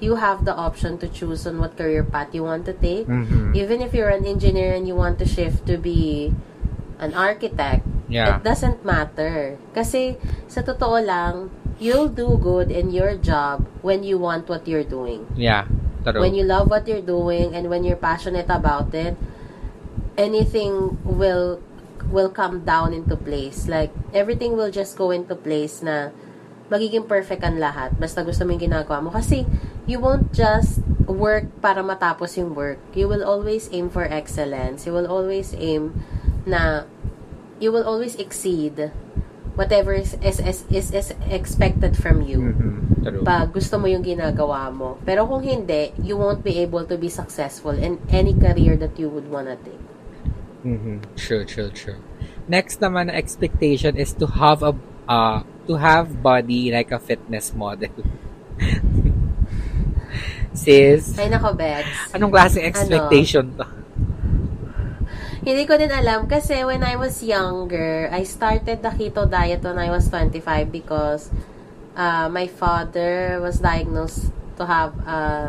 you 0.01 0.17
have 0.17 0.41
the 0.41 0.55
option 0.57 0.97
to 0.97 1.05
choose 1.05 1.45
on 1.45 1.61
what 1.61 1.77
career 1.77 2.01
path 2.01 2.33
you 2.33 2.41
want 2.41 2.65
to 2.65 2.73
take. 2.73 3.05
Mhm. 3.05 3.53
Even 3.53 3.77
if 3.77 3.93
you're 3.93 4.09
an 4.09 4.25
engineer 4.25 4.73
and 4.73 4.89
you 4.89 4.97
want 4.97 5.21
to 5.21 5.27
shift 5.29 5.69
to 5.69 5.77
be 5.77 6.33
an 6.97 7.13
architect, 7.13 7.85
Yeah. 8.09 8.41
it 8.41 8.41
doesn't 8.41 8.81
matter. 8.81 9.61
Kasi, 9.77 10.17
sa 10.49 10.65
totoo 10.65 10.97
lang, 10.97 11.53
you'll 11.77 12.09
do 12.09 12.35
good 12.41 12.73
in 12.73 12.89
your 12.89 13.13
job 13.15 13.69
when 13.85 14.03
you 14.03 14.19
want 14.19 14.49
what 14.51 14.67
you're 14.67 14.83
doing 14.83 15.23
Yeah. 15.39 15.63
True. 15.99 16.23
when 16.23 16.31
you 16.33 16.47
love 16.47 16.71
what 16.71 16.87
you're 16.87 17.03
doing 17.03 17.51
and 17.53 17.67
when 17.67 17.83
you're 17.83 17.99
passionate 17.99 18.47
about 18.47 18.95
it 18.95 19.19
anything 20.19 20.99
will 21.07 21.63
will 22.11 22.29
come 22.29 22.65
down 22.67 22.93
into 22.93 23.15
place. 23.15 23.67
Like 23.67 23.91
everything 24.11 24.55
will 24.59 24.71
just 24.71 24.99
go 24.99 25.11
into 25.11 25.35
place 25.35 25.79
na 25.79 26.11
magiging 26.69 27.09
perfect 27.09 27.41
ang 27.41 27.57
lahat 27.57 27.97
basta 27.97 28.21
gusto 28.21 28.43
mo 28.43 28.55
yung 28.55 28.71
ginagawa 28.71 28.99
mo. 28.99 29.09
Kasi 29.09 29.47
you 29.87 29.97
won't 30.03 30.35
just 30.35 30.83
work 31.07 31.47
para 31.63 31.81
matapos 31.81 32.35
yung 32.35 32.53
work. 32.53 32.77
You 32.93 33.07
will 33.07 33.23
always 33.23 33.71
aim 33.71 33.89
for 33.89 34.05
excellence. 34.05 34.85
You 34.85 34.93
will 34.93 35.09
always 35.09 35.55
aim 35.57 35.95
na 36.45 36.85
you 37.57 37.71
will 37.71 37.87
always 37.87 38.15
exceed 38.19 38.91
whatever 39.55 39.93
is 39.93 40.13
is, 40.21 40.39
is, 40.39 40.63
is, 40.69 40.91
is 40.91 41.07
expected 41.29 41.97
from 41.97 42.21
you 42.21 42.53
Mhm. 42.53 43.03
True. 43.03 43.23
pag 43.23 43.51
gusto 43.51 43.79
mo 43.79 43.87
yung 43.87 44.03
ginagawa 44.03 44.67
mo. 44.69 44.99
Pero 45.03 45.25
kung 45.25 45.41
hindi, 45.41 45.95
you 46.03 46.19
won't 46.19 46.43
be 46.43 46.59
able 46.59 46.83
to 46.83 46.99
be 46.99 47.07
successful 47.07 47.71
in 47.71 47.97
any 48.11 48.35
career 48.35 48.75
that 48.75 48.99
you 48.99 49.07
would 49.07 49.27
wanna 49.31 49.55
take. 49.59 49.81
Mhm. 50.61 50.99
True, 51.15 51.47
true, 51.47 51.71
true. 51.71 51.99
Next 52.49 52.83
naman 52.83 53.07
na 53.07 53.15
expectation 53.15 53.95
is 53.95 54.11
to 54.17 54.27
have 54.27 54.59
a 54.59 54.75
uh, 55.07 55.41
to 55.69 55.79
have 55.79 56.19
body 56.19 56.69
like 56.69 56.91
a 56.91 56.99
fitness 56.99 57.55
model. 57.55 57.93
Sis, 60.53 61.15
Ay, 61.15 61.29
nako, 61.29 61.53
Bex. 61.55 61.85
anong 62.11 62.33
klaseng 62.33 62.65
expectation 62.65 63.53
to? 63.55 63.63
Hindi 65.39 65.63
ko 65.63 65.79
din 65.79 65.91
alam 65.91 66.27
kasi 66.27 66.67
when 66.67 66.83
I 66.83 66.99
was 66.99 67.23
younger, 67.23 68.11
I 68.11 68.27
started 68.27 68.83
the 68.83 68.91
keto 68.91 69.23
diet 69.23 69.63
when 69.63 69.79
I 69.79 69.87
was 69.87 70.11
25 70.11 70.67
because 70.67 71.31
uh, 71.95 72.27
my 72.27 72.47
father 72.47 73.39
was 73.39 73.63
diagnosed 73.63 74.35
to 74.59 74.67
have 74.67 74.91
uh, 75.07 75.47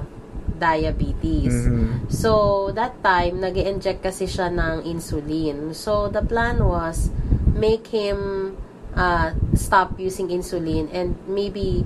diabetes. 0.54 1.66
Mhm. 1.66 2.06
So, 2.12 2.70
that 2.76 3.02
time, 3.02 3.40
nag 3.42 3.56
inject 3.58 4.04
kasi 4.04 4.30
siya 4.30 4.52
ng 4.52 4.86
insulin. 4.86 5.74
So, 5.74 6.06
the 6.06 6.22
plan 6.22 6.62
was 6.62 7.10
make 7.50 7.90
him 7.90 8.54
uh, 8.94 9.34
stop 9.56 9.98
using 9.98 10.30
insulin 10.30 10.86
and 10.92 11.16
maybe 11.26 11.82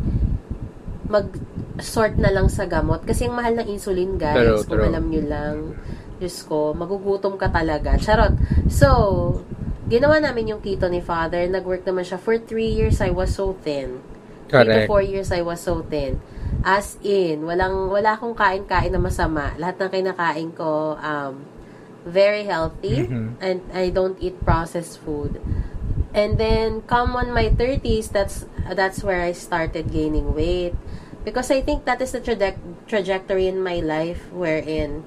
mag-sort 1.09 2.19
na 2.19 2.29
lang 2.35 2.51
sa 2.51 2.67
gamot. 2.67 3.07
Kasi 3.07 3.29
ang 3.29 3.37
mahal 3.39 3.55
ng 3.61 3.69
insulin, 3.69 4.17
guys, 4.19 4.65
True, 4.65 4.65
kung 4.67 4.81
true. 4.83 4.89
alam 4.91 5.05
nyo 5.09 5.23
lang, 5.25 5.57
Diyos 6.25 6.41
ko, 6.49 6.73
magugutom 6.73 7.37
ka 7.37 7.53
talaga. 7.53 8.01
Charot. 8.01 8.33
So, 8.73 8.89
ginawa 9.93 10.17
namin 10.25 10.57
yung 10.57 10.65
keto 10.65 10.89
ni 10.89 11.05
Father. 11.05 11.45
Nag-work 11.45 11.85
naman 11.85 12.09
siya. 12.09 12.17
For 12.17 12.41
three 12.41 12.73
years, 12.73 13.05
I 13.05 13.13
was 13.13 13.37
so 13.37 13.53
thin. 13.61 14.01
Three 14.49 14.65
to 14.65 14.89
Correct. 14.89 14.89
four 14.89 15.05
years, 15.05 15.29
I 15.29 15.45
was 15.45 15.61
so 15.61 15.85
thin. 15.85 16.25
As 16.65 16.97
in, 17.05 17.45
walang, 17.45 17.93
wala 17.93 18.17
akong 18.17 18.33
kain-kain 18.33 18.89
na 18.89 18.97
masama. 18.97 19.53
Lahat 19.61 19.77
ng 19.77 19.93
kinakain 19.93 20.51
ko, 20.57 20.97
um, 20.97 21.45
very 22.09 22.49
healthy. 22.49 23.05
Mhm. 23.05 23.37
And 23.45 23.61
I 23.77 23.93
don't 23.93 24.17
eat 24.17 24.41
processed 24.41 24.97
food. 25.05 25.37
And 26.17 26.41
then, 26.41 26.81
come 26.89 27.13
on 27.21 27.37
my 27.37 27.53
30s, 27.53 28.09
that's, 28.09 28.49
that's 28.73 29.05
where 29.05 29.21
I 29.21 29.37
started 29.37 29.93
gaining 29.93 30.33
weight. 30.33 30.73
Because 31.25 31.53
I 31.53 31.61
think 31.61 31.85
that 31.85 32.01
is 32.01 32.13
the 32.13 32.21
traje- 32.21 32.61
trajectory 32.89 33.49
in 33.49 33.61
my 33.61 33.81
life 33.81 34.29
wherein 34.33 35.05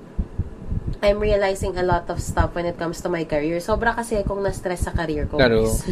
I'm 0.98 1.22
realizing 1.22 1.78
a 1.78 1.86
lot 1.86 2.10
of 2.10 2.18
stuff 2.18 2.58
when 2.58 2.66
it 2.66 2.78
comes 2.78 3.02
to 3.06 3.10
my 3.10 3.22
career. 3.24 3.62
Sobra 3.62 3.94
kasi 3.94 4.18
akong 4.18 4.42
na-stress 4.42 4.90
sa 4.90 4.92
career 4.92 5.30
ko. 5.30 5.38
Guys. 5.38 5.86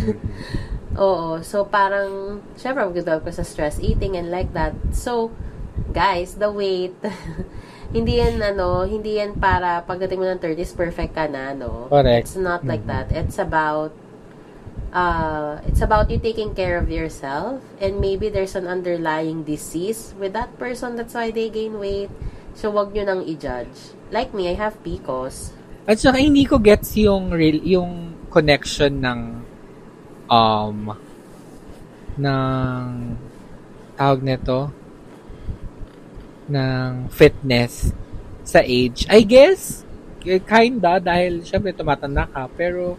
Oo. 0.98 1.44
So, 1.46 1.68
parang, 1.68 2.42
syempre, 2.56 2.82
mag-develop 2.88 3.28
ko 3.28 3.32
sa 3.32 3.44
stress 3.46 3.78
eating 3.78 4.16
and 4.18 4.32
like 4.32 4.50
that. 4.58 4.74
So, 4.96 5.30
guys, 5.94 6.40
the 6.40 6.50
weight, 6.50 6.96
hindi 7.96 8.18
yan, 8.18 8.42
ano, 8.42 8.88
hindi 8.88 9.20
yan 9.20 9.38
para 9.38 9.84
pagdating 9.84 10.20
mo 10.20 10.26
ng 10.26 10.42
30s, 10.42 10.74
perfect 10.74 11.14
ka 11.14 11.28
na, 11.30 11.54
no? 11.54 11.92
Correct. 11.92 12.26
It's 12.32 12.40
not 12.40 12.64
like 12.66 12.88
Mhm. 12.88 12.92
that. 12.92 13.08
It's 13.12 13.38
about, 13.38 13.92
uh, 14.92 15.60
it's 15.68 15.84
about 15.84 16.08
you 16.10 16.18
taking 16.18 16.56
care 16.56 16.80
of 16.80 16.88
yourself 16.90 17.60
and 17.78 18.00
maybe 18.00 18.32
there's 18.32 18.56
an 18.56 18.66
underlying 18.66 19.44
disease 19.44 20.16
with 20.18 20.32
that 20.34 20.56
person. 20.58 20.96
That's 20.96 21.14
why 21.14 21.30
they 21.30 21.52
gain 21.52 21.78
weight. 21.78 22.10
So, 22.56 22.72
wag 22.72 22.96
nyo 22.96 23.04
nang 23.04 23.22
i-judge. 23.28 23.95
Like 24.12 24.34
me, 24.34 24.50
I 24.50 24.56
have 24.58 24.78
PCOS. 24.86 25.56
At 25.86 26.02
saka 26.02 26.18
hindi 26.18 26.46
ko 26.46 26.58
gets 26.58 26.98
yung 26.98 27.30
real, 27.34 27.62
yung 27.62 28.18
connection 28.30 29.02
ng 29.02 29.22
um 30.30 30.92
ng 32.18 32.84
tawag 33.94 34.22
nito 34.26 34.74
ng 36.50 37.10
fitness 37.10 37.94
sa 38.46 38.62
age. 38.62 39.06
I 39.10 39.22
guess 39.26 39.86
eh, 40.26 40.42
kinda 40.42 40.98
dahil 40.98 41.46
syempre 41.46 41.70
tumatanda 41.70 42.26
ka 42.26 42.50
pero 42.50 42.98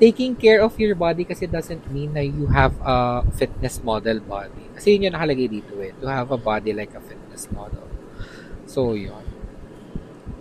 taking 0.00 0.34
care 0.34 0.64
of 0.64 0.74
your 0.80 0.96
body 0.96 1.22
kasi 1.22 1.46
doesn't 1.46 1.86
mean 1.92 2.10
na 2.10 2.24
you 2.24 2.48
have 2.50 2.74
a 2.82 3.22
fitness 3.36 3.78
model 3.84 4.18
body. 4.18 4.66
Kasi 4.74 4.96
yun 4.98 5.06
yung 5.06 5.14
nakalagay 5.14 5.46
dito 5.46 5.78
eh. 5.78 5.94
To 6.02 6.10
have 6.10 6.34
a 6.34 6.40
body 6.40 6.74
like 6.74 6.90
a 6.98 7.02
fitness 7.04 7.46
model. 7.54 7.86
So, 8.66 8.98
yun. 8.98 9.31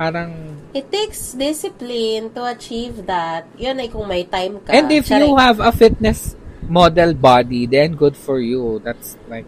Parang 0.02 0.58
It 0.74 0.90
takes 0.90 1.38
discipline 1.38 2.34
to 2.34 2.42
achieve 2.50 3.06
that. 3.06 3.46
Yun 3.54 3.78
ay 3.78 3.88
kung 3.92 4.10
may 4.10 4.26
time 4.26 4.58
ka. 4.58 4.74
And 4.74 4.90
if 4.90 5.14
you 5.14 5.38
have 5.38 5.62
a 5.62 5.70
fitness 5.70 6.34
model 6.66 7.14
body, 7.14 7.70
then 7.70 7.94
good 7.94 8.18
for 8.18 8.42
you. 8.42 8.82
That's 8.82 9.20
like, 9.30 9.46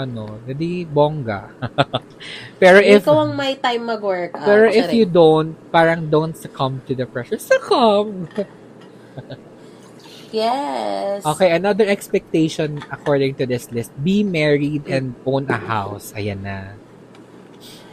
ano, 0.00 0.40
hindi 0.48 0.88
bongga. 0.88 1.52
pero 2.62 2.80
If, 2.80 3.02
if, 3.02 3.04
ikaw 3.04 3.26
ang 3.26 3.36
may 3.36 3.58
time 3.60 3.84
mag-workout. 3.84 4.48
pero 4.48 4.64
if 4.70 4.88
charing. 4.88 4.96
you 4.96 5.04
don't, 5.04 5.52
parang 5.68 6.08
don't 6.08 6.38
succumb 6.38 6.80
to 6.88 6.96
the 6.96 7.04
pressure. 7.04 7.36
Succumb! 7.36 8.30
Yes. 10.34 11.22
Okay, 11.22 11.54
another 11.54 11.86
expectation 11.86 12.82
according 12.90 13.38
to 13.38 13.46
this 13.46 13.70
list, 13.70 13.94
be 14.02 14.26
married 14.26 14.82
and 14.90 15.14
own 15.22 15.46
a 15.46 15.54
house. 15.54 16.10
Ayan 16.18 16.42
na. 16.42 16.74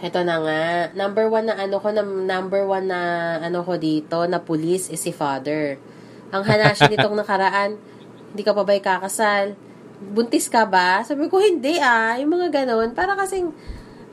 Ito 0.01 0.25
na 0.25 0.41
nga. 0.41 0.61
Number 0.97 1.29
one 1.29 1.45
na 1.45 1.55
ano 1.61 1.77
ko, 1.77 1.93
na, 1.93 2.01
number 2.01 2.65
one 2.65 2.89
na 2.89 2.99
ano 3.37 3.61
ko 3.61 3.77
dito, 3.77 4.25
na 4.25 4.41
police 4.41 4.89
is 4.89 4.97
si 4.97 5.13
father. 5.13 5.77
Ang 6.33 6.41
hanashi 6.41 6.89
nitong 6.93 7.13
nakaraan, 7.13 7.77
hindi 8.33 8.41
ka 8.41 8.57
pa 8.57 8.65
ba'y 8.65 8.81
kakasal? 8.81 9.53
Buntis 10.01 10.49
ka 10.49 10.65
ba? 10.65 11.05
Sabi 11.05 11.29
ko, 11.29 11.37
hindi 11.37 11.77
ah. 11.77 12.17
Yung 12.17 12.33
mga 12.33 12.65
ganon. 12.65 12.97
Para 12.97 13.13
kasing 13.13 13.53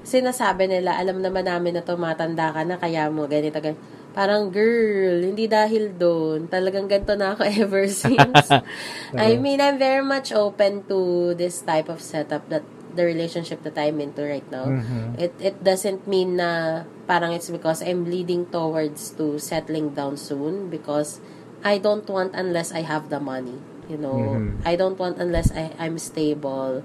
sinasabi 0.04 0.68
nila, 0.68 1.00
alam 1.00 1.24
naman 1.24 1.48
namin 1.48 1.80
na 1.80 1.82
tumatanda 1.82 2.52
ka 2.52 2.68
na, 2.68 2.76
kaya 2.76 3.08
mo 3.08 3.24
ganito, 3.24 3.56
ganito. 3.56 3.80
Parang, 4.12 4.50
girl, 4.50 5.24
hindi 5.24 5.46
dahil 5.46 5.94
doon. 5.94 6.52
Talagang 6.52 6.84
ganito 6.84 7.16
na 7.16 7.32
ako 7.32 7.42
ever 7.64 7.88
since. 7.88 8.50
I 9.16 9.40
mean, 9.40 9.64
I'm 9.64 9.80
very 9.80 10.04
much 10.04 10.36
open 10.36 10.84
to 10.90 11.32
this 11.32 11.64
type 11.64 11.88
of 11.88 12.04
setup 12.04 12.44
that 12.52 12.66
the 12.98 13.06
relationship 13.06 13.62
that 13.62 13.78
I'm 13.78 14.02
into 14.02 14.26
right 14.26 14.44
now. 14.50 14.66
Mhm. 14.66 15.14
It 15.14 15.32
it 15.38 15.56
doesn't 15.62 16.10
mean 16.10 16.34
na 16.34 16.82
parang 17.06 17.30
it's 17.30 17.46
because 17.48 17.78
I'm 17.80 18.10
leading 18.10 18.50
towards 18.50 19.14
to 19.16 19.38
settling 19.38 19.94
down 19.94 20.18
soon 20.18 20.66
because 20.66 21.22
I 21.62 21.78
don't 21.78 22.04
want 22.10 22.34
unless 22.34 22.74
I 22.74 22.82
have 22.82 23.06
the 23.08 23.22
money. 23.22 23.62
You 23.86 23.96
know, 23.96 24.18
Mhm. 24.36 24.66
I 24.66 24.74
don't 24.74 24.98
want 24.98 25.16
unless 25.22 25.54
I, 25.54 25.70
I'm 25.78 25.96
stable 25.96 26.82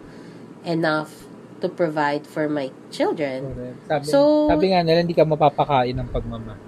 enough 0.63 1.25
to 1.59 1.67
provide 1.67 2.23
for 2.29 2.47
my 2.47 2.69
children. 2.93 3.73
Sabi, 3.89 4.03
So- 4.07 4.47
sabi 4.47 4.71
nga 4.71 4.85
nila, 4.85 5.01
hindi 5.03 5.15
ka 5.17 5.25
mapapakain 5.25 5.97
ng 5.97 6.07
pagmamahal. 6.13 6.59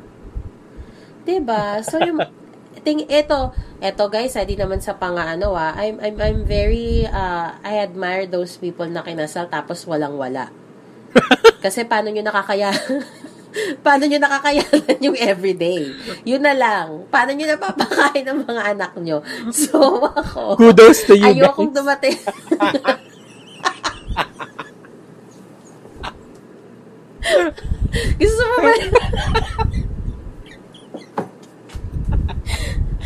'Di 1.25 1.37
ba? 1.41 1.81
So 1.81 1.97
yung 1.99 2.19
ting 2.85 3.01
ito, 3.09 3.39
ito 3.81 4.03
guys, 4.13 4.37
hindi 4.37 4.53
naman 4.53 4.77
sa 4.77 4.93
pangaano 4.93 5.57
ah. 5.57 5.73
I'm 5.73 5.97
I'm 5.97 6.17
I'm 6.21 6.39
very 6.45 7.09
uh, 7.09 7.57
I 7.65 7.81
admire 7.81 8.29
those 8.29 8.61
people 8.61 8.85
na 8.85 9.01
kinasal 9.01 9.49
tapos 9.49 9.89
walang 9.89 10.15
wala. 10.21 10.53
Kasi 11.65 11.81
paano 11.89 12.13
nyo 12.13 12.21
nakakaya 12.21 12.69
paano 13.85 14.05
nyo 14.05 14.19
nakakayanan 14.21 14.99
yung 15.01 15.17
everyday? 15.17 15.89
Yun 16.27 16.45
na 16.45 16.53
lang. 16.53 17.09
Paano 17.09 17.33
nyo 17.33 17.49
napapakain 17.49 18.21
ng 18.21 18.45
mga 18.45 18.61
anak 18.77 18.93
nyo? 19.01 19.25
So, 19.55 20.05
ako, 20.05 20.59
Kudos 20.59 21.09
to 21.09 21.17
you 21.17 21.25
ayokong 21.41 21.73
guys. 21.73 21.77
dumating. 21.81 22.17
Gusto 28.21 28.41
mo 28.45 28.55
ba? 28.61 28.73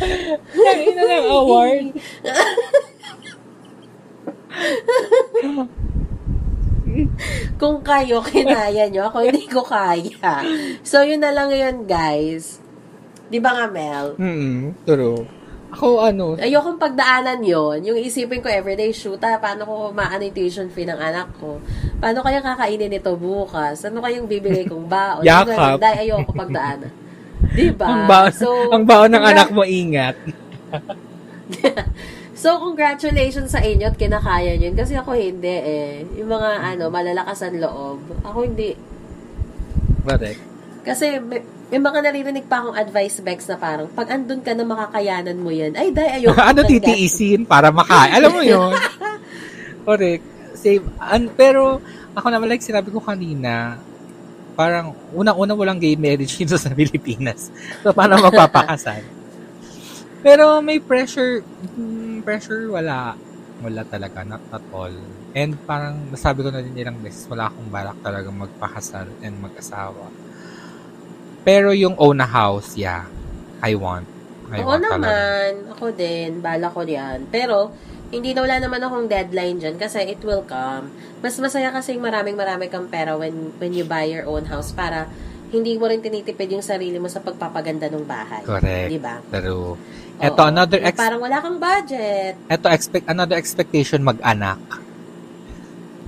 Kain 0.00 0.94
na 0.96 1.02
ng 1.04 1.28
award. 1.28 1.86
Kung 7.60 7.84
kayo, 7.84 8.24
kinaya 8.24 8.88
nyo. 8.88 9.08
Ako, 9.08 9.22
hindi 9.24 9.46
ko 9.46 9.62
kaya. 9.62 10.42
So, 10.82 11.04
yun 11.04 11.20
na 11.20 11.30
lang 11.30 11.52
yun, 11.52 11.84
guys. 11.84 12.58
Di 13.30 13.38
ba 13.38 13.54
nga, 13.54 13.66
Mel? 13.70 14.18
Hmm, 14.18 14.74
true. 14.88 15.22
Ako 15.70 16.02
ano, 16.02 16.34
Ayokong 16.34 16.82
pagdaanan 16.82 17.46
yon 17.46 17.78
Yung 17.86 17.94
isipin 17.94 18.42
ko 18.42 18.50
everyday 18.50 18.90
shoot, 18.90 19.22
ah, 19.22 19.38
paano 19.38 19.62
ko 19.62 19.74
maano 19.94 20.26
yung 20.26 20.34
tuition 20.34 20.66
fee 20.66 20.82
ng 20.82 20.98
anak 20.98 21.30
ko? 21.38 21.62
Paano 22.02 22.26
kaya 22.26 22.42
kakainin 22.42 22.90
ito 22.90 23.14
bukas? 23.14 23.86
Ano 23.86 24.02
kayang 24.02 24.26
bibigay 24.26 24.66
kong 24.66 24.90
baon? 24.90 25.22
Yakap. 25.22 25.78
Dahil 25.78 26.10
ayoko 26.10 26.34
pagdaanan. 26.34 26.90
Di 27.50 27.72
ba? 27.72 27.86
ang 27.88 28.02
baon, 28.06 28.32
so, 28.32 28.48
ang 28.70 28.84
baon 28.84 29.10
ng 29.10 29.24
anak 29.24 29.48
mo 29.50 29.64
ingat. 29.64 30.16
So, 32.40 32.56
congratulations 32.56 33.52
sa 33.52 33.60
inyo 33.60 33.92
at 33.92 34.00
kinakaya 34.00 34.56
nyo. 34.56 34.72
Kasi 34.72 34.96
ako 34.96 35.12
hindi 35.12 35.60
eh. 35.60 36.08
Yung 36.16 36.32
mga 36.32 36.72
ano, 36.72 36.88
malalakas 36.88 37.44
ang 37.44 37.60
loob. 37.60 38.00
Ako 38.24 38.48
hindi. 38.48 38.72
Correct. 40.08 40.40
Kasi 40.80 41.20
may, 41.20 41.44
may 41.68 41.76
mga 41.76 42.00
naririnig 42.00 42.48
pa 42.48 42.64
akong 42.64 42.80
advice, 42.80 43.20
Bex, 43.20 43.44
na 43.44 43.60
parang, 43.60 43.92
pag 43.92 44.08
andun 44.08 44.40
ka 44.40 44.56
na 44.56 44.64
makakayanan 44.64 45.36
mo 45.36 45.52
yan, 45.52 45.76
ay, 45.76 45.92
dahil 45.92 46.24
ayoko. 46.24 46.40
ano 46.56 46.64
titiisin 46.64 47.44
para 47.44 47.68
makain? 47.68 48.16
Alam 48.16 48.32
mo 48.32 48.40
yun? 48.40 48.72
Correct. 49.84 50.24
Save. 50.56 50.88
An, 50.96 51.28
pero, 51.36 51.84
ako 52.16 52.26
naman, 52.32 52.48
like 52.48 52.64
sinabi 52.64 52.88
ko 52.88 53.04
kanina, 53.04 53.76
parang, 54.60 54.92
unang-una 55.16 55.56
walang 55.56 55.80
gay 55.80 55.96
marriage 55.96 56.36
dito 56.36 56.60
sa 56.60 56.68
Pilipinas. 56.76 57.48
So, 57.80 57.96
paano 57.96 58.20
mapapakasal? 58.20 59.00
Pero 60.20 60.60
may 60.60 60.76
pressure, 60.76 61.40
hmm, 61.40 62.20
pressure 62.20 62.68
wala. 62.68 63.16
Wala 63.64 63.82
talaga, 63.88 64.20
not 64.20 64.44
at 64.52 64.64
all. 64.68 64.92
And 65.32 65.56
parang 65.64 66.12
nasabi 66.12 66.44
ko 66.44 66.52
na 66.52 66.60
din 66.60 66.76
ilang 66.76 67.00
beses, 67.00 67.24
wala 67.24 67.48
akong 67.48 67.72
balak 67.72 67.96
talaga 68.04 68.28
magpakasal 68.28 69.08
and 69.24 69.40
mag-asawa. 69.40 70.12
Pero 71.40 71.72
yung 71.72 71.96
own 71.96 72.20
a 72.20 72.28
house, 72.28 72.76
yeah, 72.76 73.08
I 73.64 73.72
want. 73.80 74.04
I 74.52 74.60
Oo 74.60 74.76
want 74.76 74.84
talaga. 74.84 75.08
naman. 75.08 75.50
Ako 75.72 75.84
din. 75.96 76.30
Bala 76.44 76.68
ko 76.68 76.84
yan. 76.84 77.24
Pero, 77.32 77.72
hindi 78.10 78.34
na 78.34 78.42
wala 78.42 78.56
naman 78.58 78.82
akong 78.82 79.06
deadline 79.06 79.62
dyan 79.62 79.78
kasi 79.78 80.02
it 80.02 80.20
will 80.26 80.42
come. 80.42 80.90
Mas 81.22 81.38
masaya 81.38 81.70
kasi 81.70 81.94
maraming 81.94 82.34
marami 82.34 82.66
kang 82.66 82.90
pera 82.90 83.14
when, 83.14 83.54
when 83.62 83.70
you 83.70 83.86
buy 83.86 84.02
your 84.02 84.26
own 84.26 84.50
house 84.50 84.74
para 84.74 85.06
hindi 85.50 85.78
mo 85.78 85.86
rin 85.86 86.02
tinitipid 86.02 86.58
yung 86.58 86.62
sarili 86.62 86.98
mo 86.98 87.06
sa 87.06 87.22
pagpapaganda 87.22 87.86
ng 87.86 88.06
bahay. 88.06 88.42
Correct. 88.42 88.90
Di 88.90 88.98
ba? 88.98 89.18
True. 89.30 89.74
Ito, 90.20 90.42
another 90.46 90.78
ex- 90.84 90.98
Parang 90.98 91.22
wala 91.22 91.38
kang 91.40 91.56
budget. 91.56 92.34
ito 92.36 92.66
expect 92.68 93.06
another 93.08 93.38
expectation 93.38 94.02
mag-anak. 94.02 94.58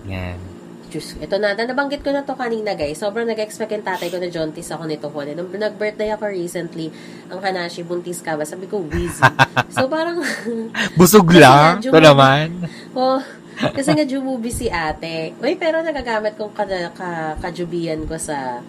Yan. 0.06 0.51
Diyos, 0.92 1.16
ito 1.16 1.40
na, 1.40 1.56
nabanggit 1.56 2.04
ko 2.04 2.12
na 2.12 2.20
to 2.20 2.36
kanina 2.36 2.76
guys. 2.76 3.00
Sobrang 3.00 3.24
nag-expect 3.24 3.72
yung 3.72 3.80
tatay 3.80 4.12
ko 4.12 4.20
na 4.20 4.28
jaunties 4.28 4.68
ako 4.68 4.84
nito 4.84 5.08
ko. 5.08 5.24
Nung 5.24 5.48
nag-birthday 5.48 6.12
ako 6.12 6.28
recently, 6.28 6.92
ang 7.32 7.40
Hanashi, 7.40 7.80
buntis 7.80 8.20
ka 8.20 8.36
ba? 8.36 8.44
Sabi 8.44 8.68
ko, 8.68 8.84
wheezy. 8.84 9.24
so 9.74 9.88
parang, 9.88 10.20
Busog 11.00 11.32
lang. 11.32 11.80
Ito 11.80 11.96
naman. 11.96 12.68
oh, 12.92 13.24
kasi 13.72 13.96
nga 13.96 14.04
jumubi 14.04 14.52
si 14.52 14.68
ate. 14.68 15.32
Uy, 15.40 15.56
pero 15.56 15.80
nagagamit 15.80 16.36
kong 16.36 16.52
ka, 16.52 16.68
ka, 16.92 17.40
kajubian 17.40 18.04
ko 18.04 18.20
sa, 18.20 18.60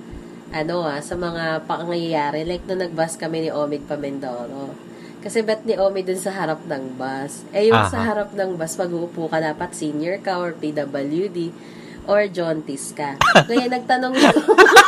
ano 0.55 0.87
ah, 0.87 1.03
sa 1.03 1.19
mga 1.19 1.67
pangyayari. 1.67 2.47
Like, 2.47 2.63
nung 2.71 2.79
nag-bus 2.79 3.19
kami 3.19 3.43
ni 3.43 3.49
Omid 3.51 3.83
pa 3.83 3.99
Mindoro. 3.99 4.71
Kasi 5.19 5.43
bet 5.43 5.67
ni 5.67 5.75
Omid 5.75 6.07
dun 6.07 6.23
sa 6.23 6.31
harap 6.31 6.63
ng 6.71 6.95
bus. 6.95 7.43
Eh, 7.51 7.67
yung 7.67 7.83
Aha. 7.83 7.91
sa 7.91 7.99
harap 7.99 8.31
ng 8.31 8.55
bus, 8.55 8.79
pag 8.79 8.87
uupo 8.87 9.27
ka, 9.27 9.43
dapat 9.43 9.75
senior 9.75 10.23
ka 10.23 10.39
or 10.39 10.55
PWD 10.55 11.51
or 12.07 12.27
jaunties 12.27 12.91
ka. 12.95 13.15
Kaya 13.47 13.67
nagtanong 13.71 14.13
yung... 14.15 14.39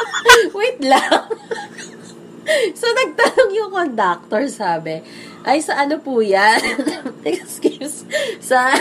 Wait 0.59 0.79
lang. 0.83 1.31
so, 2.75 2.85
nagtanong 2.91 3.51
yung 3.55 3.71
conductor, 3.71 4.43
sabi, 4.51 5.01
ay, 5.45 5.61
sa 5.61 5.85
ano 5.85 6.01
po 6.01 6.19
yan? 6.25 6.57
Excuse. 7.25 8.03
Sa 8.41 8.73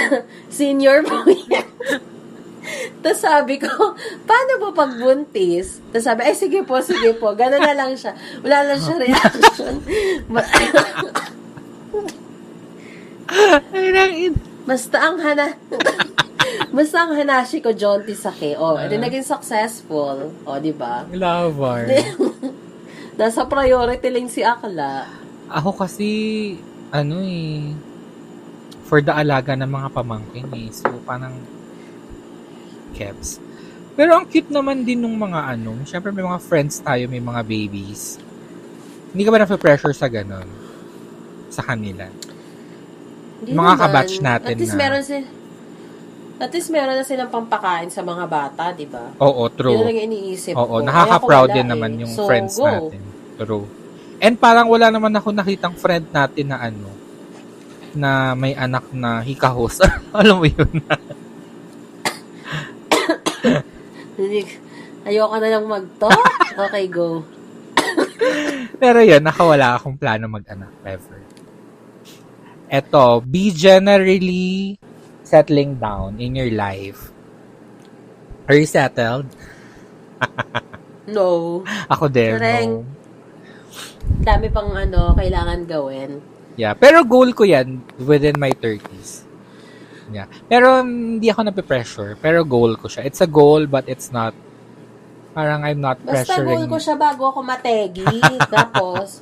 senior 0.48 1.04
po 1.04 1.24
yan. 1.28 1.68
Tapos 3.04 3.20
sabi 3.20 3.60
ko, 3.60 3.68
paano 4.24 4.52
po 4.56 4.72
pag 4.72 4.96
buntis? 4.96 5.84
Tapos 5.92 6.08
sabi, 6.08 6.24
ay 6.24 6.32
sige 6.32 6.64
po, 6.64 6.80
sige 6.80 7.12
po. 7.20 7.36
Gano'n 7.36 7.60
na 7.60 7.76
lang 7.76 7.92
siya. 7.92 8.16
Wala 8.40 8.64
lang 8.64 8.80
siya 8.80 8.96
reaction. 8.96 9.84
Ay, 13.74 13.92
nang 13.92 14.12
Basta 14.64 14.96
ang 15.00 15.20
hana... 15.20 15.52
Basta 16.76 17.06
ang 17.06 17.14
hanashi 17.14 17.62
ko, 17.62 17.70
jaunties 17.70 18.24
sake. 18.24 18.58
O, 18.58 18.74
oh, 18.74 18.80
edi 18.80 18.98
naging 18.98 19.22
successful. 19.22 20.34
O, 20.42 20.58
di 20.58 20.74
ba? 20.74 21.06
Lover. 21.12 21.86
Nasa 23.18 23.46
priority 23.46 24.08
lang 24.10 24.26
si 24.26 24.42
Akla. 24.42 25.06
Ako 25.46 25.70
kasi, 25.76 26.08
ano 26.90 27.22
eh, 27.22 27.70
for 28.90 28.98
the 28.98 29.14
alaga 29.14 29.54
ng 29.54 29.70
mga 29.70 29.88
pamangkin 29.94 30.50
eh. 30.50 30.68
So, 30.74 30.90
parang, 31.06 31.38
keps. 32.94 33.38
Pero 33.94 34.18
ang 34.18 34.26
cute 34.26 34.50
naman 34.50 34.82
din 34.82 34.98
nung 34.98 35.14
mga 35.14 35.54
ano, 35.54 35.78
syempre 35.86 36.10
may 36.10 36.26
mga 36.26 36.42
friends 36.42 36.82
tayo, 36.82 37.06
may 37.06 37.22
mga 37.22 37.46
babies. 37.46 38.18
Hindi 39.14 39.22
ka 39.22 39.30
ba 39.30 39.38
na-pressure 39.38 39.94
sa 39.94 40.10
ganun? 40.10 40.50
Sa 41.54 41.62
kanila? 41.62 42.10
Hindi 43.44 43.52
Mga 43.52 43.60
naman. 43.68 43.82
kabatch 43.84 44.14
natin 44.18 44.48
At 44.50 44.58
least 44.58 44.72
na. 44.72 44.80
meron 44.80 45.02
sila... 45.04 45.26
At 46.34 46.50
least 46.50 46.68
meron 46.68 46.96
na 46.96 47.04
silang 47.04 47.30
pampakain 47.30 47.86
sa 47.86 48.00
mga 48.00 48.24
bata, 48.26 48.72
di 48.72 48.88
ba? 48.88 49.12
Oo, 49.20 49.46
Yun 49.46 49.54
true. 49.54 49.76
lang 49.78 49.94
yung 49.94 50.06
iniisip 50.10 50.56
Oo, 50.56 50.66
ko. 50.66 50.82
nakaka-proud 50.82 51.48
din 51.52 51.62
wala 51.62 51.72
naman 51.76 51.90
eh. 51.94 52.00
yung 52.02 52.12
So, 52.12 52.24
friends 52.24 52.56
go. 52.56 52.66
natin. 52.66 53.00
True. 53.36 53.66
And 54.18 54.34
parang 54.34 54.66
wala 54.66 54.88
naman 54.88 55.12
ako 55.12 55.30
nakitang 55.30 55.76
friend 55.76 56.08
natin 56.08 56.48
na 56.48 56.58
ano, 56.58 56.88
na 57.94 58.10
may 58.32 58.56
anak 58.56 58.88
na 58.90 59.20
hikahos. 59.20 59.78
Alam 60.10 60.40
mo 60.40 60.46
yun? 60.48 60.70
Ayoko 65.04 65.36
na 65.36 65.48
lang 65.50 65.64
mag-talk. 65.68 66.16
Okay, 66.54 66.86
go. 66.86 67.26
Pero 68.78 69.02
yun, 69.02 69.18
nakawala 69.18 69.74
akong 69.74 69.98
plano 69.98 70.30
mag-anak 70.30 70.70
ever. 70.82 71.18
Eto, 72.74 73.22
be 73.22 73.54
generally 73.54 74.74
settling 75.22 75.78
down 75.78 76.18
in 76.18 76.34
your 76.34 76.50
life. 76.50 77.14
Are 78.50 78.58
you 78.58 78.66
settled? 78.66 79.30
No. 81.04 81.60
Ako 81.92 82.08
din, 82.08 82.40
no. 82.40 82.80
Dami 84.24 84.48
pang 84.48 84.72
ano, 84.72 85.12
kailangan 85.12 85.68
gawin. 85.68 86.16
Yeah. 86.56 86.72
Pero 86.78 87.04
goal 87.04 87.36
ko 87.36 87.44
yan 87.44 87.84
within 88.00 88.40
my 88.40 88.56
30s. 88.56 89.26
Yeah. 90.12 90.30
Pero 90.48 90.80
um, 90.80 91.20
hindi 91.20 91.28
ako 91.28 91.40
nape-pressure. 91.44 92.16
Pero 92.20 92.40
goal 92.46 92.80
ko 92.80 92.88
siya. 92.88 93.04
It's 93.04 93.20
a 93.20 93.28
goal 93.28 93.66
but 93.68 93.84
it's 93.84 94.14
not 94.14 94.32
parang 95.34 95.66
I'm 95.66 95.82
not 95.82 95.98
Basta 96.00 96.40
goal 96.40 96.62
pressuring. 96.64 96.70
ko 96.70 96.76
siya 96.78 96.96
bago 96.96 97.22
ako 97.34 97.40
mategi. 97.42 98.06
Tapos, 98.54 99.20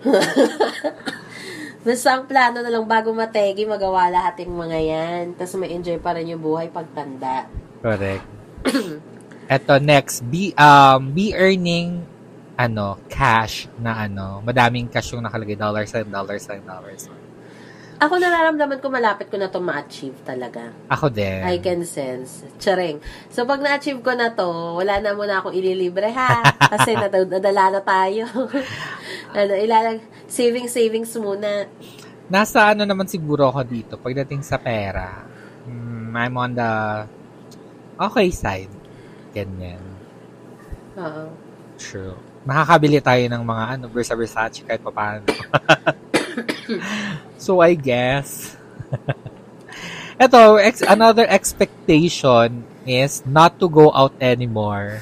basta 1.80 2.16
ang 2.16 2.24
plano 2.28 2.60
na 2.60 2.70
lang 2.72 2.84
bago 2.84 3.12
mategi, 3.12 3.64
magawa 3.64 4.12
lahat 4.12 4.44
yung 4.44 4.60
mga 4.60 4.78
yan. 4.78 5.24
Tapos 5.36 5.56
may 5.56 5.72
enjoy 5.72 5.96
pa 6.00 6.16
rin 6.16 6.32
yung 6.32 6.42
buhay 6.42 6.68
pagtanda. 6.68 7.48
Correct. 7.80 8.24
Eto 9.54 9.82
next, 9.82 10.22
be 10.30 10.54
um 10.54 11.10
be 11.10 11.34
earning 11.34 12.06
ano, 12.60 13.00
cash 13.08 13.72
na 13.80 14.04
ano, 14.04 14.44
madaming 14.44 14.92
cash 14.92 15.16
yung 15.16 15.24
nakalagay, 15.24 15.56
dollars 15.56 15.96
and 15.96 16.12
dollars 16.12 16.44
and 16.52 16.64
dollars. 16.68 17.08
Ako 18.00 18.16
nararamdaman 18.16 18.80
ko 18.80 18.88
malapit 18.88 19.28
ko 19.28 19.36
na 19.36 19.52
to 19.52 19.60
ma-achieve 19.60 20.16
talaga. 20.24 20.72
Ako 20.88 21.12
din. 21.12 21.44
I 21.44 21.60
can 21.60 21.84
sense. 21.84 22.48
Charing. 22.56 22.96
So, 23.28 23.44
pag 23.44 23.60
na-achieve 23.60 24.00
ko 24.00 24.16
na 24.16 24.32
to, 24.32 24.80
wala 24.80 25.04
na 25.04 25.12
muna 25.12 25.44
akong 25.44 25.52
ililibre 25.52 26.08
ha. 26.08 26.40
Kasi 26.72 26.96
nad- 26.96 27.12
nadala 27.28 27.76
na 27.76 27.80
tayo. 27.84 28.24
ano, 29.36 29.52
ilalag, 29.52 30.00
saving, 30.24 30.72
savings 30.72 31.12
muna. 31.20 31.68
Nasa 32.32 32.72
ano 32.72 32.88
naman 32.88 33.04
siguro 33.04 33.52
ako 33.52 33.60
dito 33.68 33.94
pagdating 34.00 34.40
sa 34.40 34.56
pera. 34.56 35.20
mm, 35.68 36.16
I'm 36.16 36.34
on 36.40 36.56
the 36.56 36.72
okay 38.00 38.32
side. 38.32 38.72
Ganyan. 39.36 39.82
Oo. 40.96 41.28
True. 41.76 42.16
Makakabili 42.48 43.04
tayo 43.04 43.20
ng 43.28 43.44
mga 43.44 43.64
ano, 43.76 43.84
Versa 43.92 44.16
Versace 44.16 44.64
kahit 44.64 44.80
pa 44.80 44.88
paano. 44.88 45.28
so, 47.44 47.60
I 47.60 47.74
guess. 47.74 48.56
Ito, 50.20 50.60
ex- 50.60 50.84
another 50.84 51.24
expectation 51.24 52.64
is 52.84 53.24
not 53.24 53.56
to 53.56 53.72
go 53.72 53.88
out 53.88 54.12
anymore. 54.20 55.00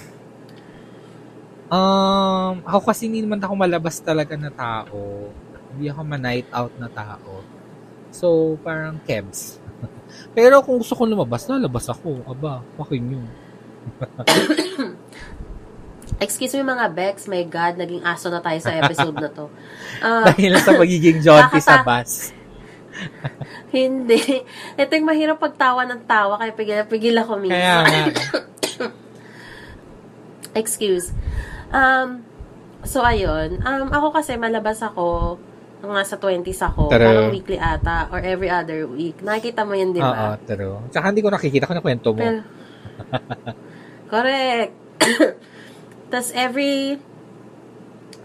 Um, 1.68 2.64
ako 2.64 2.89
kasi 2.89 3.11
hindi 3.11 3.26
naman 3.26 3.43
ako 3.43 3.55
malabas 3.59 4.01
talaga 4.01 4.39
na 4.41 4.49
tao. 4.49 5.29
Hindi 5.74 5.93
ako 5.93 6.01
ma-night 6.07 6.49
out 6.55 6.72
na 6.81 6.89
tao. 6.89 7.45
So, 8.09 8.57
parang 8.64 9.03
kebs. 9.05 9.61
Pero 10.37 10.64
kung 10.64 10.81
gusto 10.81 10.97
ko 10.97 11.05
lumabas, 11.05 11.45
lalabas 11.45 11.91
ako. 11.93 12.24
Aba, 12.24 12.64
pakin 12.81 13.18
yun. 13.18 13.26
Excuse 16.19 16.51
me 16.59 16.66
mga 16.66 16.91
Bex, 16.99 17.31
my 17.31 17.47
God, 17.47 17.79
naging 17.79 18.03
aso 18.03 18.27
na 18.27 18.43
tayo 18.43 18.59
sa 18.59 18.75
episode 18.75 19.14
na 19.14 19.31
to. 19.31 19.47
Ah, 19.99 20.31
Dahil 20.31 20.55
sa 20.62 20.79
pagiging 20.79 21.19
jaunty 21.19 21.59
sa 21.59 21.83
bus. 21.83 22.31
hindi. 23.75 24.47
Ito 24.79 24.95
yung 24.95 25.11
mahirap 25.11 25.43
pagtawa 25.43 25.83
ng 25.91 26.07
tawa, 26.07 26.39
kaya 26.39 26.55
pigil, 26.55 26.87
pigil 26.87 27.19
ako 27.19 27.35
minsan. 27.39 27.59
Kaya 27.59 27.75
nga. 27.83 28.03
Excuse. 30.62 31.11
Um, 31.75 32.23
so, 32.87 33.03
ayun. 33.03 33.59
Um, 33.62 33.91
ako 33.91 34.14
kasi 34.14 34.39
malabas 34.39 34.79
ako, 34.87 35.35
mga 35.83 36.03
sa 36.07 36.16
20s 36.19 36.62
ako, 36.62 36.91
True. 36.91 36.99
parang 37.03 37.31
weekly 37.35 37.59
ata, 37.59 38.07
or 38.11 38.23
every 38.23 38.51
other 38.51 38.87
week. 38.87 39.19
Nakikita 39.19 39.66
mo 39.66 39.75
yun, 39.75 39.95
di 39.95 40.03
Oo, 40.03 40.11
ba? 40.11 40.39
true. 40.47 40.79
Tsaka 40.91 41.11
hindi 41.11 41.23
ko 41.23 41.31
nakikita 41.31 41.66
ko 41.66 41.75
na 41.75 41.83
kwento 41.83 42.14
mo. 42.14 42.23
Pero, 42.23 42.43
correct. 44.14 44.75
Tapos 46.09 46.32
every, 46.32 46.96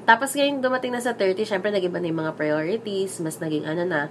tapos 0.03 0.31
ngayon 0.35 0.63
dumating 0.63 0.95
na 0.95 1.03
sa 1.03 1.15
30, 1.15 1.43
syempre 1.43 1.71
nag-iba 1.71 1.99
na 1.99 2.07
yung 2.07 2.21
mga 2.23 2.35
priorities, 2.35 3.19
mas 3.19 3.39
naging 3.39 3.67
ano 3.67 3.83
na. 3.83 4.01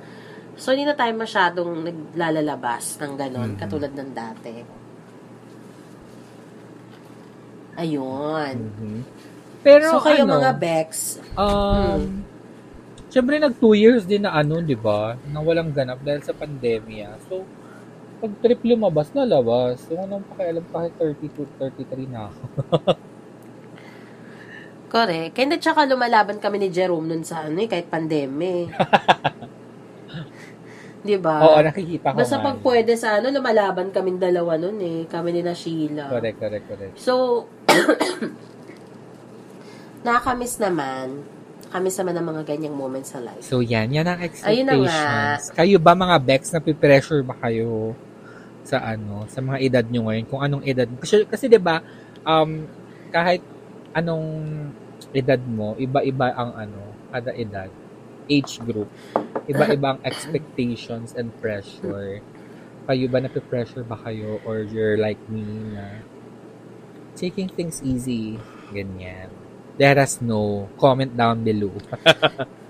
So, 0.57 0.77
hindi 0.77 0.85
na 0.85 0.93
tayo 0.93 1.17
masyadong 1.17 1.81
naglalalabas 1.81 3.01
ng 3.01 3.13
ganon, 3.17 3.51
Mhm. 3.57 3.59
katulad 3.61 3.93
ng 3.97 4.11
dati. 4.13 4.53
Ayun. 7.73 8.55
Mhm. 8.61 9.01
Pero 9.65 9.97
so, 9.97 10.05
kayo 10.05 10.29
ano, 10.29 10.37
mga 10.37 10.53
Bex, 10.61 10.89
um, 11.39 12.21
syempre 13.09 13.41
nag 13.41 13.57
two 13.57 13.73
years 13.73 14.05
din 14.05 14.29
na 14.29 14.37
ano, 14.37 14.61
di 14.61 14.77
ba? 14.77 15.17
Na 15.33 15.41
walang 15.41 15.73
ganap 15.73 16.05
dahil 16.05 16.21
sa 16.21 16.37
pandemya. 16.37 17.17
So, 17.31 17.49
pag 18.21 18.33
trip 18.45 18.61
lumabas, 18.67 19.09
nalabas. 19.17 19.81
So, 19.89 19.97
anong 19.97 20.29
pakialam 20.37 20.67
kahit 20.69 20.93
32, 21.01 21.49
33 21.57 22.07
na 22.11 22.29
ako. 22.29 22.45
Correct. 24.93 25.33
Kaya 25.33 25.57
tsaka 25.57 25.89
lumalaban 25.89 26.37
kami 26.37 26.61
ni 26.61 26.69
Jerome 26.69 27.09
nun 27.09 27.25
sa 27.25 27.49
ano 27.49 27.57
eh, 27.65 27.67
kahit 27.73 27.89
pandemya. 27.89 28.69
Di 31.09 31.17
ba? 31.17 31.41
Oo, 31.49 31.65
nakikita 31.65 32.13
ko 32.13 32.21
Basta 32.21 32.37
nga 32.37 32.53
pag 32.53 32.61
pwede 32.61 32.93
sa 33.01 33.17
ano, 33.17 33.33
lumalaban 33.33 33.89
kaming 33.89 34.21
dalawa 34.21 34.61
nun 34.61 34.77
eh. 34.85 35.09
Kami 35.09 35.33
ni 35.33 35.41
na 35.41 35.57
Sheila. 35.57 36.13
Correct, 36.13 36.37
correct, 36.37 36.67
correct. 36.69 36.95
So, 37.01 37.49
nakakamiss 40.07 40.61
naman. 40.61 41.25
Kamiss 41.73 41.97
naman 41.97 42.15
ang 42.21 42.29
mga 42.29 42.43
ganyang 42.53 42.77
moments 42.77 43.17
sa 43.17 43.25
life. 43.25 43.41
So, 43.41 43.65
yan. 43.65 43.97
Yan 43.97 44.05
ang 44.05 44.21
Ayun 44.45 44.69
na 44.69 44.77
nga. 44.77 44.93
expectations. 44.93 45.57
Kayo 45.57 45.81
ba, 45.81 45.97
mga 45.97 46.17
Bex, 46.21 46.53
na 46.53 46.61
pressure 46.61 47.25
ba 47.25 47.33
kayo 47.41 47.97
sa 48.63 48.79
ano, 48.93 49.25
sa 49.33 49.41
mga 49.41 49.59
edad 49.59 49.85
nyo 49.89 50.13
ngayon? 50.13 50.29
Kung 50.29 50.45
anong 50.45 50.69
edad. 50.69 50.85
Kasi, 51.01 51.25
kasi 51.25 51.49
di 51.49 51.57
ba 51.57 51.81
um, 52.29 52.69
kahit 53.09 53.41
anong 53.97 54.29
edad 55.13 55.41
mo, 55.45 55.77
iba-iba 55.77 56.33
ang 56.33 56.51
ano, 56.57 56.83
kada 57.13 57.31
edad, 57.37 57.71
age 58.27 58.59
group, 58.65 58.89
iba-iba 59.47 59.97
ang 59.97 60.01
expectations 60.05 61.13
and 61.17 61.31
pressure. 61.41 62.25
Kayo 62.89 63.07
ba, 63.07 63.23
nape-pressure 63.23 63.87
ba 63.87 63.95
kayo? 64.03 64.43
Or 64.43 64.65
you're 64.67 64.99
like 64.99 65.21
me 65.31 65.45
na 65.45 66.03
taking 67.15 67.47
things 67.47 67.79
easy? 67.85 68.41
Ganyan. 68.75 69.31
Let 69.79 69.97
us 70.01 70.21
know. 70.21 70.69
Comment 70.77 71.13
down 71.13 71.45
below. 71.45 71.73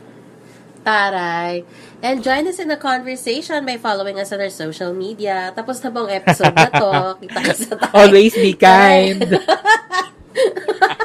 Taray. 0.83 1.63
And 2.03 2.23
join 2.23 2.47
us 2.51 2.59
in 2.59 2.67
the 2.67 2.77
conversation 2.77 3.65
by 3.65 3.79
following 3.79 4.19
us 4.19 4.35
on 4.35 4.43
our 4.43 4.51
social 4.51 4.93
media. 4.93 5.55
Tapos 5.55 5.79
na 5.83 5.91
bang 5.95 6.11
episode 6.19 6.55
na 6.55 6.69
to? 6.71 6.93
Kita 7.23 7.55
sa 7.55 7.75
tayo. 7.79 7.93
Always 7.95 8.35
be 8.35 8.53
kind. 8.59 9.23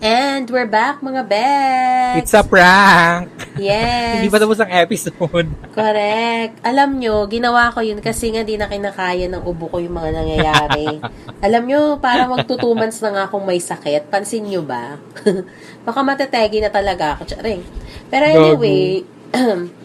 And 0.00 0.48
we're 0.48 0.64
back, 0.64 1.04
mga 1.04 1.28
Bex! 1.28 2.24
It's 2.24 2.32
a 2.32 2.40
prank. 2.40 3.28
Yes. 3.60 4.16
Hindi 4.24 4.32
pa 4.32 4.40
tapos 4.40 4.56
ang 4.56 4.72
episode. 4.72 5.52
Correct. 5.76 6.56
Alam 6.64 6.96
nyo, 6.96 7.28
ginawa 7.28 7.68
ko 7.68 7.84
yun 7.84 8.00
kasi 8.00 8.32
nga 8.32 8.40
di 8.40 8.56
na 8.56 8.64
kinakaya 8.64 9.28
ng 9.28 9.44
ubo 9.44 9.68
ko 9.68 9.76
yung 9.76 10.00
mga 10.00 10.16
nangyayari. 10.16 11.04
Alam 11.46 11.62
nyo, 11.68 11.80
parang 12.00 12.32
magto 12.32 12.56
two 12.56 12.72
months 12.72 13.04
na 13.04 13.12
nga 13.12 13.22
akong 13.28 13.44
may 13.44 13.60
sakit. 13.60 14.08
Pansin 14.08 14.48
nyo 14.48 14.64
ba? 14.64 14.96
Baka 15.86 16.00
matetegi 16.00 16.64
na 16.64 16.72
talaga 16.72 17.20
ako. 17.20 17.36
Charing. 17.36 17.60
Pero 18.08 18.24
anyway, 18.24 19.04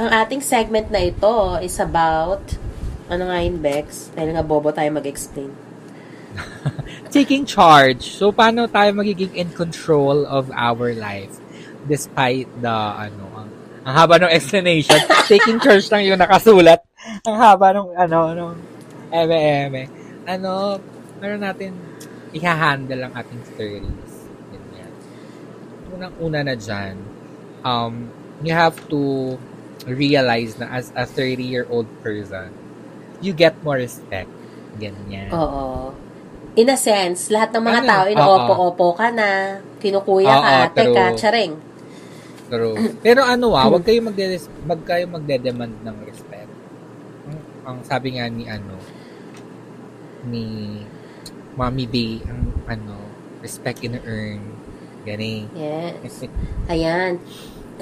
ang 0.00 0.08
ating 0.08 0.40
segment 0.40 0.88
na 0.88 1.04
ito 1.04 1.60
is 1.60 1.76
about, 1.76 2.40
ano 3.12 3.28
nga 3.28 3.38
yun, 3.44 3.60
Bex? 3.60 4.08
Dahil 4.16 4.32
nga 4.32 4.44
bobo 4.44 4.72
tayo 4.72 4.88
mag-explain. 4.88 5.52
Taking 7.12 7.44
charge. 7.44 8.16
So, 8.16 8.32
paano 8.32 8.64
tayo 8.72 8.88
magiging 8.96 9.36
in 9.36 9.52
control 9.52 10.24
of 10.24 10.48
our 10.56 10.96
life 10.96 11.36
despite 11.84 12.48
the, 12.64 12.72
ano, 12.72 13.24
ang, 13.36 13.48
ang 13.84 13.94
haba 14.00 14.16
ng 14.16 14.32
explanation. 14.32 14.96
Taking 15.32 15.60
charge 15.60 15.84
lang 15.92 16.08
yung 16.08 16.16
nakasulat. 16.16 16.80
Ang 17.28 17.36
haba 17.36 17.76
ng, 17.76 17.88
ano, 17.92 18.18
ano, 18.32 18.44
eme, 19.12 19.36
eme. 19.36 19.82
Ano, 20.24 20.80
meron 21.20 21.44
natin, 21.44 21.76
ihahandle 22.32 23.04
ang 23.04 23.12
ating 23.12 23.40
stories. 23.44 24.08
Ganyan. 24.48 24.92
Unang-una 25.92 26.40
na 26.48 26.56
dyan, 26.56 26.96
um, 27.60 28.08
you 28.40 28.56
have 28.56 28.80
to 28.88 29.36
realize 29.86 30.58
na 30.58 30.70
as 30.70 30.94
a 30.94 31.04
30-year-old 31.04 31.88
person, 32.02 32.50
you 33.18 33.34
get 33.34 33.54
more 33.66 33.78
respect. 33.78 34.30
Ganyan. 34.78 35.30
Oo. 35.34 35.92
In 36.52 36.68
a 36.68 36.76
sense, 36.76 37.32
lahat 37.32 37.56
ng 37.56 37.64
mga 37.64 37.80
Ano? 37.82 37.88
tao, 37.88 38.04
Oo. 38.04 38.12
inoopo-opo 38.12 38.88
ka 38.94 39.08
na, 39.08 39.58
kinukuya 39.80 40.36
ka, 40.36 40.50
Oo, 40.52 40.64
ka, 40.70 40.82
true. 40.84 41.18
charing. 41.18 41.52
True. 42.52 42.76
Pero 43.06 43.24
ano 43.24 43.56
ah, 43.56 43.72
wag 43.72 43.80
kayo 43.80 44.04
magde 44.04 44.36
wag 44.68 44.82
kayo 44.84 45.08
magde-demand 45.08 45.80
ng 45.80 45.96
respect. 46.04 46.52
Ang, 47.24 47.38
ang 47.64 47.78
sabi 47.88 48.20
nga 48.20 48.28
ni 48.28 48.44
ano 48.44 48.76
ni 50.28 50.44
Mommy 51.56 51.84
Bay, 51.88 52.20
ang 52.28 52.52
ano, 52.64 52.96
respect 53.44 53.84
in 53.84 53.98
earn. 54.04 54.40
Gani. 55.02 55.50
Yes. 55.50 56.22
Ayan. 56.70 57.18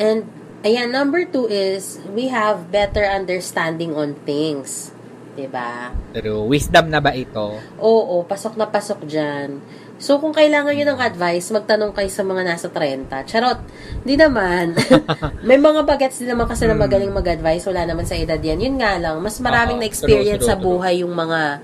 And, 0.00 0.24
ayan, 0.62 0.92
number 0.92 1.24
two 1.24 1.46
is, 1.46 1.98
we 2.12 2.28
have 2.28 2.68
better 2.68 3.04
understanding 3.04 3.96
on 3.96 4.14
things. 4.24 4.92
'Di 5.34 5.46
ba? 5.46 5.94
Pero 6.10 6.44
wisdom 6.44 6.90
na 6.90 6.98
ba 6.98 7.14
ito? 7.14 7.62
Oo, 7.78 8.26
pasok 8.26 8.58
na 8.58 8.66
pasok 8.66 9.06
dyan. 9.06 9.62
So, 10.00 10.16
kung 10.16 10.32
kailangan 10.32 10.72
nyo 10.72 10.96
ng 10.96 11.00
advice, 11.00 11.52
magtanong 11.52 11.92
kayo 11.92 12.08
sa 12.08 12.24
mga 12.24 12.42
nasa 12.48 12.72
30. 12.72 13.20
Charot. 13.28 13.60
Hindi 14.00 14.16
naman. 14.16 14.72
May 15.48 15.60
mga 15.60 15.84
bagets 15.84 16.24
din 16.24 16.32
naman 16.32 16.48
kasi 16.48 16.64
na 16.64 16.72
Hmm. 16.72 16.88
magaling 16.88 17.12
mag-advise. 17.12 17.68
Wala 17.68 17.84
naman 17.84 18.08
sa 18.08 18.16
edad 18.16 18.40
yan. 18.40 18.64
Yun 18.64 18.80
nga 18.80 18.96
lang, 18.96 19.20
mas 19.20 19.36
maraming 19.44 19.76
Oo, 19.76 19.82
na-experience 19.84 20.40
true, 20.40 20.48
sa 20.48 20.56
true, 20.56 20.64
buhay 20.80 21.04
yung 21.04 21.12
mga 21.12 21.60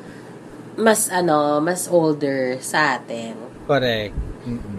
mas, 0.77 1.09
ano, 1.09 1.65
mas 1.65 1.89
older 1.89 2.61
sa 2.61 3.01
atin. 3.01 3.41
Correct. 3.65 4.13
Mm-mm. 4.45 4.76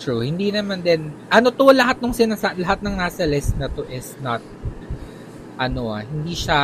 True. 0.00 0.24
Hindi 0.24 0.48
naman 0.48 0.80
din 0.80 1.12
ano 1.28 1.52
to 1.52 1.70
lahat 1.76 2.00
ng 2.00 2.16
sinasa 2.16 2.56
lahat 2.56 2.80
ng 2.80 2.96
nasa 2.96 3.28
list 3.28 3.54
na 3.60 3.68
to 3.68 3.84
is 3.86 4.16
not 4.24 4.40
ano 5.60 5.92
ah, 5.92 6.00
hindi 6.00 6.32
siya 6.32 6.58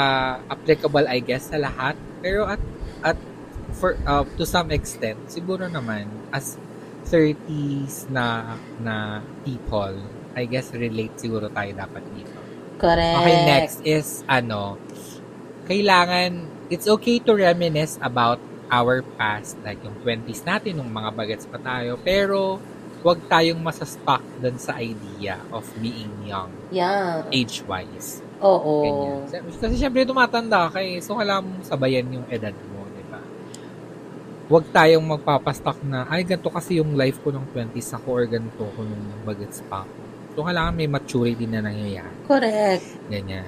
applicable 0.49 1.05
I 1.05 1.21
guess 1.21 1.53
sa 1.53 1.61
lahat. 1.61 1.95
Pero 2.25 2.49
at 2.49 2.61
at 3.05 3.19
for 3.77 4.01
uh, 4.09 4.25
to 4.41 4.49
some 4.49 4.73
extent 4.73 5.21
siguro 5.29 5.69
naman 5.69 6.09
as 6.33 6.57
30s 7.13 8.09
na 8.09 8.57
na 8.81 9.21
people 9.45 10.01
I 10.37 10.49
guess 10.49 10.73
relate 10.73 11.17
siguro 11.21 11.53
tayo 11.53 11.73
dapat 11.77 12.05
dito. 12.13 12.37
Correct. 12.77 13.17
Okay, 13.25 13.37
next 13.49 13.79
is 13.89 14.21
ano, 14.29 14.77
kailangan, 15.65 16.45
it's 16.69 16.85
okay 16.85 17.17
to 17.25 17.33
reminisce 17.33 17.97
about 18.05 18.37
our 18.69 19.01
past, 19.17 19.57
like 19.65 19.81
yung 19.81 19.97
20s 20.05 20.45
natin, 20.45 20.77
nung 20.77 20.93
mga 20.93 21.11
bagets 21.17 21.47
pa 21.49 21.57
tayo, 21.57 21.97
pero 22.05 22.61
wag 23.07 23.23
tayong 23.25 23.63
masastock 23.63 24.19
dun 24.37 24.59
sa 24.59 24.75
idea 24.77 25.39
of 25.49 25.63
being 25.79 26.11
young, 26.27 26.51
Yeah. 26.69 27.23
age-wise. 27.31 28.19
Oo. 28.39 28.83
Ganyan. 29.23 29.47
Kasi 29.55 29.79
syempre 29.79 30.03
tumatanda 30.03 30.67
ka 30.67 30.83
eh, 30.83 30.99
so 30.99 31.15
kailangan 31.15 31.47
mong 31.47 31.63
sabayan 31.65 32.11
yung 32.11 32.27
edad 32.27 32.51
mo, 32.67 32.83
di 32.91 33.07
ba? 33.07 33.23
Huwag 34.47 34.67
tayong 34.71 35.07
magpapastock 35.09 35.79
na, 35.83 36.03
ay, 36.07 36.23
ganito 36.23 36.51
kasi 36.51 36.79
yung 36.79 36.95
life 36.95 37.23
ko 37.23 37.31
nung 37.31 37.47
20s 37.47 37.95
ako 37.95 38.09
or 38.13 38.25
ganito 38.27 38.67
ko 38.67 38.81
nung 38.81 39.07
bagets 39.23 39.63
pa 39.65 39.83
ako. 39.83 39.95
So, 40.35 40.45
kailangan 40.45 40.77
may 40.77 40.85
maturity 40.85 41.47
na 41.47 41.65
nangyayari. 41.65 42.13
Correct. 42.29 42.85
Ganyan. 43.09 43.47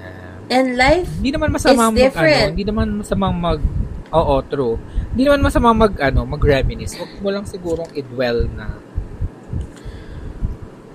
And 0.49 0.73
life, 0.73 1.05
Hindi 1.21 1.31
naman 1.31 1.53
masama 1.53 1.85
mag 1.85 1.93
different. 1.93 2.33
ano, 2.41 2.49
hindi 2.49 2.65
naman 2.65 2.87
masama 2.97 3.25
mag 3.29 3.61
Oo, 4.09 4.41
true. 4.41 4.73
Hindi 5.13 5.21
naman 5.21 5.45
masama 5.45 5.69
mag 5.69 5.93
ano, 6.01 6.25
mag-reminisce. 6.25 6.97
Huwag 6.97 7.21
mo 7.21 7.29
lang 7.29 7.45
sigurong 7.45 7.93
i-dwell 7.93 8.49
na 8.49 8.73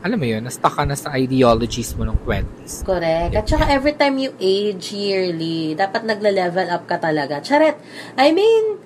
alam 0.05 0.21
mo 0.21 0.29
yun, 0.29 0.45
na-stuck 0.45 0.77
ka 0.77 0.85
na 0.85 0.93
sa 0.93 1.17
ideologies 1.17 1.97
mo 1.97 2.05
ng 2.05 2.21
20s. 2.29 2.85
correct. 2.85 3.33
At 3.33 3.49
saka 3.49 3.73
every 3.73 3.97
time 3.97 4.21
you 4.21 4.37
age 4.37 4.93
yearly, 4.93 5.73
dapat 5.73 6.05
nagle-level 6.05 6.69
up 6.69 6.85
ka 6.85 7.01
talaga. 7.01 7.41
Charet. 7.41 7.81
I 8.21 8.29
mean, 8.37 8.77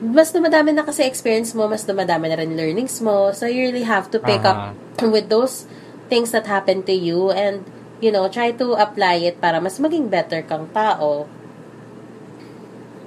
mas 0.00 0.32
dumadami 0.32 0.72
na 0.72 0.80
kasi 0.80 1.04
experience 1.04 1.52
mo, 1.52 1.68
mas 1.68 1.84
dumadami 1.84 2.32
na 2.32 2.40
rin 2.40 2.56
learnings 2.56 3.04
mo. 3.04 3.28
So, 3.36 3.44
you 3.44 3.68
really 3.68 3.84
have 3.84 4.08
to 4.16 4.18
pick 4.18 4.40
Aha. 4.40 4.72
up 4.72 5.04
with 5.04 5.28
those 5.28 5.68
things 6.08 6.32
that 6.32 6.48
happen 6.48 6.80
to 6.88 6.96
you 6.96 7.28
and, 7.28 7.68
you 8.00 8.08
know, 8.08 8.24
try 8.32 8.48
to 8.56 8.72
apply 8.80 9.20
it 9.20 9.44
para 9.44 9.60
mas 9.60 9.76
maging 9.76 10.08
better 10.08 10.40
kang 10.48 10.72
tao. 10.72 11.28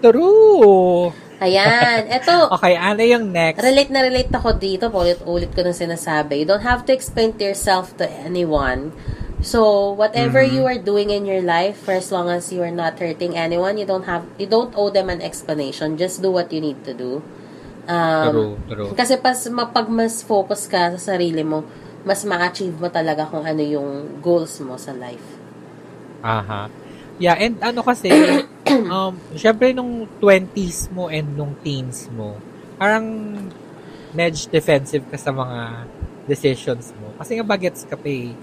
True! 0.05 1.09
Ayan. 1.37 2.09
Eto, 2.09 2.33
Okay, 2.57 2.73
ano 2.73 3.01
yung 3.01 3.29
next? 3.29 3.61
relate 3.61 3.93
na 3.93 4.01
relate 4.01 4.33
ako 4.33 4.57
dito. 4.57 4.89
Ulit-ulit 4.89 5.53
ko 5.53 5.61
nang 5.61 5.75
sinasabi. 5.75 6.41
You 6.41 6.47
don't 6.49 6.65
have 6.65 6.81
to 6.89 6.93
explain 6.93 7.37
to 7.37 7.45
yourself 7.45 7.93
to 8.01 8.05
anyone. 8.09 8.89
So, 9.37 9.93
whatever 9.93 10.41
Mhm. 10.41 10.49
you 10.49 10.63
are 10.65 10.81
doing 10.81 11.13
in 11.13 11.29
your 11.29 11.45
life, 11.45 11.77
for 11.77 11.93
as 11.93 12.09
long 12.09 12.25
as 12.25 12.49
you 12.49 12.65
are 12.65 12.73
not 12.73 12.97
hurting 12.97 13.37
anyone, 13.37 13.77
you 13.77 13.85
don't 13.85 14.09
have, 14.09 14.25
you 14.41 14.49
don't 14.49 14.73
owe 14.73 14.89
them 14.89 15.13
an 15.13 15.21
explanation. 15.21 15.93
Just 15.93 16.25
do 16.25 16.33
what 16.33 16.49
you 16.49 16.57
need 16.57 16.81
to 16.89 16.97
do. 16.97 17.21
Um, 17.85 18.25
True, 18.33 18.51
true. 18.67 18.89
Kasi 18.97 19.15
pas, 19.15 19.37
mapag 19.47 19.87
mas 19.87 20.19
focus 20.19 20.65
ka 20.65 20.97
sa 20.97 21.13
sarili 21.13 21.45
mo, 21.45 21.61
mas 22.01 22.25
ma-achieve 22.25 22.75
mo 22.75 22.89
talaga 22.89 23.29
kung 23.29 23.45
ano 23.45 23.61
yung 23.61 24.19
goals 24.19 24.57
mo 24.59 24.73
sa 24.75 24.89
life. 24.91 25.23
Aha. 26.19 26.67
Yeah, 27.15 27.37
and 27.37 27.61
ano 27.61 27.81
kasi, 27.81 28.09
um, 28.93 29.13
syempre 29.33 29.71
nung 29.71 30.07
20s 30.19 30.91
mo 30.91 31.07
and 31.07 31.27
nung 31.35 31.53
teens 31.63 32.07
mo, 32.11 32.37
parang 32.77 33.05
medyo 34.11 34.47
defensive 34.49 35.03
ka 35.07 35.17
sa 35.19 35.31
mga 35.31 35.87
decisions 36.27 36.91
mo. 36.99 37.11
Kasi 37.17 37.39
nga 37.39 37.45
bagets 37.47 37.87
ka 37.87 37.95
pa 37.95 38.09
eh. 38.09 38.35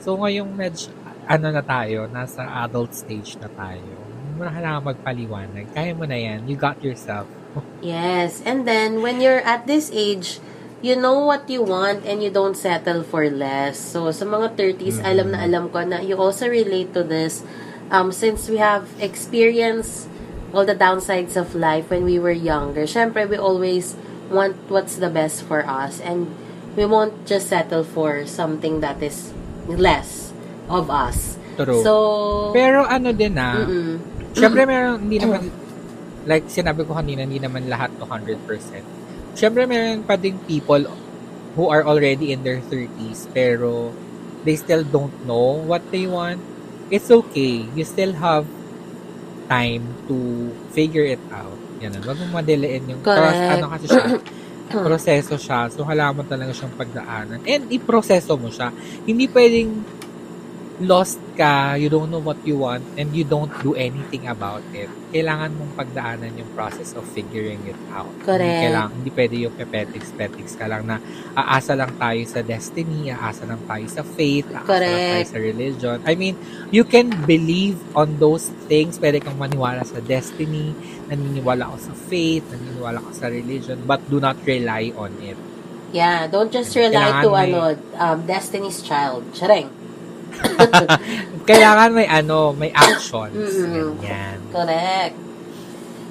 So 0.00 0.14
ngayong 0.16 0.50
medyo, 0.54 0.90
ano 1.26 1.50
na 1.50 1.62
tayo, 1.62 2.06
nasa 2.06 2.46
adult 2.62 2.94
stage 2.94 3.34
na 3.42 3.50
tayo. 3.50 3.82
Hindi 3.82 4.32
mo 4.38 4.42
na 4.46 4.52
kailangan 4.54 4.82
magpaliwanag. 4.94 5.66
Kaya 5.74 5.90
mo 5.92 6.06
na 6.06 6.18
yan. 6.18 6.46
You 6.46 6.54
got 6.54 6.78
yourself. 6.80 7.26
Yes. 7.80 8.44
And 8.44 8.68
then, 8.68 9.00
when 9.00 9.24
you're 9.24 9.40
at 9.40 9.64
this 9.64 9.88
age, 9.88 10.44
you 10.84 10.92
know 10.92 11.24
what 11.24 11.48
you 11.48 11.64
want 11.64 12.04
and 12.04 12.20
you 12.20 12.28
don't 12.28 12.56
settle 12.56 13.00
for 13.00 13.24
less. 13.32 13.80
So, 13.80 14.12
sa 14.12 14.28
mga 14.28 14.60
30s, 14.60 15.00
alam 15.00 15.32
na 15.32 15.40
alam 15.40 15.72
ko 15.72 15.80
na 15.80 16.04
you 16.04 16.20
also 16.20 16.44
relate 16.52 16.92
to 16.92 17.00
this 17.00 17.40
um, 17.90 18.12
since 18.12 18.48
we 18.48 18.56
have 18.58 18.88
experienced 19.00 20.08
all 20.52 20.64
the 20.64 20.74
downsides 20.74 21.36
of 21.36 21.54
life 21.54 21.90
when 21.90 22.04
we 22.04 22.18
were 22.18 22.34
younger. 22.34 22.84
Syempre, 22.84 23.28
we 23.28 23.36
always 23.36 23.96
want 24.30 24.56
what's 24.68 24.96
the 24.96 25.10
best 25.10 25.42
for 25.42 25.66
us 25.66 26.00
and 26.00 26.26
we 26.76 26.84
won't 26.84 27.26
just 27.26 27.48
settle 27.48 27.84
for 27.84 28.26
something 28.26 28.80
that 28.80 29.02
is 29.02 29.32
less 29.66 30.32
of 30.68 30.90
us. 30.90 31.38
True. 31.56 31.82
So, 31.82 31.92
Pero 32.52 32.84
ano 32.84 33.12
din 33.16 33.34
na, 33.34 33.64
mm-mm. 33.64 33.96
syempre 34.36 34.68
meron, 34.68 35.00
hindi 35.08 35.18
naman, 35.24 35.48
like 36.28 36.44
sinabi 36.52 36.84
ko 36.84 36.92
kanina, 36.92 37.24
hindi 37.24 37.40
naman 37.40 37.64
lahat 37.70 37.96
to 37.96 38.04
100%. 38.04 38.36
Syempre 39.32 39.64
meron 39.64 40.04
pa 40.04 40.20
ding 40.20 40.36
people 40.44 40.84
who 41.56 41.72
are 41.72 41.84
already 41.88 42.36
in 42.36 42.44
their 42.44 42.60
30s, 42.60 43.32
pero 43.32 43.92
they 44.44 44.54
still 44.56 44.84
don't 44.84 45.12
know 45.24 45.56
what 45.64 45.80
they 45.88 46.04
want. 46.04 46.40
It's 46.90 47.10
okay. 47.10 47.66
You 47.74 47.82
still 47.82 48.14
have 48.14 48.46
time 49.46 49.82
to 50.06 50.16
figure 50.74 51.06
it 51.06 51.22
out. 51.30 51.54
Yan, 51.82 51.98
wag 52.02 52.18
mong 52.18 52.34
madiliin 52.42 52.88
yung 52.88 53.02
Correct. 53.02 53.36
pros- 53.36 53.52
ano 53.52 53.66
kasi 53.70 53.84
siya, 53.90 54.04
proseso 54.86 55.34
siya. 55.38 55.70
So, 55.70 55.86
kailangan 55.86 56.14
mo 56.18 56.22
talaga 56.26 56.50
siyang 56.54 56.74
pagdaanan. 56.74 57.40
And, 57.46 57.62
iproseso 57.70 58.34
mo 58.38 58.50
siya. 58.50 58.74
Hindi 59.06 59.30
pwedeng 59.30 59.70
lost 60.76 61.16
ka, 61.40 61.72
you 61.80 61.88
don't 61.88 62.12
know 62.12 62.20
what 62.20 62.36
you 62.44 62.60
want, 62.60 62.84
and 63.00 63.16
you 63.16 63.24
don't 63.24 63.48
do 63.64 63.72
anything 63.72 64.28
about 64.28 64.60
it. 64.76 64.92
Kailangan 65.08 65.56
mong 65.56 65.72
pagdaanan 65.72 66.36
yung 66.36 66.50
process 66.52 66.92
of 66.92 67.08
figuring 67.16 67.60
it 67.64 67.78
out. 67.96 68.12
Correct. 68.20 68.44
Hindi, 68.44 68.64
kailangan, 68.68 68.90
hindi 68.92 69.10
pwede 69.16 69.34
yung 69.40 69.54
pepetics-petics 69.56 70.54
ka 70.60 70.68
lang 70.68 70.84
na 70.84 71.00
aasa 71.32 71.72
lang 71.72 71.96
tayo 71.96 72.20
sa 72.28 72.44
destiny, 72.44 73.08
aasa 73.08 73.48
lang 73.48 73.60
tayo 73.64 73.86
sa 73.88 74.04
faith, 74.04 74.48
aasa 74.52 74.68
lang 74.76 75.00
tayo 75.00 75.24
Correct. 75.24 75.32
sa 75.32 75.38
religion. 75.40 75.96
I 76.04 76.12
mean, 76.12 76.36
you 76.68 76.84
can 76.84 77.08
believe 77.24 77.80
on 77.96 78.20
those 78.20 78.52
things. 78.68 79.00
Pwede 79.00 79.24
kang 79.24 79.40
maniwala 79.40 79.80
sa 79.80 80.04
destiny, 80.04 80.76
naniniwala 81.08 81.72
ako 81.72 81.78
sa 81.88 81.94
faith, 82.12 82.44
naniniwala 82.52 83.00
ako 83.00 83.10
sa 83.16 83.32
religion, 83.32 83.80
but 83.88 84.04
do 84.12 84.20
not 84.20 84.36
rely 84.44 84.92
on 84.92 85.16
it. 85.24 85.40
Yeah, 85.96 86.28
don't 86.28 86.52
just 86.52 86.76
rely 86.76 86.92
Kailangan 86.92 87.22
to 87.24 87.30
may- 87.32 87.44
ano, 87.48 87.60
um, 87.96 88.18
Destiny's 88.28 88.84
Child. 88.84 89.32
Chareng. 89.32 89.85
Kailangan 91.48 91.90
may 91.94 92.06
ano, 92.06 92.52
may 92.52 92.70
actions. 92.72 93.34
Mm-mm. 93.34 93.98
Ganyan. 93.98 94.38
Correct. 94.50 95.16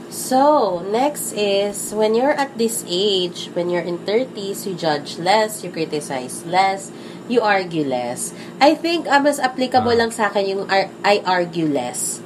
So, 0.07 0.79
next 0.87 1.35
is 1.35 1.91
when 1.91 2.15
you're 2.15 2.31
at 2.31 2.55
this 2.55 2.87
age, 2.87 3.51
when 3.51 3.67
you're 3.67 3.83
in 3.83 3.99
30s, 4.07 4.63
you 4.63 4.73
judge 4.73 5.19
less, 5.19 5.59
you 5.59 5.69
criticize 5.69 6.45
less, 6.47 6.87
you 7.27 7.43
argue 7.43 7.83
less. 7.83 8.31
I 8.63 8.79
think 8.79 9.11
uh, 9.11 9.19
mas 9.19 9.43
applicable 9.43 9.91
Ah. 9.91 9.99
lang 10.07 10.11
sa 10.15 10.31
akin 10.31 10.45
yung 10.47 10.63
ar- 10.71 10.93
I 11.03 11.19
argue 11.25 11.67
less. 11.67 12.23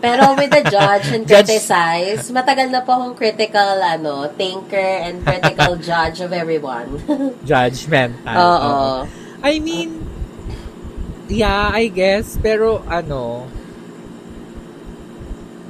Pero 0.00 0.32
with 0.36 0.52
the 0.52 0.64
judge 0.68 1.12
and 1.12 1.24
criticize, 1.30 2.28
matagal 2.28 2.68
na 2.68 2.84
po 2.84 2.92
akong 2.96 3.16
critical 3.16 3.76
ano, 3.78 4.28
thinker 4.36 5.00
and 5.00 5.24
critical 5.24 5.76
judge 5.88 6.20
of 6.20 6.32
everyone. 6.36 7.00
Judgmental. 7.44 8.36
Oo. 8.36 8.76
I 9.40 9.60
mean, 9.60 9.96
yeah, 11.30 11.70
I 11.70 11.86
guess. 11.88 12.36
Pero 12.42 12.82
ano, 12.90 13.46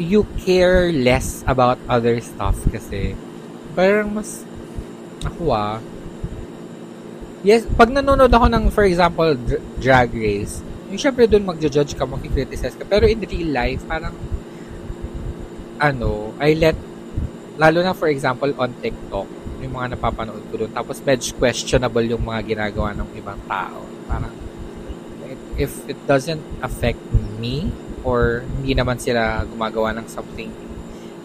you 0.01 0.25
care 0.41 0.89
less 0.91 1.45
about 1.45 1.77
other 1.85 2.19
stuff 2.25 2.57
kasi. 2.73 3.13
Parang 3.77 4.17
mas 4.17 4.43
ako 5.23 5.53
ah. 5.53 5.77
Yes 7.45 7.65
pag 7.77 7.93
nanonood 7.93 8.33
ako 8.33 8.47
ng 8.53 8.65
for 8.73 8.85
example 8.85 9.33
dr- 9.33 9.65
drag 9.81 10.13
race 10.13 10.61
yung 10.93 11.01
syempre 11.01 11.25
doon 11.25 11.47
magjo-judge 11.47 11.95
ka 11.95 12.05
magki-criticize 12.05 12.77
ka. 12.77 12.85
Pero 12.85 13.07
in 13.07 13.23
real 13.23 13.53
life 13.55 13.81
parang 13.87 14.17
ano 15.81 16.37
I 16.41 16.57
let 16.57 16.77
lalo 17.61 17.85
na 17.85 17.93
for 17.93 18.09
example 18.09 18.53
on 18.57 18.73
TikTok 18.81 19.29
yung 19.61 19.73
mga 19.77 19.97
napapanood 19.97 20.45
ko 20.49 20.65
doon 20.65 20.73
tapos 20.73 21.01
medyo 21.05 21.37
questionable 21.37 22.05
yung 22.09 22.25
mga 22.25 22.41
ginagawa 22.57 22.97
ng 22.97 23.09
ibang 23.21 23.41
tao. 23.45 23.85
Parang 24.09 24.39
if 25.61 25.71
it 25.85 26.01
doesn't 26.09 26.41
affect 26.65 26.99
me 27.37 27.69
or 28.01 28.41
hindi 28.59 28.73
naman 28.73 28.97
sila 28.97 29.45
gumagawa 29.45 29.93
ng 30.01 30.09
something 30.09 30.49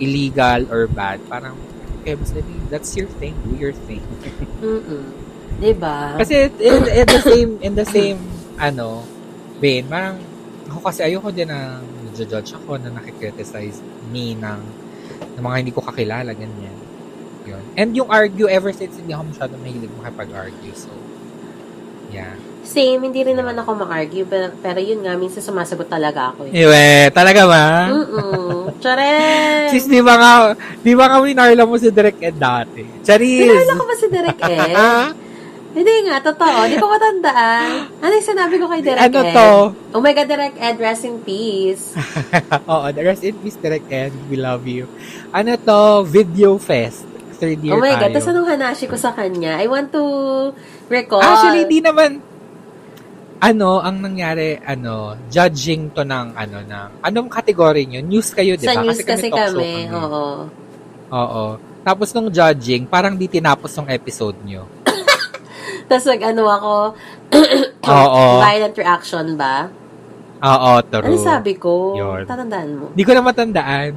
illegal 0.03 0.67
or 0.67 0.91
bad, 0.91 1.23
parang, 1.31 1.55
okay, 2.03 2.19
basta 2.19 2.43
that's 2.67 2.91
your 2.99 3.07
thing, 3.15 3.31
do 3.47 3.55
your 3.55 3.71
thing. 3.87 4.03
Mm-mm. 4.59 5.07
Diba? 5.55 6.19
Kasi 6.19 6.51
in, 6.59 6.83
in 6.83 7.07
the 7.07 7.21
same, 7.23 7.51
in 7.63 7.73
the 7.79 7.87
same, 7.87 8.19
ano, 8.59 9.07
vein, 9.63 9.87
parang, 9.87 10.19
ako 10.67 10.91
kasi 10.91 10.99
ayoko 11.07 11.31
din 11.31 11.47
na 11.47 11.79
judge 12.11 12.51
ako 12.55 12.75
na 12.79 12.91
nakikriticize 12.91 13.79
me 14.11 14.35
ng, 14.35 14.59
ng 15.39 15.43
mga 15.43 15.55
hindi 15.63 15.71
ko 15.71 15.79
kakilala, 15.79 16.35
ganyan. 16.35 16.75
Yun. 17.47 17.63
And 17.75 17.89
yung 17.95 18.09
argue, 18.11 18.47
ever 18.51 18.71
since 18.71 18.99
hindi 18.99 19.11
ako 19.15 19.31
masyadong 19.31 19.61
mahilig 19.63 19.91
makipag-argue. 19.99 20.75
So, 20.75 20.91
yeah. 22.11 22.35
Same, 22.65 22.97
hindi 22.97 23.21
rin 23.21 23.37
naman 23.37 23.53
ako 23.61 23.85
ma-argue, 23.85 24.25
pero, 24.25 24.49
pero 24.57 24.81
yun 24.81 25.05
nga, 25.05 25.13
minsan 25.13 25.45
sumasagot 25.45 25.85
talaga 25.85 26.33
ako 26.33 26.49
eh. 26.49 26.65
Iwe, 26.65 27.13
talaga 27.13 27.41
ba? 27.45 27.65
Mm-mm. 27.93 28.73
Chares! 28.83 29.69
Sis, 29.69 29.85
di 29.85 30.01
ba 30.01 30.17
nga, 30.17 30.31
di 30.81 30.97
ba 30.97 31.05
nga 31.07 31.21
winarla 31.21 31.63
mo 31.63 31.77
si 31.77 31.93
Direk 31.93 32.17
Ed 32.19 32.41
dati? 32.41 32.81
Charis! 33.05 33.45
Pinala 33.45 33.73
ko 33.77 33.83
ba 33.85 33.95
si 33.95 34.05
Derek 34.09 34.39
Ed? 34.41 34.73
Hindi 35.75 35.91
nga, 36.07 36.23
totoo. 36.23 36.59
Di 36.71 36.79
ko 36.79 36.87
matandaan. 36.87 37.99
Ano 37.99 38.11
yung 38.15 38.29
sinabi 38.31 38.55
ko 38.55 38.65
kay 38.71 38.81
Derek 38.81 39.11
Ano 39.11 39.19
Ed? 39.21 39.35
to? 39.35 39.51
Oh 39.91 40.01
my 40.01 40.13
God, 40.15 40.27
Derek 40.31 40.55
Ed, 40.55 40.79
rest 40.79 41.03
in 41.03 41.19
peace. 41.19 41.93
Oo, 42.71 42.87
rest 42.95 43.27
in 43.27 43.35
peace, 43.43 43.59
Direk 43.59 43.85
Ed. 43.91 44.15
We 44.31 44.39
love 44.39 44.63
you. 44.65 44.87
Ano 45.35 45.53
to? 45.59 46.07
Video 46.07 46.55
Fest. 46.57 47.03
Third 47.35 47.59
year 47.59 47.75
oh 47.75 47.83
my 47.83 47.99
God, 47.99 48.07
tayo. 48.07 48.15
tapos 48.15 48.31
anong 48.31 48.47
hanashi 48.47 48.87
ko 48.87 48.95
sa 48.95 49.11
kanya? 49.11 49.59
I 49.59 49.67
want 49.67 49.91
to 49.91 50.03
recall. 50.87 51.19
Actually, 51.19 51.67
di 51.67 51.83
naman, 51.83 52.23
ano, 53.39 53.83
ang 53.83 53.99
nangyari, 53.99 54.55
ano, 54.63 55.15
judging 55.27 55.91
to 55.91 56.07
ng, 56.07 56.33
ano, 56.33 56.57
ng, 56.63 56.89
anong 57.03 57.27
category 57.27 57.83
nyo? 57.85 57.99
News 58.01 58.31
kayo, 58.31 58.55
di 58.55 58.65
Sa 58.65 58.79
ba? 58.79 58.83
news 58.83 59.01
kasi 59.03 59.27
talk 59.27 59.51
show 59.51 59.59
kami. 59.59 59.73
Oo. 59.91 60.23
Oo. 61.11 61.43
Tapos 61.85 62.09
nung 62.15 62.31
judging, 62.33 62.89
parang 62.89 63.13
di 63.13 63.29
tinapos 63.29 63.69
yung 63.77 63.85
episode 63.91 64.39
nyo. 64.41 64.65
Tapos 65.89 66.05
nag-ano 66.09 66.43
ako, 66.49 66.73
Oo. 68.01 68.23
violent 68.41 68.75
reaction 68.75 69.37
ba? 69.37 69.69
Oo, 70.41 70.71
true. 70.89 71.05
Ano 71.05 71.17
sabi 71.21 71.53
ko? 71.55 71.93
Yun. 71.93 72.23
Tatandaan 72.25 72.69
mo. 72.73 72.85
Di 72.97 73.03
ko 73.05 73.13
na 73.13 73.21
matandaan. 73.21 73.93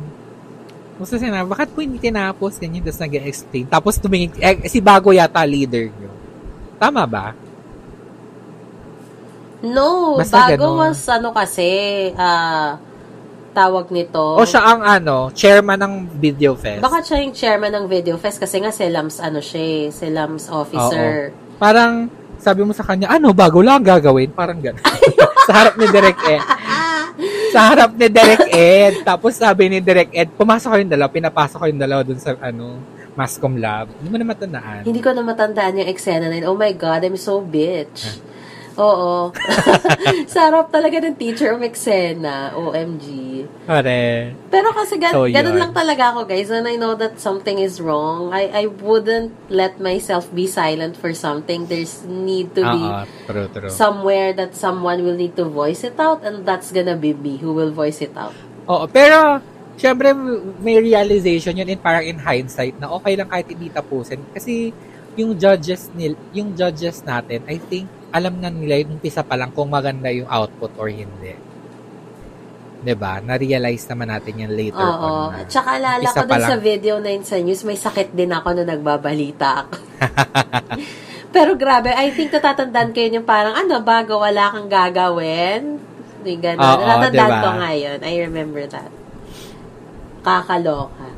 Basta 0.98 1.14
sinabi, 1.14 1.46
bakit 1.46 1.70
po 1.72 1.80
hindi 1.80 2.02
tinapos? 2.02 2.58
Ganyan, 2.58 2.82
tapos 2.82 3.00
nag-explain. 3.00 3.66
Tapos 3.70 3.94
tumingin, 4.02 4.34
eh, 4.42 4.66
si 4.66 4.82
Bago 4.82 5.14
yata 5.14 5.46
leader 5.46 5.88
nyo. 5.94 6.10
Tama 6.76 7.06
ba? 7.06 7.32
No, 9.58 10.14
Basta 10.14 10.54
bago 10.54 10.78
ganun. 10.78 10.78
was 10.86 11.02
ano 11.10 11.34
kasi, 11.34 11.70
ah, 12.14 12.78
tawag 13.50 13.90
nito. 13.90 14.38
O 14.38 14.46
siya 14.46 14.62
ang 14.62 14.86
ano, 14.86 15.34
chairman 15.34 15.78
ng 15.82 15.94
Video 16.14 16.54
Fest? 16.54 16.78
Baka 16.78 17.02
siya 17.02 17.26
yung 17.26 17.34
chairman 17.34 17.74
ng 17.74 17.86
Video 17.90 18.14
Fest 18.14 18.38
kasi 18.38 18.62
nga 18.62 18.70
Selams 18.70 19.18
ano 19.18 19.42
siya 19.42 19.58
eh, 19.58 19.82
Selams 19.90 20.46
officer. 20.46 21.34
Parang, 21.58 22.06
sabi 22.38 22.62
mo 22.62 22.70
sa 22.70 22.86
kanya, 22.86 23.10
ano, 23.10 23.34
bago 23.34 23.58
lang 23.58 23.82
gagawin? 23.82 24.30
Parang 24.30 24.62
gano'n. 24.62 24.78
sa 25.50 25.52
harap 25.64 25.74
ni 25.74 25.86
Direk 25.90 26.18
Ed. 26.22 26.42
sa 27.54 27.60
harap 27.74 27.90
ni 27.98 28.06
Direk 28.06 28.46
Ed. 28.54 28.94
Tapos 29.02 29.34
sabi 29.34 29.66
ni 29.66 29.82
Direk 29.82 30.14
Ed, 30.14 30.30
pumasok 30.38 30.78
kayong 30.78 30.92
dalawa, 30.94 31.10
pinapasok 31.10 31.58
kayong 31.66 31.82
dalawa 31.82 32.06
dun 32.06 32.20
sa, 32.22 32.38
ano, 32.38 32.78
Mascom 33.18 33.58
Lab. 33.58 33.90
Hindi 33.98 34.08
mo 34.14 34.16
na 34.22 34.26
matandaan. 34.30 34.80
Hindi 34.86 35.02
ko 35.02 35.10
na 35.10 35.26
matandaan 35.26 35.82
yung 35.82 35.90
eksena 35.90 36.30
na 36.30 36.38
yun. 36.38 36.46
Oh 36.46 36.54
my 36.54 36.70
God, 36.78 37.02
I'm 37.02 37.18
so 37.18 37.42
bitch. 37.42 38.22
Oo. 38.78 39.34
sa 40.32 40.46
harap 40.46 40.70
talaga 40.70 41.02
ng 41.02 41.18
teacher 41.18 41.50
of 41.50 41.60
eksena. 41.60 42.54
OMG. 42.54 43.04
Pare. 43.66 44.32
Pero 44.48 44.70
kasi 44.70 44.96
gan- 44.96 45.10
So, 45.10 45.26
ganun 45.26 45.58
lang 45.58 45.74
talaga 45.74 46.14
ako, 46.14 46.24
guys. 46.24 46.46
When 46.46 46.62
I 46.62 46.78
know 46.78 46.94
that 46.94 47.18
something 47.18 47.58
is 47.58 47.82
wrong, 47.82 48.30
I 48.30 48.46
I 48.46 48.64
wouldn't 48.70 49.34
let 49.50 49.82
myself 49.82 50.30
be 50.30 50.46
silent 50.46 50.94
for 50.94 51.10
something. 51.10 51.66
There's 51.66 52.06
need 52.06 52.54
to 52.54 52.62
be 52.62 52.82
Oo, 52.86 53.02
true, 53.26 53.48
true. 53.50 53.70
somewhere 53.70 54.30
that 54.32 54.54
someone 54.54 55.02
will 55.02 55.18
need 55.18 55.34
to 55.34 55.44
voice 55.44 55.82
it 55.82 55.98
out 55.98 56.22
and 56.22 56.46
that's 56.46 56.70
gonna 56.70 56.94
be 56.94 57.10
me 57.12 57.42
who 57.42 57.50
will 57.50 57.74
voice 57.74 57.98
it 57.98 58.14
out. 58.14 58.32
Oo, 58.70 58.86
pero 58.86 59.42
syempre 59.74 60.14
may 60.58 60.78
realization 60.78 61.54
yun 61.54 61.66
in 61.66 61.78
parang 61.78 62.02
in 62.02 62.18
hindsight 62.18 62.74
na 62.78 62.90
okay 62.90 63.14
lang 63.14 63.26
kahit 63.26 63.46
hindi 63.46 63.70
tapusin 63.70 64.18
kasi 64.34 64.74
yung 65.14 65.38
judges 65.38 65.86
nil 65.94 66.18
yung 66.34 66.50
judges 66.52 66.98
natin 67.02 67.46
I 67.46 67.62
think 67.62 67.86
alam 68.08 68.40
na 68.40 68.48
nila 68.48 68.80
yung 68.80 68.96
umpisa 68.96 69.20
pa 69.20 69.36
lang 69.36 69.52
kung 69.52 69.68
maganda 69.68 70.08
yung 70.08 70.28
output 70.28 70.72
or 70.80 70.88
hindi. 70.88 71.36
'Di 72.78 72.94
ba? 72.94 73.18
Na-realize 73.18 73.84
naman 73.90 74.08
natin 74.08 74.34
yan 74.38 74.52
later 74.54 74.86
Oo. 74.86 75.28
on. 75.28 75.34
Na. 75.34 75.44
Tsaka 75.50 75.68
alala 75.76 76.04
Isa 76.06 76.22
ko 76.22 76.30
dun 76.30 76.46
sa 76.46 76.58
video 76.58 76.94
na 77.02 77.10
yun 77.10 77.24
sa 77.26 77.36
news, 77.42 77.62
may 77.66 77.78
sakit 77.78 78.14
din 78.14 78.30
ako 78.30 78.54
nung 78.54 78.70
nagbabalita 78.70 79.66
ako. 79.66 79.76
Pero 81.34 81.60
grabe, 81.60 81.92
I 81.92 82.08
think 82.14 82.32
natatandaan 82.32 82.96
ko 82.96 82.98
yun 83.04 83.20
yung 83.20 83.28
parang, 83.28 83.52
ano, 83.52 83.84
bago 83.84 84.16
wala 84.16 84.48
kang 84.48 84.70
gagawin. 84.70 85.76
Yung 86.24 86.42
gano'n. 86.42 86.62
Oo, 86.64 86.82
natatandaan 86.88 87.30
diba? 87.30 87.44
ko 87.44 87.48
ngayon. 87.60 87.98
I 88.00 88.14
remember 88.24 88.64
that. 88.64 88.90
Kakaloka. 90.24 91.08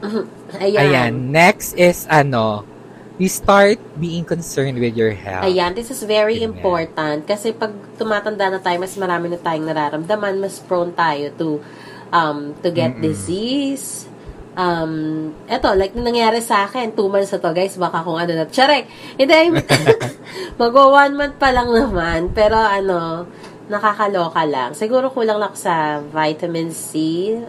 Ayan. 0.62 0.80
Ayan, 0.86 1.12
next 1.34 1.74
is 1.74 2.06
ano, 2.06 2.62
you 3.16 3.28
start 3.28 3.80
being 3.96 4.24
concerned 4.24 4.76
with 4.76 4.92
your 4.92 5.12
health. 5.12 5.48
Ayan, 5.48 5.72
this 5.72 5.88
is 5.88 6.04
very 6.04 6.40
Ganyan. 6.40 6.52
important 6.52 7.24
kasi 7.24 7.52
pag 7.52 7.72
tumatanda 7.96 8.52
na 8.52 8.60
tayo, 8.60 8.76
mas 8.76 8.92
marami 8.96 9.32
na 9.32 9.40
tayong 9.40 9.66
nararamdaman, 9.66 10.36
mas 10.36 10.60
prone 10.60 10.92
tayo 10.92 11.32
to 11.34 11.48
um 12.12 12.52
to 12.60 12.68
get 12.70 12.92
Mm-mm. 12.96 13.04
disease. 13.04 14.04
Um, 14.56 15.36
eto, 15.44 15.76
like 15.76 15.92
nangyari 15.92 16.40
sa 16.40 16.64
akin, 16.64 16.96
two 16.96 17.12
months 17.12 17.28
na 17.28 17.44
to, 17.44 17.52
guys, 17.52 17.76
baka 17.76 18.00
kung 18.00 18.16
ano 18.16 18.32
na, 18.32 18.48
Tsarek! 18.48 18.88
Hindi, 19.20 19.52
magwa 20.60 21.04
one 21.04 21.12
month 21.12 21.36
pa 21.36 21.52
lang 21.52 21.68
naman, 21.68 22.32
pero 22.32 22.56
ano, 22.56 23.28
nakakaloka 23.68 24.48
lang. 24.48 24.72
Siguro 24.72 25.12
kulang 25.12 25.36
lang 25.36 25.52
ako 25.52 25.58
sa 25.60 26.00
vitamin 26.00 26.72
C 26.72 26.96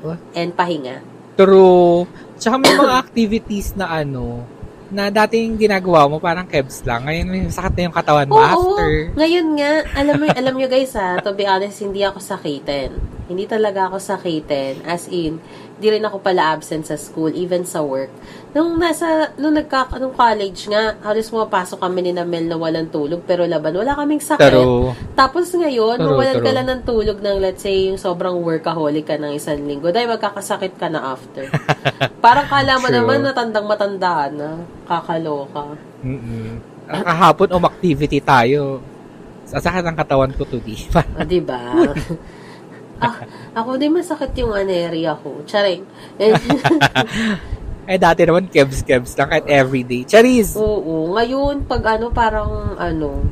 What? 0.04 0.20
and 0.36 0.52
pahinga. 0.52 1.00
True. 1.40 2.04
Tsaka 2.36 2.60
may 2.60 2.76
mga 2.76 2.96
activities 3.08 3.72
na 3.80 3.88
ano, 3.88 4.44
na 4.92 5.12
dating 5.12 5.60
ginagawa 5.60 6.08
mo 6.08 6.18
parang 6.20 6.48
kebs 6.48 6.84
lang. 6.88 7.04
Ngayon 7.08 7.28
may 7.28 7.42
sakit 7.52 7.74
na 7.76 7.82
yung 7.90 7.96
katawan 7.96 8.28
mo 8.30 8.40
Oo, 8.40 8.46
after. 8.46 8.92
ngayon 9.20 9.48
nga, 9.60 9.72
alam 9.96 10.14
mo, 10.16 10.26
alam 10.32 10.54
nyo 10.56 10.68
guys 10.72 10.94
ha, 10.96 11.20
to 11.20 11.32
be 11.36 11.44
honest, 11.44 11.84
hindi 11.84 12.04
ako 12.04 12.20
sakitin. 12.24 13.17
Hindi 13.28 13.44
talaga 13.44 13.92
ako 13.92 14.00
sakitin. 14.00 14.88
As 14.88 15.12
in, 15.12 15.44
di 15.78 15.88
rin 15.92 16.02
ako 16.02 16.24
pala 16.24 16.56
absent 16.56 16.88
sa 16.88 16.98
school, 16.98 17.30
even 17.36 17.68
sa 17.68 17.84
work. 17.84 18.10
Nung 18.56 18.80
nasa, 18.82 19.36
nung 19.38 19.54
nagka, 19.54 19.94
nung 20.02 20.16
college 20.16 20.72
nga, 20.72 20.98
halos 21.06 21.30
pumapasok 21.30 21.78
kami 21.78 22.08
ni 22.08 22.12
Namel 22.16 22.50
na 22.50 22.58
walang 22.58 22.90
tulog, 22.90 23.22
pero 23.28 23.46
laban, 23.46 23.78
wala 23.78 23.94
kaming 23.94 24.24
sakit. 24.24 24.42
Pero, 24.42 24.96
Tapos 25.14 25.52
ngayon, 25.54 26.02
True, 26.02 26.10
mawalan 26.10 26.40
ka 26.40 26.50
true. 26.50 26.56
lang 26.56 26.68
ng 26.72 26.82
tulog 26.88 27.18
ng, 27.22 27.38
let's 27.38 27.62
say, 27.62 27.92
yung 27.92 28.00
sobrang 28.02 28.40
workaholic 28.42 29.06
ka 29.06 29.20
ng 29.22 29.38
isang 29.38 29.62
linggo, 29.62 29.94
dahil 29.94 30.10
magkakasakit 30.10 30.80
ka 30.80 30.90
na 30.90 31.14
after. 31.14 31.46
Parang 32.26 32.48
kala 32.50 32.82
mo 32.82 32.88
True. 32.90 32.98
naman, 32.98 33.28
matandang-matanda 33.28 34.32
na. 34.34 34.50
Kakaloka. 34.90 35.78
mm 36.02 36.80
Kahapon, 36.88 37.52
um-activity 37.52 38.24
tayo. 38.24 38.80
Sa 39.44 39.60
sakit 39.60 39.84
ng 39.84 39.96
katawan 40.00 40.32
ko 40.32 40.48
today. 40.48 40.88
O, 41.20 41.24
di 41.28 41.44
ba? 41.44 41.60
Ah, 43.02 43.16
ako 43.54 43.78
din 43.78 43.94
masakit 43.94 44.34
yung 44.38 44.54
aneria 44.54 45.16
ko. 45.18 45.42
Charing. 45.46 45.86
Eh, 47.88 47.96
dati 47.96 48.28
naman, 48.28 48.52
kebs-kebs 48.52 49.16
lang 49.16 49.32
kahit 49.32 49.48
everyday. 49.48 50.04
Charis! 50.04 50.60
Oo. 50.60 51.16
Ngayon, 51.16 51.64
pag 51.72 51.96
ano, 51.96 52.12
parang, 52.12 52.76
ano, 52.76 53.24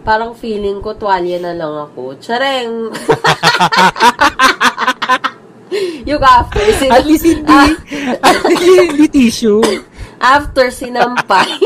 parang 0.00 0.32
feeling 0.32 0.80
ko, 0.80 0.96
tuwalya 0.96 1.36
na 1.36 1.52
lang 1.52 1.68
ako. 1.68 2.16
Charing! 2.24 2.88
yung 6.08 6.24
after, 6.24 6.64
sin- 6.72 6.88
At 6.88 7.04
least 7.04 7.28
hindi, 7.28 7.76
at 8.24 8.40
least 8.48 8.64
hindi 8.64 9.06
tissue. 9.12 9.60
after 10.16 10.72
sinampay. 10.72 11.52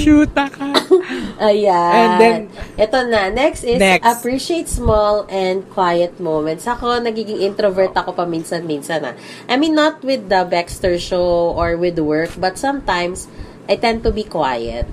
Shoota 0.00 0.48
ka. 0.48 0.66
Ayan. 1.44 1.92
And 1.92 2.12
then- 2.16 2.44
ito 2.74 2.98
na. 3.06 3.28
Next 3.28 3.62
is 3.62 3.76
Next. 3.76 4.02
appreciate 4.02 4.66
small 4.66 5.28
and 5.28 5.68
quiet 5.68 6.16
moments. 6.16 6.64
Ako, 6.64 6.98
nagiging 6.98 7.40
introvert 7.40 7.92
ako 7.92 8.12
paminsan-minsan 8.12 9.00
na. 9.00 9.12
I 9.46 9.54
mean, 9.54 9.72
not 9.72 10.00
with 10.00 10.26
the 10.26 10.44
Baxter 10.44 10.96
show 10.96 11.52
or 11.52 11.76
with 11.76 12.00
work, 12.00 12.32
but 12.36 12.56
sometimes, 12.56 13.28
I 13.68 13.76
tend 13.76 14.02
to 14.02 14.10
be 14.10 14.24
quiet. 14.24 14.88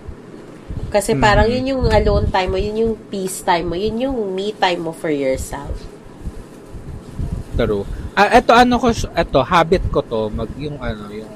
Kasi 0.87 1.11
Mm-hmm. 1.11 1.23
parang 1.23 1.47
yun 1.47 1.65
yung 1.67 1.83
alone 1.85 2.27
time 2.27 2.51
mo, 2.51 2.57
yun 2.57 2.75
yung 2.77 2.93
peace 3.07 3.41
time 3.41 3.67
mo, 3.67 3.75
yun 3.75 3.99
yung 3.99 4.17
me 4.31 4.51
time 4.51 4.83
mo 4.83 4.91
for 4.91 5.11
yourself. 5.11 5.75
True. 7.55 7.83
Ah, 8.13 8.37
ito 8.37 8.49
ano 8.49 8.77
ko, 8.77 8.89
ito, 8.93 9.39
habit 9.43 9.83
ko 9.89 10.01
to, 10.01 10.29
mag, 10.29 10.49
yung 10.57 10.77
ano, 10.77 11.09
yung 11.09 11.29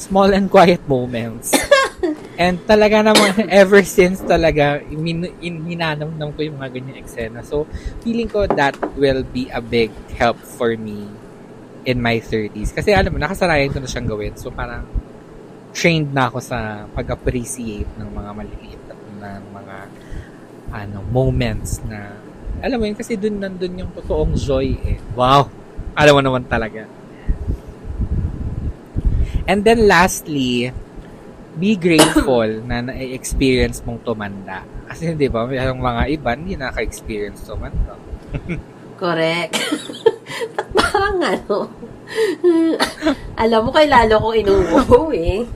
small 0.00 0.32
and 0.32 0.48
quiet 0.48 0.80
moments. 0.88 1.52
and 2.40 2.56
talaga 2.64 3.04
naman, 3.04 3.52
ever 3.52 3.84
since 3.84 4.24
talaga, 4.24 4.80
min, 4.88 5.28
in, 5.44 5.60
hinanamnam 5.68 6.32
ko 6.32 6.40
yung 6.40 6.56
mga 6.56 6.80
ganyan 6.80 6.96
eksena. 6.96 7.44
So, 7.44 7.68
feeling 8.00 8.32
ko 8.32 8.48
that 8.48 8.72
will 8.96 9.20
be 9.20 9.52
a 9.52 9.60
big 9.60 9.92
help 10.16 10.40
for 10.40 10.72
me 10.80 11.04
in 11.84 12.00
my 12.00 12.16
30s. 12.16 12.72
Kasi 12.72 12.96
alam 12.96 13.12
mo, 13.12 13.20
nakasanayan 13.20 13.68
ko 13.68 13.84
na 13.84 13.88
siyang 13.88 14.08
gawin. 14.08 14.32
So, 14.40 14.48
parang 14.48 14.88
trained 15.76 16.10
na 16.10 16.32
ako 16.32 16.40
sa 16.42 16.88
pag-appreciate 16.96 17.86
ng 18.00 18.08
mga 18.10 18.30
maliliit 18.34 18.82
at 18.90 19.00
ng 19.20 19.44
mga 19.54 19.76
ano 20.70 21.02
moments 21.10 21.82
na 21.86 22.14
alam 22.62 22.78
mo 22.78 22.84
yun 22.86 22.98
kasi 22.98 23.16
dun 23.16 23.40
nandun 23.40 23.86
yung 23.86 23.90
totoong 23.94 24.36
joy 24.36 24.76
eh. 24.84 24.98
Wow! 25.16 25.48
Alam 25.96 26.12
mo 26.18 26.22
naman 26.22 26.44
talaga. 26.44 26.99
And 29.48 29.64
then 29.64 29.88
lastly, 29.88 30.72
be 31.56 31.76
grateful 31.76 32.48
na 32.68 32.84
na-experience 32.84 33.84
mong 33.84 34.04
tumanda. 34.04 34.64
Kasi 34.90 35.14
di 35.14 35.30
ba, 35.30 35.46
may 35.46 35.60
mga 35.60 36.02
iba 36.10 36.28
hindi 36.34 36.54
naka-experience 36.58 37.46
tumanda. 37.46 37.94
Correct. 39.00 39.56
Parang 40.76 41.18
ano? 41.22 41.56
Alam 43.42 43.60
mo, 43.64 43.70
kay 43.72 43.86
lalo 43.88 44.14
ko 44.18 44.28
inuubo 44.34 45.14
eh. 45.14 45.46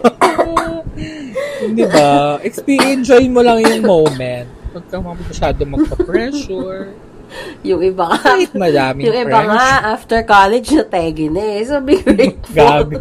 Hindi 1.60 1.84
ba? 1.86 2.36
Expe- 2.42 2.80
enjoy 2.80 3.24
mo 3.30 3.40
lang 3.40 3.62
yung 3.62 3.84
moment. 3.86 4.48
Huwag 4.74 4.84
kang 4.90 5.04
masyado 5.06 5.62
magpa-pressure. 5.64 6.92
Yung 7.68 7.80
iba 7.80 8.04
nga, 8.06 8.18
Kahit 8.34 8.50
madaming 8.52 9.04
yung 9.04 9.18
iba 9.18 9.38
friends. 9.38 9.52
nga, 9.52 9.66
after 9.92 10.18
college, 10.22 10.68
nategi 10.72 11.26
na 11.26 11.42
eh. 11.52 11.62
So, 11.62 11.78
be 11.78 12.00
grateful. 12.02 12.54
Gabi. 12.54 12.94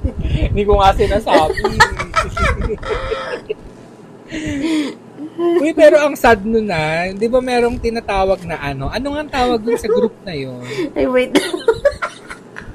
Hindi 0.48 0.62
ko 0.64 0.72
nga 0.76 0.90
sinasabi. 0.92 1.60
Uy, 5.60 5.72
pero 5.72 5.96
ang 5.98 6.14
sad 6.14 6.40
nun 6.42 6.66
na, 6.66 7.08
di 7.10 7.26
ba 7.26 7.40
merong 7.40 7.76
tinatawag 7.76 8.44
na 8.44 8.56
ano? 8.58 8.88
Ano 8.88 9.06
nga 9.12 9.40
tawag 9.40 9.60
dun 9.60 9.76
sa 9.76 9.88
group 9.88 10.12
na 10.22 10.32
yun? 10.32 10.60
Ay, 10.92 11.04
wait. 11.06 11.32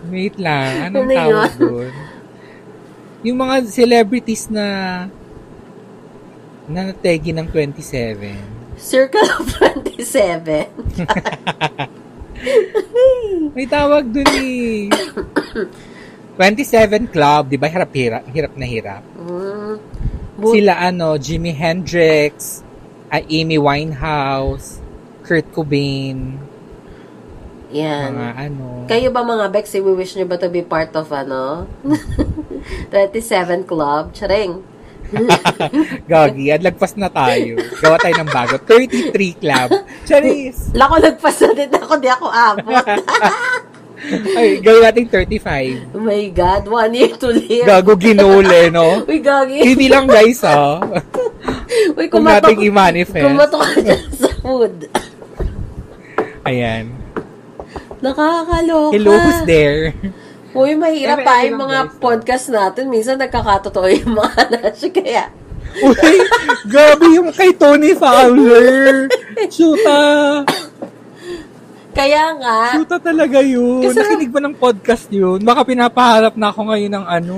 Wait 0.06 0.36
lang, 0.38 0.90
anong 0.90 1.06
Ano 1.06 1.14
tawag 1.14 1.52
yun? 1.52 1.60
dun? 1.60 1.92
Yung 3.24 3.38
mga 3.40 3.56
celebrities 3.66 4.50
na 4.50 4.66
na 6.66 6.90
nategi 6.90 7.30
ng 7.30 7.46
27. 7.46 8.55
Circle 8.76 9.28
of 9.40 9.48
27. 9.98 10.68
May 13.56 13.66
tawag 13.66 14.12
dun 14.12 14.28
eh. 14.36 14.92
27 16.36 17.08
Club, 17.08 17.48
di 17.48 17.56
ba? 17.56 17.72
Hirap-hirap, 17.72 18.28
hirap 18.28 18.54
na 18.60 18.68
hirap. 18.68 19.04
Mm. 19.16 19.74
Bu- 20.36 20.52
Sila 20.52 20.76
ano, 20.76 21.16
Jimi 21.16 21.56
Hendrix, 21.56 22.60
ah, 23.08 23.24
Amy 23.24 23.56
Winehouse, 23.56 24.84
Kurt 25.24 25.48
Cobain, 25.56 26.36
Yan. 27.72 28.12
mga 28.12 28.34
ano. 28.38 28.66
Kayo 28.86 29.10
ba 29.10 29.24
mga 29.24 29.48
Bex, 29.48 29.74
we 29.80 29.96
wish 29.96 30.16
nyo 30.16 30.28
ba 30.28 30.36
to 30.36 30.52
be 30.52 30.60
part 30.60 30.92
of 30.92 31.08
ano? 31.10 31.72
27 32.92 33.64
Club? 33.64 34.12
Charing. 34.12 34.60
Gagi, 36.12 36.46
at 36.50 36.62
lagpas 36.62 36.94
na 36.96 37.08
tayo. 37.08 37.56
Gawa 37.78 37.98
tayo 37.98 38.16
ng 38.18 38.30
bago. 38.30 38.56
33 38.60 39.12
Club. 39.38 39.70
Charis! 40.04 40.72
Lako, 40.72 40.96
nagpas 41.00 41.36
na 41.40 41.52
din 41.54 41.72
ako, 41.72 41.94
di 41.98 42.10
ako 42.10 42.26
abot. 42.28 42.86
Ay, 44.38 44.62
gawin 44.62 44.84
natin 44.84 45.06
35. 45.10 45.98
oh 45.98 46.04
my 46.04 46.30
God, 46.30 46.64
one 46.68 46.94
year 46.94 47.14
to 47.18 47.32
live. 47.32 47.66
Gago 47.66 47.98
ginule, 47.98 48.70
no? 48.70 49.02
Uy, 49.02 49.18
gagi. 49.18 49.66
Hindi 49.66 49.90
lang 49.90 50.06
guys, 50.06 50.46
ha? 50.46 50.78
Uy, 51.96 52.06
Kung 52.06 52.22
kumatok. 52.22 52.54
nating 52.54 52.70
i-manifest. 52.70 53.26
Kumatok 53.26 53.62
ka 53.66 53.80
dyan 53.82 54.04
sa 54.22 54.30
food. 54.44 54.76
Ayan. 56.46 56.94
Nakakaloka. 57.98 58.94
Hello, 58.94 59.14
who's 59.18 59.42
there? 59.50 59.96
Uy, 60.56 60.72
mahirap 60.80 61.20
pa 61.22 61.44
ano 61.44 61.46
yung 61.52 61.60
mga 61.62 61.80
guys, 61.84 61.96
podcast 62.00 62.46
natin. 62.48 62.88
Minsan 62.88 63.20
nagkakatotoo 63.20 63.92
yung 63.92 64.16
mga 64.16 64.42
nasi. 64.56 64.88
Kaya, 64.88 65.28
Uy, 65.76 66.16
gabi 66.66 67.20
yung 67.20 67.30
kay 67.36 67.52
Tony 67.52 67.92
Fowler. 67.92 69.12
Shoota. 69.52 70.00
Kaya 71.92 72.24
nga, 72.40 72.72
Shoota 72.72 72.98
talaga 73.00 73.44
yun. 73.44 73.84
Kasi- 73.84 74.00
Nakinig 74.00 74.32
ba 74.32 74.40
ng 74.40 74.56
podcast 74.56 75.12
yun? 75.12 75.44
Baka 75.44 75.68
pinapaharap 75.68 76.40
na 76.40 76.52
ako 76.52 76.72
ngayon 76.72 76.92
ng 76.96 77.06
ano, 77.06 77.36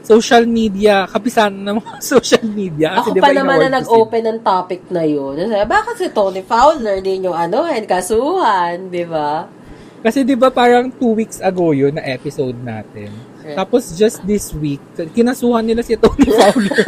social 0.00 0.48
media, 0.48 1.04
kapisanan 1.04 1.60
ng 1.60 1.76
mga 1.84 1.96
social 2.16 2.44
media. 2.48 2.88
Kasi 2.96 3.12
ako 3.12 3.16
di 3.16 3.20
ba 3.20 3.28
pa 3.28 3.36
naman 3.36 3.56
na 3.60 3.70
nag-open 3.76 4.22
ng 4.24 4.38
topic 4.40 4.80
na 4.88 5.04
yun. 5.04 5.36
Bakit 5.44 5.94
si 5.96 6.08
Tony 6.08 6.40
Fowler 6.40 7.04
din 7.04 7.28
yung 7.28 7.36
ano, 7.36 7.68
and 7.68 7.84
kasuhan, 7.84 8.88
di 8.88 9.04
ba? 9.04 9.44
Kasi 10.00 10.24
di 10.24 10.32
ba 10.32 10.48
parang 10.48 10.88
two 10.90 11.12
weeks 11.12 11.38
ago 11.38 11.70
yun 11.70 11.92
na 11.92 12.02
episode 12.02 12.56
natin. 12.56 13.12
Correct. 13.36 13.56
Tapos 13.56 13.92
just 13.92 14.24
this 14.24 14.52
week, 14.52 14.80
kinasuhan 15.12 15.62
nila 15.62 15.80
si 15.80 15.92
Tony 15.94 16.28
Fowler 16.38 16.84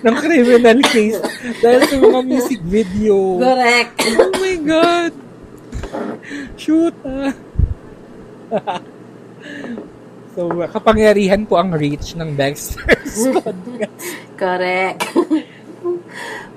ng 0.00 0.14
criminal 0.16 0.78
case 0.84 1.18
dahil 1.58 1.80
sa 1.84 1.96
mga 1.96 2.20
music 2.22 2.60
video. 2.62 3.38
Correct. 3.38 3.94
Oh 4.16 4.32
my 4.34 4.56
God! 4.60 5.12
Shoot 6.54 6.94
ah! 7.02 7.34
so, 10.34 10.40
kapangyarihan 10.66 11.42
po 11.44 11.54
ang 11.54 11.70
reach 11.70 12.14
ng 12.14 12.34
Baxter's 12.34 13.30
podcast. 13.36 13.94
Correct. 14.34 15.00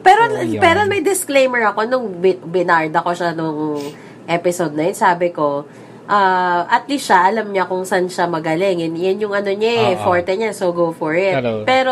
pero 0.01 0.21
So, 0.27 0.41
yun. 0.41 0.57
pero 0.59 0.79
may 0.85 1.01
disclaimer 1.01 1.61
ako 1.63 1.85
nung 1.85 2.07
bi- 2.17 2.39
binarda 2.39 2.99
ko 2.99 3.13
siya 3.13 3.31
nung 3.31 3.77
episode 4.25 4.73
na 4.73 4.89
yun. 4.89 4.97
Sabi 4.97 5.29
ko, 5.29 5.65
ah, 6.05 6.67
at 6.67 6.83
least 6.85 7.07
siya, 7.07 7.29
alam 7.29 7.49
niya 7.49 7.63
kung 7.63 7.83
saan 7.83 8.07
siya 8.07 8.25
magaling. 8.25 8.79
Yan, 8.79 8.93
yan 8.93 9.17
yung 9.19 9.31
ano 9.31 9.49
niya 9.49 9.95
Oo. 9.95 10.03
forte 10.03 10.33
niya, 10.33 10.51
so 10.51 10.71
go 10.71 10.91
for 10.91 11.13
it. 11.13 11.33
Pero- 11.33 11.63
Pero, 11.63 11.91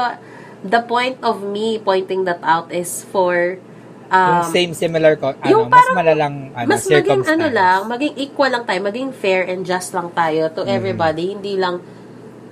the 0.61 0.81
point 0.81 1.17
of 1.21 1.41
me 1.41 1.77
pointing 1.77 2.21
that 2.23 2.37
out 2.41 2.69
is 2.69 3.01
for 3.03 3.57
yung 4.11 4.43
um, 4.43 4.51
same 4.51 4.73
similar 4.75 5.15
ko, 5.15 5.31
ano, 5.31 5.47
yung 5.47 5.65
mas 5.65 5.79
parang- 5.81 5.95
malalang 5.95 6.35
ano, 6.51 6.67
mas 6.67 6.83
maging 6.83 7.23
ano 7.23 7.47
lang, 7.47 7.79
maging 7.87 8.13
equal 8.19 8.51
lang 8.51 8.63
tayo, 8.63 8.79
maging 8.83 9.09
fair 9.09 9.47
and 9.47 9.63
just 9.63 9.91
lang 9.91 10.11
tayo 10.11 10.51
to 10.51 10.61
Mm-hmm. 10.61 10.75
everybody. 10.75 11.25
Hindi 11.31 11.55
lang 11.55 11.79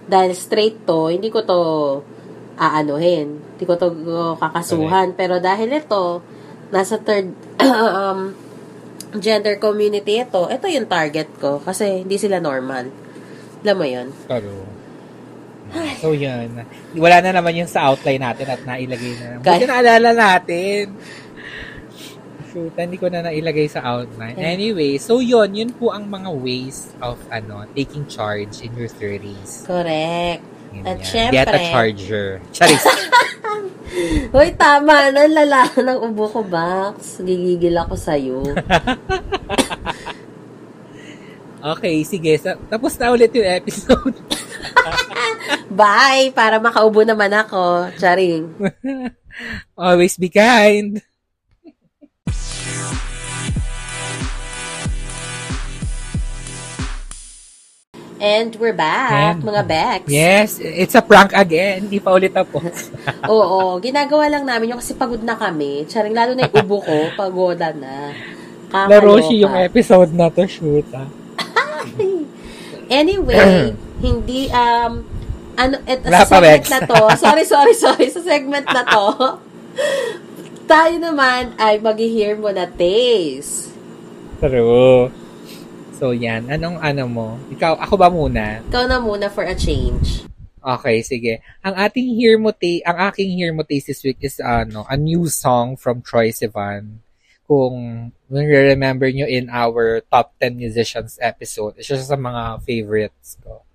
dahil 0.08 0.32
straight 0.34 0.88
to, 0.88 1.12
hindi 1.12 1.28
ko 1.28 1.44
to 1.44 1.60
aanuhin. 2.56 3.40
Hindi 3.56 3.64
ko 3.64 3.76
to 3.76 3.88
uh, 3.92 4.34
kakasuhan. 4.36 5.14
Pero 5.14 5.38
dahil 5.38 5.70
ito, 5.70 6.24
nasa 6.70 6.98
third 6.98 7.32
um, 7.62 8.32
gender 9.18 9.58
community 9.58 10.22
ito, 10.22 10.46
ito 10.46 10.66
yung 10.70 10.86
target 10.86 11.30
ko. 11.38 11.58
Kasi 11.58 12.06
hindi 12.06 12.22
sila 12.22 12.38
normal. 12.38 12.94
Alam 13.66 13.76
mo 13.76 13.86
yun? 13.86 14.08
Pero, 14.26 14.50
so 15.98 16.14
yun. 16.14 16.62
Wala 16.94 17.18
na 17.20 17.42
naman 17.42 17.58
yung 17.58 17.70
sa 17.70 17.90
outline 17.90 18.22
natin 18.22 18.46
at 18.46 18.62
nailagay 18.62 19.14
na. 19.18 19.28
Kaya- 19.42 19.58
Buti 19.58 19.66
naalala 19.66 20.10
natin. 20.14 20.94
Shoot, 22.50 22.74
hindi 22.74 22.98
ko 22.98 23.14
na 23.14 23.22
nailagay 23.22 23.70
sa 23.70 23.86
outline. 23.86 24.34
Yeah. 24.34 24.58
Anyway, 24.58 24.98
so 24.98 25.22
yun, 25.22 25.54
yun 25.54 25.70
po 25.70 25.94
ang 25.94 26.10
mga 26.10 26.34
ways 26.34 26.98
of 26.98 27.22
ano 27.30 27.70
taking 27.78 28.10
charge 28.10 28.66
in 28.66 28.74
your 28.74 28.90
30s. 28.90 29.70
Correct. 29.70 30.42
At 30.86 31.02
Get 31.02 31.50
a 31.50 31.58
syempre- 31.58 31.70
charger. 31.74 32.28
Charis. 32.54 32.86
Hoy, 34.34 34.54
tama 34.54 35.10
na. 35.10 35.26
Lala 35.26 35.66
ng 35.74 36.00
ubo 36.06 36.30
ko, 36.30 36.46
Bax. 36.46 37.20
Gigigil 37.26 37.74
ako 37.74 37.98
sa'yo. 37.98 38.46
okay, 41.74 42.06
sige. 42.06 42.38
Tapos 42.70 42.94
na 43.02 43.10
ulit 43.10 43.34
yung 43.34 43.50
episode. 43.50 44.16
Bye! 45.80 46.30
Para 46.38 46.62
makaubo 46.62 47.02
naman 47.02 47.34
ako. 47.34 47.90
Charing. 47.98 48.54
Always 49.74 50.16
be 50.22 50.30
kind. 50.30 51.02
And 58.20 58.52
we're 58.60 58.76
back, 58.76 59.40
And- 59.40 59.48
mga 59.48 59.64
Bex. 59.64 60.02
Yes, 60.12 60.60
it's 60.60 60.92
a 60.92 61.00
prank 61.00 61.32
again. 61.32 61.88
Hindi 61.88 62.04
pa 62.04 62.12
ulit 62.12 62.36
tapos. 62.36 62.92
Oo, 63.32 63.80
ginagawa 63.80 64.28
lang 64.28 64.44
namin 64.44 64.76
yung 64.76 64.80
kasi 64.84 64.92
pagod 64.92 65.24
na 65.24 65.40
kami. 65.40 65.88
Charing, 65.88 66.12
lalo 66.12 66.36
na 66.36 66.52
yung 66.52 66.56
ubo 66.60 66.84
ko, 66.84 66.96
pagoda 67.20 67.72
na. 67.72 68.12
Kakaloka. 68.68 68.92
Laroshi 68.92 69.40
yung 69.40 69.56
episode 69.56 70.12
na 70.12 70.28
to, 70.28 70.44
shoot 70.44 70.84
ah. 70.92 71.08
Anyway, 72.92 73.72
hindi, 74.06 74.52
um, 74.52 75.06
ano, 75.56 75.76
et, 75.88 76.04
sa 76.04 76.26
segment 76.28 76.60
Bex. 76.60 76.64
na 76.68 76.80
to, 76.84 77.00
sorry, 77.24 77.44
sorry, 77.48 77.74
sorry, 77.74 78.08
sa 78.12 78.20
segment 78.20 78.68
na 78.68 78.84
to, 78.84 79.06
tayo 80.68 80.96
naman 81.00 81.56
ay 81.56 81.80
mag-hear 81.80 82.36
mo 82.36 82.52
na 82.52 82.68
taste. 82.68 83.72
True. 84.42 85.08
So, 86.00 86.16
yan. 86.16 86.48
Anong 86.48 86.80
ano 86.80 87.04
mo? 87.12 87.28
Ikaw, 87.52 87.76
ako 87.76 88.00
ba 88.00 88.08
muna? 88.08 88.64
Ikaw 88.72 88.88
na 88.88 89.04
muna 89.04 89.28
for 89.28 89.44
a 89.44 89.52
change. 89.52 90.24
Okay, 90.64 91.04
sige. 91.04 91.44
Ang 91.60 91.76
ating 91.76 92.16
hear 92.16 92.40
mo 92.40 92.56
ta- 92.56 92.88
ang 92.88 93.12
aking 93.12 93.36
hear 93.36 93.52
mo 93.52 93.68
taste 93.68 93.92
this 93.92 94.04
week 94.08 94.20
is 94.24 94.40
ano, 94.40 94.88
a 94.88 94.96
new 94.96 95.28
song 95.28 95.76
from 95.76 96.00
Troy 96.00 96.32
Sivan. 96.32 97.04
Kung 97.44 98.08
remember 98.32 99.12
nyo 99.12 99.28
in 99.28 99.52
our 99.52 100.00
top 100.08 100.32
10 100.40 100.56
musicians 100.56 101.20
episode, 101.20 101.76
isa 101.76 102.00
sa 102.00 102.16
mga 102.16 102.64
favorites 102.64 103.36
ko. 103.44 103.68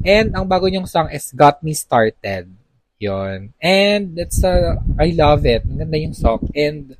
And 0.00 0.32
ang 0.32 0.48
bago 0.48 0.72
niyong 0.72 0.88
song 0.88 1.12
is 1.12 1.36
Got 1.36 1.60
Me 1.60 1.76
Started. 1.76 2.48
Yon. 2.96 3.52
And 3.60 4.16
it's 4.16 4.40
a, 4.40 4.80
I 4.96 5.12
love 5.12 5.44
it. 5.44 5.68
Ang 5.68 5.84
ganda 5.84 5.98
yung 6.00 6.16
song. 6.16 6.48
And 6.56 6.96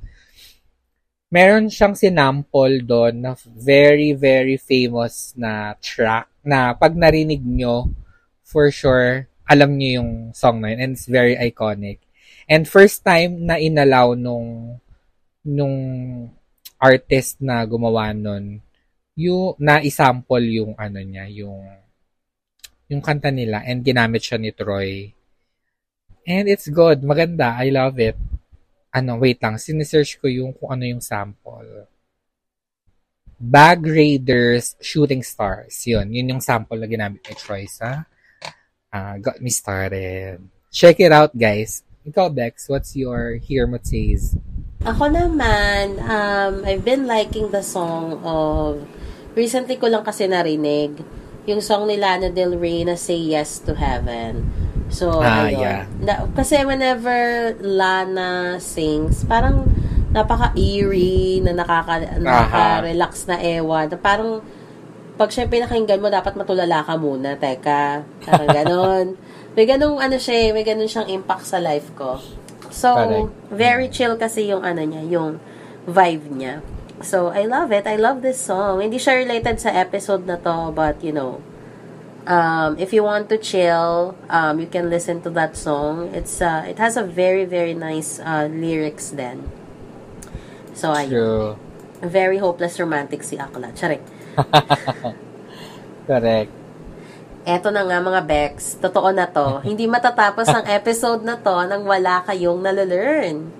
meron 1.29 1.69
siyang 1.69 1.93
sinample 1.93 2.81
doon 2.81 3.21
na 3.21 3.37
very, 3.53 4.17
very 4.17 4.57
famous 4.57 5.37
na 5.37 5.77
track 5.77 6.25
na 6.41 6.73
pag 6.73 6.97
narinig 6.97 7.45
nyo, 7.45 7.93
for 8.41 8.73
sure, 8.73 9.29
alam 9.45 9.77
nyo 9.77 10.01
yung 10.01 10.11
song 10.33 10.61
na 10.61 10.73
yun. 10.73 10.81
And 10.81 10.91
it's 10.97 11.05
very 11.05 11.37
iconic. 11.37 12.01
And 12.49 12.65
first 12.65 13.05
time 13.05 13.45
na 13.45 13.61
inalaw 13.61 14.17
nung 14.17 14.81
nung 15.45 15.77
artist 16.81 17.37
na 17.41 17.61
gumawa 17.65 18.09
nun, 18.13 18.65
yung 19.13 19.53
na-sample 19.61 20.45
yung 20.49 20.73
ano 20.73 20.97
niya, 20.97 21.29
yung 21.29 21.61
yung 22.89 23.05
kanta 23.05 23.29
nila 23.29 23.61
and 23.69 23.85
ginamit 23.85 24.25
siya 24.25 24.41
ni 24.41 24.49
Troy. 24.49 25.13
And 26.25 26.49
it's 26.49 26.69
good. 26.69 27.05
Maganda. 27.05 27.53
I 27.57 27.69
love 27.69 28.01
it. 28.01 28.17
Ano, 28.89 29.21
wait 29.21 29.37
lang. 29.41 29.61
Sinesearch 29.61 30.17
ko 30.17 30.25
yung 30.25 30.53
kung 30.57 30.73
ano 30.73 30.83
yung 30.85 31.03
sample. 31.03 31.85
Bag 33.39 33.85
Raiders 33.85 34.75
Shooting 34.81 35.23
Stars. 35.23 35.77
Yun. 35.85 36.09
Yun 36.11 36.37
yung 36.37 36.43
sample 36.43 36.81
na 36.81 36.89
ginamit 36.89 37.21
ni 37.23 37.35
Troy 37.37 37.69
sa 37.69 38.03
ah, 38.93 39.15
Got 39.21 39.39
Me 39.39 39.53
Started. 39.53 40.41
Check 40.69 40.99
it 40.99 41.13
out, 41.13 41.33
guys. 41.33 41.81
Ikaw, 42.05 42.33
Bex, 42.33 42.69
what's 42.69 42.97
your 42.97 43.37
Hear 43.37 43.69
Mo 43.69 43.77
Taste? 43.77 44.37
Ako 44.81 45.11
naman, 45.11 45.99
um, 45.99 46.63
I've 46.63 46.87
been 46.87 47.03
liking 47.03 47.51
the 47.51 47.61
song 47.61 48.17
of, 48.23 48.79
recently 49.35 49.75
ko 49.75 49.91
lang 49.91 50.07
kasi 50.07 50.25
narinig, 50.25 50.95
yung 51.45 51.59
song 51.59 51.89
ni 51.89 51.99
Lana 51.99 52.31
Del 52.31 52.55
Rey 52.55 52.87
na 52.87 52.95
Say 52.95 53.33
Yes 53.33 53.59
to 53.67 53.75
Heaven. 53.75 54.47
So, 54.89 55.21
Ah, 55.21 55.45
ayun. 55.45 55.61
yeah. 55.61 55.81
Na, 56.01 56.25
kasi 56.33 56.65
whenever 56.65 57.53
Lana 57.61 58.57
sings, 58.57 59.23
parang 59.23 59.69
napaka-eerie, 60.09 61.41
na 61.45 61.53
nakaka, 61.53 62.17
nakaka-relax 62.17 63.29
na 63.29 63.37
ewan. 63.37 63.89
Na 63.89 63.97
parang, 63.97 64.41
pag 65.15 65.29
siya 65.29 65.45
pinakinggan 65.45 66.01
mo, 66.01 66.09
dapat 66.09 66.33
matulala 66.33 66.81
ka 66.81 66.97
muna. 66.97 67.37
Teka, 67.37 68.01
parang 68.25 68.49
ganon. 68.49 69.05
may 69.55 69.65
ganong 69.65 69.99
ano 69.99 70.17
siya, 70.17 70.49
eh, 70.49 70.49
may 70.51 70.65
ganon 70.65 70.89
siyang 70.89 71.09
impact 71.09 71.45
sa 71.45 71.61
life 71.61 71.91
ko. 71.93 72.17
So, 72.69 72.95
Correct. 72.95 73.29
very 73.49 73.87
chill 73.89 74.15
kasi 74.15 74.45
yung 74.47 74.61
ano 74.61 74.81
niya, 74.81 75.03
yung 75.05 75.41
vibe 75.85 76.25
niya. 76.31 76.53
So, 77.01 77.31
I 77.31 77.47
love 77.47 77.71
it. 77.71 77.87
I 77.87 77.95
love 77.95 78.21
this 78.21 78.37
song. 78.37 78.83
Hindi 78.83 78.99
siya 78.99 79.19
related 79.19 79.57
sa 79.57 79.71
episode 79.71 80.27
na 80.27 80.35
to, 80.35 80.71
but 80.71 80.99
you 80.99 81.15
know, 81.15 81.39
um, 82.29 82.77
if 82.77 82.93
you 82.93 83.03
want 83.03 83.27
to 83.33 83.37
chill, 83.41 84.15
um, 84.29 84.61
you 84.61 84.69
can 84.69 84.89
listen 84.89 85.19
to 85.25 85.29
that 85.33 85.57
song. 85.57 86.13
It's 86.13 86.39
uh, 86.39 86.63
it 86.69 86.77
has 86.77 86.95
a 86.95 87.03
very 87.03 87.43
very 87.43 87.73
nice 87.73 88.21
uh, 88.21 88.47
lyrics 88.47 89.09
then. 89.09 89.49
So. 90.77 90.93
True. 90.93 91.57
Very 91.99 92.39
hopeless 92.39 92.79
romantic 92.79 93.27
si 93.27 93.35
Akla. 93.35 93.75
Charing. 93.75 93.99
Correct. 96.07 96.47
Eto 97.43 97.67
na 97.75 97.83
nga 97.83 97.99
mga 97.99 98.21
Bex, 98.23 98.79
totoo 98.79 99.11
na 99.11 99.27
to. 99.27 99.59
Hindi 99.67 99.83
matatapos 99.83 100.47
ang 100.47 100.63
episode 100.69 101.27
na 101.27 101.35
to 101.35 101.51
nang 101.67 101.83
wala 101.83 102.23
kayong 102.23 102.63
nalalearn. 102.63 103.51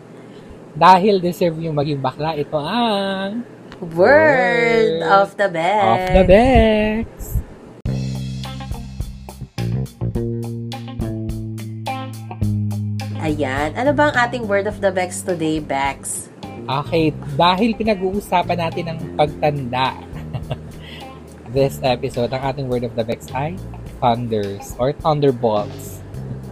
Dahil 0.71 1.19
deserve 1.19 1.59
yung 1.59 1.75
maging 1.75 1.99
bakla, 1.99 2.31
ito 2.39 2.55
ang 2.55 3.43
Word 3.83 5.03
Word 5.03 5.03
of 5.03 5.35
the 5.35 5.51
Bex. 5.51 5.83
Off 5.83 6.07
the 6.15 6.23
Bex. 6.23 7.38
Ayan. 13.29 13.77
Ano 13.77 13.93
ba 13.93 14.09
ang 14.09 14.15
ating 14.25 14.49
word 14.49 14.65
of 14.65 14.81
the 14.81 14.89
Bex 14.89 15.21
today, 15.21 15.61
Bex? 15.61 16.33
Okay, 16.65 17.13
dahil 17.37 17.77
pinag-uusapan 17.77 18.57
natin 18.57 18.89
ang 18.89 18.99
pagtanda, 19.13 20.01
this 21.53 21.77
episode, 21.85 22.33
ang 22.33 22.41
ating 22.41 22.65
word 22.65 22.81
of 22.81 22.97
the 22.97 23.05
Bex 23.05 23.29
ay 23.37 23.53
thunders 24.01 24.73
or 24.81 24.97
thunderbolts. 24.97 26.01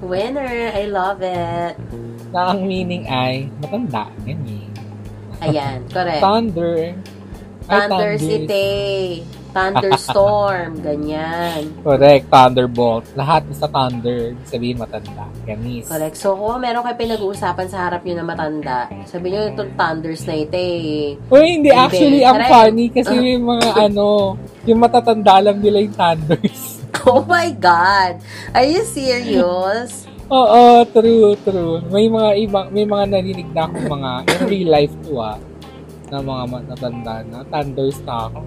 Winner! 0.05 0.69
I 0.69 0.85
love 0.85 1.25
it. 1.25 1.73
Na 2.29 2.53
ang 2.53 2.69
meaning 2.69 3.09
ay 3.09 3.49
matanda. 3.57 4.13
Ganyan. 4.21 4.69
Ayan, 5.41 5.81
correct. 5.89 6.21
Thunder. 6.21 6.93
Thunder. 7.65 8.21
City. 8.21 9.25
Thunderstorm. 9.51 10.81
Ganyan. 10.81 11.71
Correct, 11.83 12.25
thunderbolt. 12.31 13.05
Lahat 13.13 13.43
sa 13.53 13.67
thunder, 13.67 14.35
sabihin 14.47 14.79
matanda. 14.79 15.27
Gamis. 15.47 15.87
Correct. 15.87 16.17
So, 16.19 16.35
kung 16.35 16.59
meron 16.63 16.83
kayo 16.83 16.97
pinag-uusapan 16.97 17.67
sa 17.67 17.87
harap 17.87 18.03
nyo 18.03 18.15
na 18.19 18.25
matanda, 18.27 18.91
sabihin 19.07 19.33
nyo 19.37 19.43
itong 19.55 19.71
thunders 19.77 20.21
na 20.27 20.35
ito 20.35 20.57
eh. 20.57 21.15
Uy, 21.31 21.45
hindi. 21.59 21.69
Hindi. 21.69 21.71
Actually, 21.71 22.21
ang 22.23 22.39
funny 22.47 22.87
kasi 22.91 23.13
yung 23.15 23.45
mga 23.47 23.69
ano, 23.91 24.35
yung 24.67 24.79
matatanda 24.79 25.39
lang 25.39 25.57
nila 25.59 25.83
yung 25.83 25.95
thunders. 25.95 26.77
Oh 27.07 27.23
my 27.23 27.55
God! 27.55 28.19
Are 28.51 28.67
you 28.67 28.83
serious? 28.83 30.03
Oo, 30.27 30.83
true, 30.91 31.39
true. 31.39 31.79
May 31.87 32.11
mga 32.11 32.29
ibang, 32.43 32.67
may 32.75 32.83
mga 32.83 33.05
narinig 33.15 33.47
na 33.55 33.63
akong 33.63 33.87
mga, 33.87 34.11
in 34.27 34.41
real 34.51 34.69
life 34.75 34.95
to 35.07 35.23
ah, 35.23 35.39
na 36.11 36.19
mga 36.19 36.43
matatanda 36.51 37.13
na, 37.31 37.47
thunders 37.47 37.95
na 38.03 38.27
ako. 38.27 38.43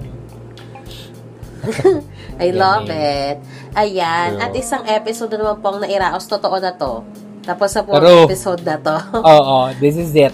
I 2.42 2.50
love 2.50 2.88
it. 2.88 3.36
Ayan. 3.74 4.40
At 4.40 4.52
isang 4.52 4.84
episode 4.84 5.32
na 5.32 5.44
naman 5.44 5.60
pong 5.60 5.78
nairaos. 5.80 6.24
Totoo 6.24 6.56
na 6.56 6.72
to. 6.72 7.04
Tapos 7.40 7.72
sa 7.72 7.80
True. 7.82 8.24
episode 8.24 8.62
na 8.62 8.76
to. 8.76 8.96
Oo, 9.36 9.72
this 9.76 9.96
is 9.96 10.12
it. 10.12 10.32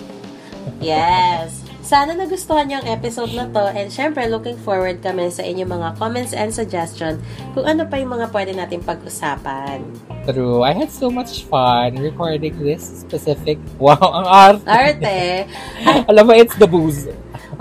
yes. 0.80 1.62
Sana 1.86 2.18
nagustuhan 2.18 2.66
niyo 2.66 2.82
ang 2.82 2.98
episode 2.98 3.30
na 3.30 3.46
to 3.46 3.62
and 3.70 3.94
syempre 3.94 4.26
looking 4.26 4.58
forward 4.58 4.98
kami 4.98 5.30
sa 5.30 5.46
inyong 5.46 5.70
mga 5.70 5.88
comments 5.94 6.34
and 6.34 6.50
suggestion 6.50 7.22
kung 7.54 7.62
ano 7.62 7.86
pa 7.86 7.94
yung 7.94 8.10
mga 8.10 8.26
pwede 8.34 8.58
natin 8.58 8.82
pag-usapan. 8.82 9.86
True. 10.26 10.66
I 10.66 10.74
had 10.74 10.90
so 10.90 11.06
much 11.06 11.46
fun 11.46 11.94
recording 12.02 12.58
this 12.58 12.82
specific, 13.06 13.62
wow, 13.78 13.94
ang 14.02 14.26
arte. 14.26 14.66
Arte, 14.66 15.18
Alam 16.10 16.22
mo, 16.26 16.32
it's 16.34 16.58
the 16.58 16.66
booze. 16.66 17.06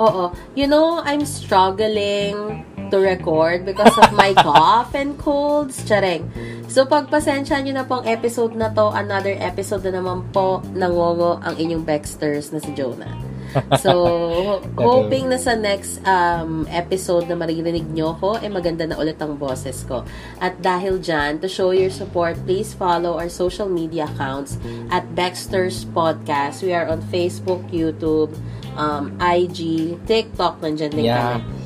oo. 0.02 0.34
You 0.58 0.66
know, 0.66 1.06
I'm 1.06 1.22
struggling 1.22 2.66
to 2.92 2.98
record 3.00 3.66
because 3.66 3.94
of 3.98 4.14
my 4.14 4.34
cough 4.34 4.94
and 4.94 5.18
colds. 5.18 5.82
Chareng. 5.84 6.28
So, 6.68 6.86
pagpasensya 6.86 7.62
nyo 7.64 7.74
na 7.74 7.86
pong 7.86 8.06
episode 8.06 8.58
na 8.58 8.74
to, 8.74 8.92
another 8.92 9.38
episode 9.38 9.86
na 9.86 10.02
naman 10.02 10.28
po 10.34 10.60
nangongo 10.74 11.38
ang 11.40 11.56
inyong 11.56 11.86
Baxters 11.86 12.52
na 12.52 12.60
si 12.60 12.74
Jonah. 12.74 13.14
So, 13.80 13.92
hoping 14.76 15.32
na 15.32 15.40
sa 15.40 15.56
next 15.56 16.04
um, 16.04 16.68
episode 16.68 17.32
na 17.32 17.40
maririnig 17.40 17.88
nyo 17.88 18.20
ko, 18.20 18.36
eh 18.36 18.52
maganda 18.52 18.84
na 18.84 19.00
ulit 19.00 19.16
ang 19.24 19.40
boses 19.40 19.88
ko. 19.88 20.04
At 20.44 20.60
dahil 20.60 21.00
dyan, 21.00 21.40
to 21.40 21.48
show 21.48 21.72
your 21.72 21.94
support, 21.94 22.36
please 22.44 22.76
follow 22.76 23.16
our 23.16 23.32
social 23.32 23.72
media 23.72 24.12
accounts 24.12 24.60
at 24.92 25.08
Baxter's 25.16 25.88
Podcast. 25.88 26.60
We 26.68 26.76
are 26.76 26.92
on 26.92 27.00
Facebook, 27.08 27.64
YouTube, 27.72 28.36
um, 28.76 29.16
IG, 29.24 29.96
TikTok, 30.04 30.60
nandyan 30.60 30.92
din 30.92 31.08
Yeah. 31.08 31.40
kami. 31.40 31.65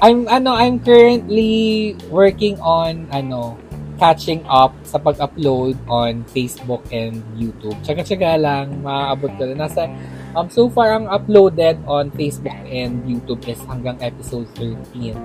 I'm, 0.00 0.24
ano, 0.28 0.56
I'm 0.56 0.80
currently 0.80 1.96
working 2.08 2.56
on, 2.60 3.04
ano, 3.12 3.60
catching 4.00 4.40
up 4.48 4.72
sa 4.80 4.96
pag-upload 4.96 5.76
on 5.84 6.24
Facebook 6.32 6.80
and 6.88 7.20
YouTube. 7.36 7.76
Tsaga-tsaga 7.84 8.40
lang, 8.40 8.80
maaabot 8.80 9.28
ko 9.36 9.44
na. 9.52 9.68
Nasa, 9.68 9.92
um, 10.32 10.48
so 10.48 10.72
far, 10.72 10.96
ang 10.96 11.04
uploaded 11.12 11.76
on 11.84 12.08
Facebook 12.16 12.56
and 12.72 13.04
YouTube 13.04 13.44
is 13.44 13.60
hanggang 13.68 14.00
episode 14.00 14.48
13. 14.56 15.20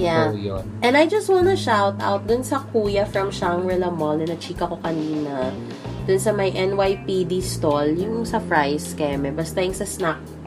Yeah. 0.00 0.32
So, 0.32 0.40
yun. 0.40 0.64
And 0.80 0.96
I 0.96 1.04
just 1.04 1.28
wanna 1.28 1.52
shout 1.52 2.00
out 2.00 2.24
dun 2.24 2.40
sa 2.40 2.64
kuya 2.72 3.04
from 3.04 3.28
Shangri-La 3.28 3.92
Mall 3.92 4.24
na 4.24 4.32
chika 4.40 4.64
ko 4.64 4.80
kanina. 4.80 5.52
Dun 6.08 6.16
sa 6.16 6.32
may 6.32 6.56
NYPD 6.56 7.44
stall, 7.44 7.92
yung 7.92 8.24
sa 8.24 8.40
fries, 8.40 8.96
keme. 8.96 9.28
Basta 9.36 9.60
yung 9.60 9.76
sa 9.76 9.84
snack 9.84 10.39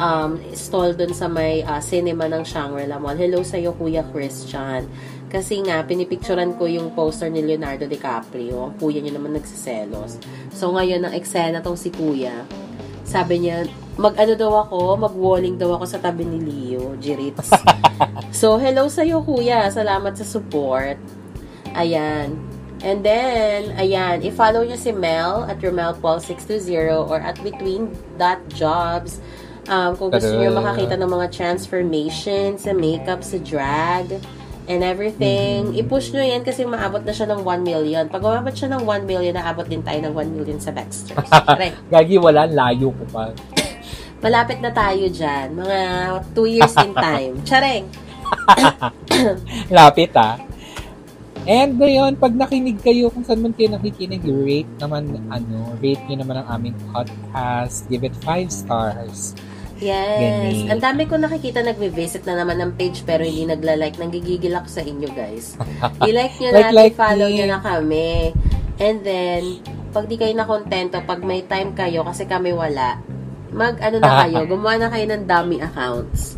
um, 0.00 0.40
stall 0.56 0.96
dun 0.96 1.12
sa 1.12 1.28
may 1.28 1.60
ah, 1.60 1.84
cinema 1.84 2.24
ng 2.26 2.42
Shangri-La 2.42 2.96
Mall. 2.96 3.20
Hello 3.20 3.44
sa'yo, 3.44 3.76
Kuya 3.76 4.02
Christian. 4.08 4.88
Kasi 5.30 5.62
nga, 5.62 5.84
pinipicturan 5.84 6.56
ko 6.56 6.66
yung 6.66 6.90
poster 6.96 7.28
ni 7.30 7.44
Leonardo 7.44 7.86
DiCaprio. 7.86 8.74
Kuya 8.80 9.04
niya 9.04 9.20
naman 9.20 9.36
nagsiselos. 9.36 10.18
So, 10.50 10.72
ngayon, 10.74 11.06
ang 11.06 11.14
eksena 11.14 11.60
tong 11.62 11.78
si 11.78 11.92
Kuya. 11.92 12.48
Sabi 13.06 13.46
niya, 13.46 13.68
mag-ano 14.00 14.34
daw 14.34 14.66
ako, 14.66 14.98
mag-walling 14.98 15.60
daw 15.60 15.78
ako 15.78 15.84
sa 15.86 16.02
tabi 16.02 16.26
ni 16.26 16.40
Leo, 16.42 16.96
Jirits. 16.98 17.52
so, 18.40 18.58
hello 18.58 18.90
sa'yo, 18.90 19.22
Kuya. 19.22 19.70
Salamat 19.70 20.18
sa 20.18 20.26
support. 20.26 20.98
Ayan. 21.76 22.34
And 22.80 23.04
then, 23.04 23.76
ayan, 23.76 24.24
i-follow 24.24 24.64
niyo 24.64 24.80
si 24.80 24.88
Mel 24.90 25.44
at 25.44 25.60
romelpaul620 25.60 27.12
or 27.12 27.20
at 27.20 27.36
between.jobs. 27.44 29.20
Um, 29.70 29.94
kung 29.94 30.10
gusto 30.10 30.34
niyo 30.34 30.50
Tada. 30.50 30.58
makakita 30.58 30.94
ng 30.98 31.10
mga 31.14 31.26
transformation 31.30 32.58
sa 32.58 32.74
makeup, 32.74 33.22
sa 33.22 33.38
drag, 33.38 34.18
and 34.66 34.82
everything, 34.82 35.70
i-push 35.78 36.10
nyo 36.10 36.22
yan 36.26 36.42
kasi 36.42 36.66
maabot 36.66 37.06
na 37.06 37.14
siya 37.14 37.30
ng 37.30 37.46
1 37.46 37.62
million. 37.62 38.04
Pag 38.10 38.22
umabot 38.22 38.50
siya 38.50 38.66
ng 38.74 38.82
1 38.82 39.06
million, 39.06 39.30
naabot 39.30 39.66
din 39.70 39.78
tayo 39.86 40.02
ng 40.02 40.14
1 40.14 40.34
million 40.34 40.58
sa 40.58 40.74
Baxters. 40.74 41.30
Gagi, 41.94 42.18
wala. 42.18 42.50
Layo 42.50 42.90
ko 42.90 43.04
pa. 43.14 43.30
Malapit 44.26 44.58
na 44.58 44.74
tayo 44.74 45.06
dyan. 45.06 45.54
Mga 45.54 45.78
2 46.34 46.54
years 46.54 46.74
in 46.82 46.92
time. 46.94 47.34
Chareng! 47.48 47.86
Lapit 49.74 50.12
ah. 50.18 50.34
And 51.46 51.78
ngayon, 51.78 52.18
pag 52.20 52.34
nakinig 52.34 52.82
kayo, 52.82 53.08
kung 53.08 53.22
saan 53.22 53.40
man 53.40 53.54
kayo 53.54 53.72
nakikinig, 53.74 54.22
rate 54.22 54.70
naman, 54.82 55.18
ano, 55.30 55.78
rate 55.78 56.02
nyo 56.10 56.16
naman 56.20 56.36
ang 56.42 56.48
aming 56.58 56.76
podcast. 56.90 57.86
Give 57.86 58.02
it 58.02 58.14
5 58.26 58.50
stars. 58.50 59.38
Yes. 59.80 60.20
Galing. 60.20 60.68
Ang 60.70 60.80
dami 60.80 61.02
ko 61.04 61.16
nakikita 61.16 61.60
nagvi-visit 61.60 62.22
na 62.22 62.36
naman 62.36 62.60
ng 62.60 62.72
page 62.74 63.00
pero 63.02 63.24
hindi 63.24 63.44
nagla-like. 63.44 63.96
Nanggigigil 63.96 64.52
ako 64.52 64.68
sa 64.68 64.82
inyo, 64.82 65.08
guys. 65.10 65.56
I-like 66.08 66.36
nyo 66.38 66.50
Like, 66.50 66.62
na, 66.62 66.70
like 66.70 66.92
i-follow 66.94 67.26
me. 67.26 67.34
nyo 67.34 67.46
na 67.48 67.60
kami. 67.60 68.08
And 68.76 68.98
then, 69.00 69.42
pag 69.90 70.06
di 70.06 70.14
kayo 70.14 70.32
nakontento, 70.32 71.00
pag 71.02 71.20
may 71.20 71.42
time 71.42 71.72
kayo, 71.72 72.04
kasi 72.04 72.24
kami 72.24 72.52
wala, 72.52 73.00
mag, 73.50 73.80
ano 73.80 73.96
na 73.98 74.12
kayo, 74.22 74.44
gumawa 74.44 74.76
na 74.76 74.88
kayo 74.88 75.08
ng 75.08 75.24
dummy 75.24 75.58
accounts 75.58 76.36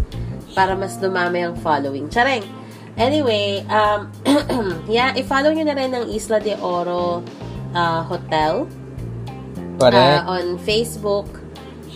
para 0.52 0.73
mas 0.73 0.94
dumami 0.97 1.43
ang 1.43 1.59
following. 1.59 2.06
Chareng! 2.06 2.47
Anyway, 2.94 3.64
um, 3.66 4.06
yeah, 4.86 5.10
i-follow 5.12 5.51
nyo 5.51 5.64
na 5.64 5.74
rin 5.74 5.90
ang 5.90 6.06
Isla 6.06 6.39
de 6.39 6.55
Oro 6.56 7.24
uh, 7.73 8.01
Hotel 8.05 8.69
Correct? 9.81 9.97
uh, 9.97 10.28
on 10.28 10.60
Facebook 10.60 11.41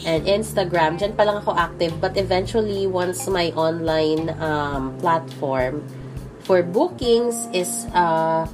and 0.07 0.23
Instagram. 0.25 0.97
Diyan 0.97 1.19
pa 1.19 1.27
lang 1.27 1.43
ako 1.43 1.59
active. 1.59 1.99
But 1.99 2.15
eventually, 2.17 2.87
once 2.87 3.27
my 3.27 3.51
online 3.59 4.31
um, 4.39 4.95
platform 5.03 5.83
for 6.47 6.63
bookings 6.63 7.51
is 7.51 7.91
uh, 7.91 8.47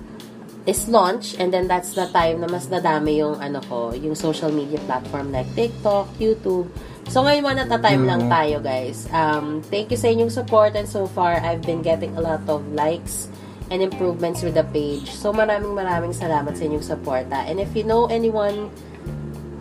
is 0.64 0.88
launch 0.88 1.36
and 1.36 1.52
then 1.52 1.68
that's 1.68 1.92
the 1.92 2.06
time 2.14 2.40
na 2.40 2.48
mas 2.48 2.72
nadami 2.72 3.20
yung 3.20 3.36
ano 3.36 3.60
ko, 3.68 3.92
yung 3.92 4.16
social 4.16 4.48
media 4.48 4.80
platform 4.88 5.28
like 5.28 5.46
TikTok, 5.54 6.08
YouTube. 6.16 6.72
So 7.10 7.20
ngayon 7.26 7.42
one 7.44 7.58
at 7.60 7.68
a 7.68 7.76
time 7.76 8.06
lang 8.08 8.26
Mm. 8.26 8.32
tayo 8.32 8.56
guys. 8.62 9.10
Um, 9.12 9.60
thank 9.68 9.90
you 9.92 9.98
sa 9.98 10.08
inyong 10.08 10.32
support 10.32 10.72
and 10.78 10.88
so 10.88 11.04
far 11.04 11.36
I've 11.42 11.60
been 11.60 11.82
getting 11.84 12.16
a 12.16 12.22
lot 12.22 12.46
of 12.48 12.64
likes 12.72 13.28
and 13.68 13.82
improvements 13.82 14.40
with 14.40 14.54
the 14.54 14.64
page. 14.70 15.10
So 15.10 15.34
maraming 15.34 15.74
maraming 15.74 16.14
salamat 16.14 16.56
sa 16.56 16.62
inyong 16.64 16.86
suporta. 16.86 17.42
And 17.44 17.58
if 17.58 17.74
you 17.74 17.82
know 17.82 18.06
anyone 18.06 18.70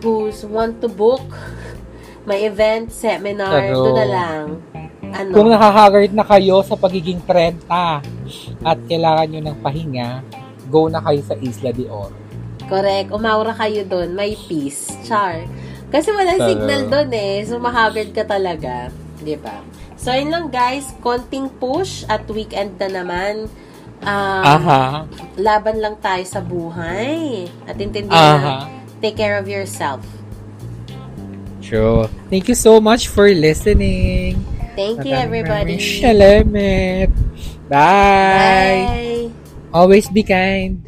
who's 0.00 0.46
want 0.46 0.80
to 0.80 0.88
book 0.88 1.26
my 2.24 2.38
event, 2.38 2.90
seminar, 2.90 3.72
Pero- 3.72 3.90
doon 3.90 3.96
na 3.98 4.06
lang. 4.06 4.44
Ano? 5.12 5.30
Kung 5.36 5.48
nakahagard 5.52 6.12
na 6.16 6.24
kayo 6.24 6.64
sa 6.64 6.72
pagiging 6.72 7.20
30 7.28 8.00
at 8.64 8.78
kailangan 8.88 9.28
nyo 9.28 9.40
ng 9.44 9.58
pahinga, 9.60 10.24
go 10.72 10.88
na 10.88 11.04
kayo 11.04 11.20
sa 11.20 11.36
Isla 11.36 11.68
de 11.68 11.84
Oro. 11.84 12.16
Correct. 12.64 13.12
Umaura 13.12 13.52
kayo 13.52 13.84
doon. 13.84 14.16
May 14.16 14.32
peace. 14.32 14.88
Char. 15.04 15.44
Kasi 15.92 16.08
walang 16.08 16.40
Tara. 16.40 16.48
signal 16.48 16.82
doon 16.88 17.10
eh. 17.12 17.44
So, 17.44 17.60
mahagard 17.60 18.16
ka 18.16 18.24
talaga. 18.24 18.88
Di 19.20 19.36
ba? 19.36 19.60
So, 20.00 20.16
yun 20.16 20.32
lang 20.32 20.48
guys. 20.48 20.88
Konting 21.04 21.52
push 21.60 22.08
at 22.08 22.24
weekend 22.32 22.80
na 22.80 22.88
naman. 22.88 23.52
Um, 24.00 24.42
Aha. 24.48 25.04
Laban 25.36 25.76
lang 25.84 26.00
tayo 26.00 26.24
sa 26.24 26.40
buhay. 26.40 27.46
At 27.68 27.76
intindihan 27.76 28.40
na, 28.40 28.64
Aha. 28.64 28.72
take 29.04 29.20
care 29.20 29.36
of 29.36 29.44
yourself. 29.44 30.00
True. 31.62 32.10
Thank 32.28 32.48
you 32.48 32.54
so 32.54 32.80
much 32.80 33.08
for 33.08 33.30
listening. 33.30 34.42
Thank 34.74 35.06
you, 35.06 35.14
everybody. 35.14 35.78
maraming 35.78 36.02
Salamat. 36.02 37.08
Bye. 37.70 38.82
Bye. 38.82 39.30
Always 39.72 40.10
be 40.10 40.26
kind. 40.26 40.82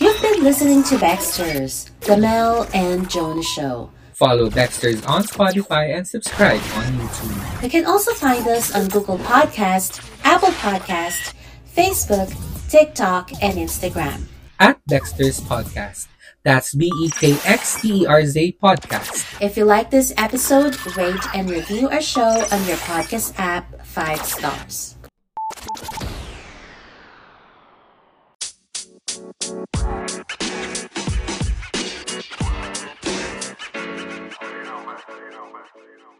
You've 0.00 0.22
been 0.22 0.42
listening 0.42 0.82
to 0.90 0.98
Baxter's, 0.98 1.92
The 2.08 2.16
Mel 2.16 2.66
and 2.74 3.06
Jonah 3.06 3.44
Show. 3.44 3.92
Follow 4.14 4.50
Baxter's 4.50 5.04
on 5.06 5.22
Spotify 5.22 5.94
and 5.94 6.06
subscribe 6.06 6.62
on 6.74 6.86
YouTube. 6.98 7.62
You 7.62 7.70
can 7.70 7.86
also 7.86 8.14
find 8.14 8.46
us 8.48 8.74
on 8.74 8.88
Google 8.88 9.18
Podcast, 9.18 10.02
Apple 10.24 10.54
Podcast, 10.62 11.34
Facebook, 11.66 12.30
TikTok, 12.70 13.30
and 13.42 13.54
Instagram 13.54 14.31
at 14.62 14.78
Dexter's 14.86 15.40
Podcast. 15.40 16.06
That's 16.44 16.72
B 16.72 16.86
E 17.02 17.10
K 17.10 17.34
X 17.44 17.82
T 17.82 18.02
E 18.02 18.06
R 18.06 18.24
Z 18.24 18.58
Podcast. 18.62 19.26
If 19.42 19.56
you 19.56 19.64
like 19.64 19.90
this 19.90 20.14
episode, 20.16 20.78
rate 20.96 21.26
and 21.34 21.50
review 21.50 21.88
our 21.90 22.00
show 22.00 22.22
on 22.22 22.62
your 22.70 22.78
podcast 22.86 23.34
app 23.38 23.66
five 23.84 24.22
stars. 24.24 24.94
you 35.82 35.98
know, 35.98 36.11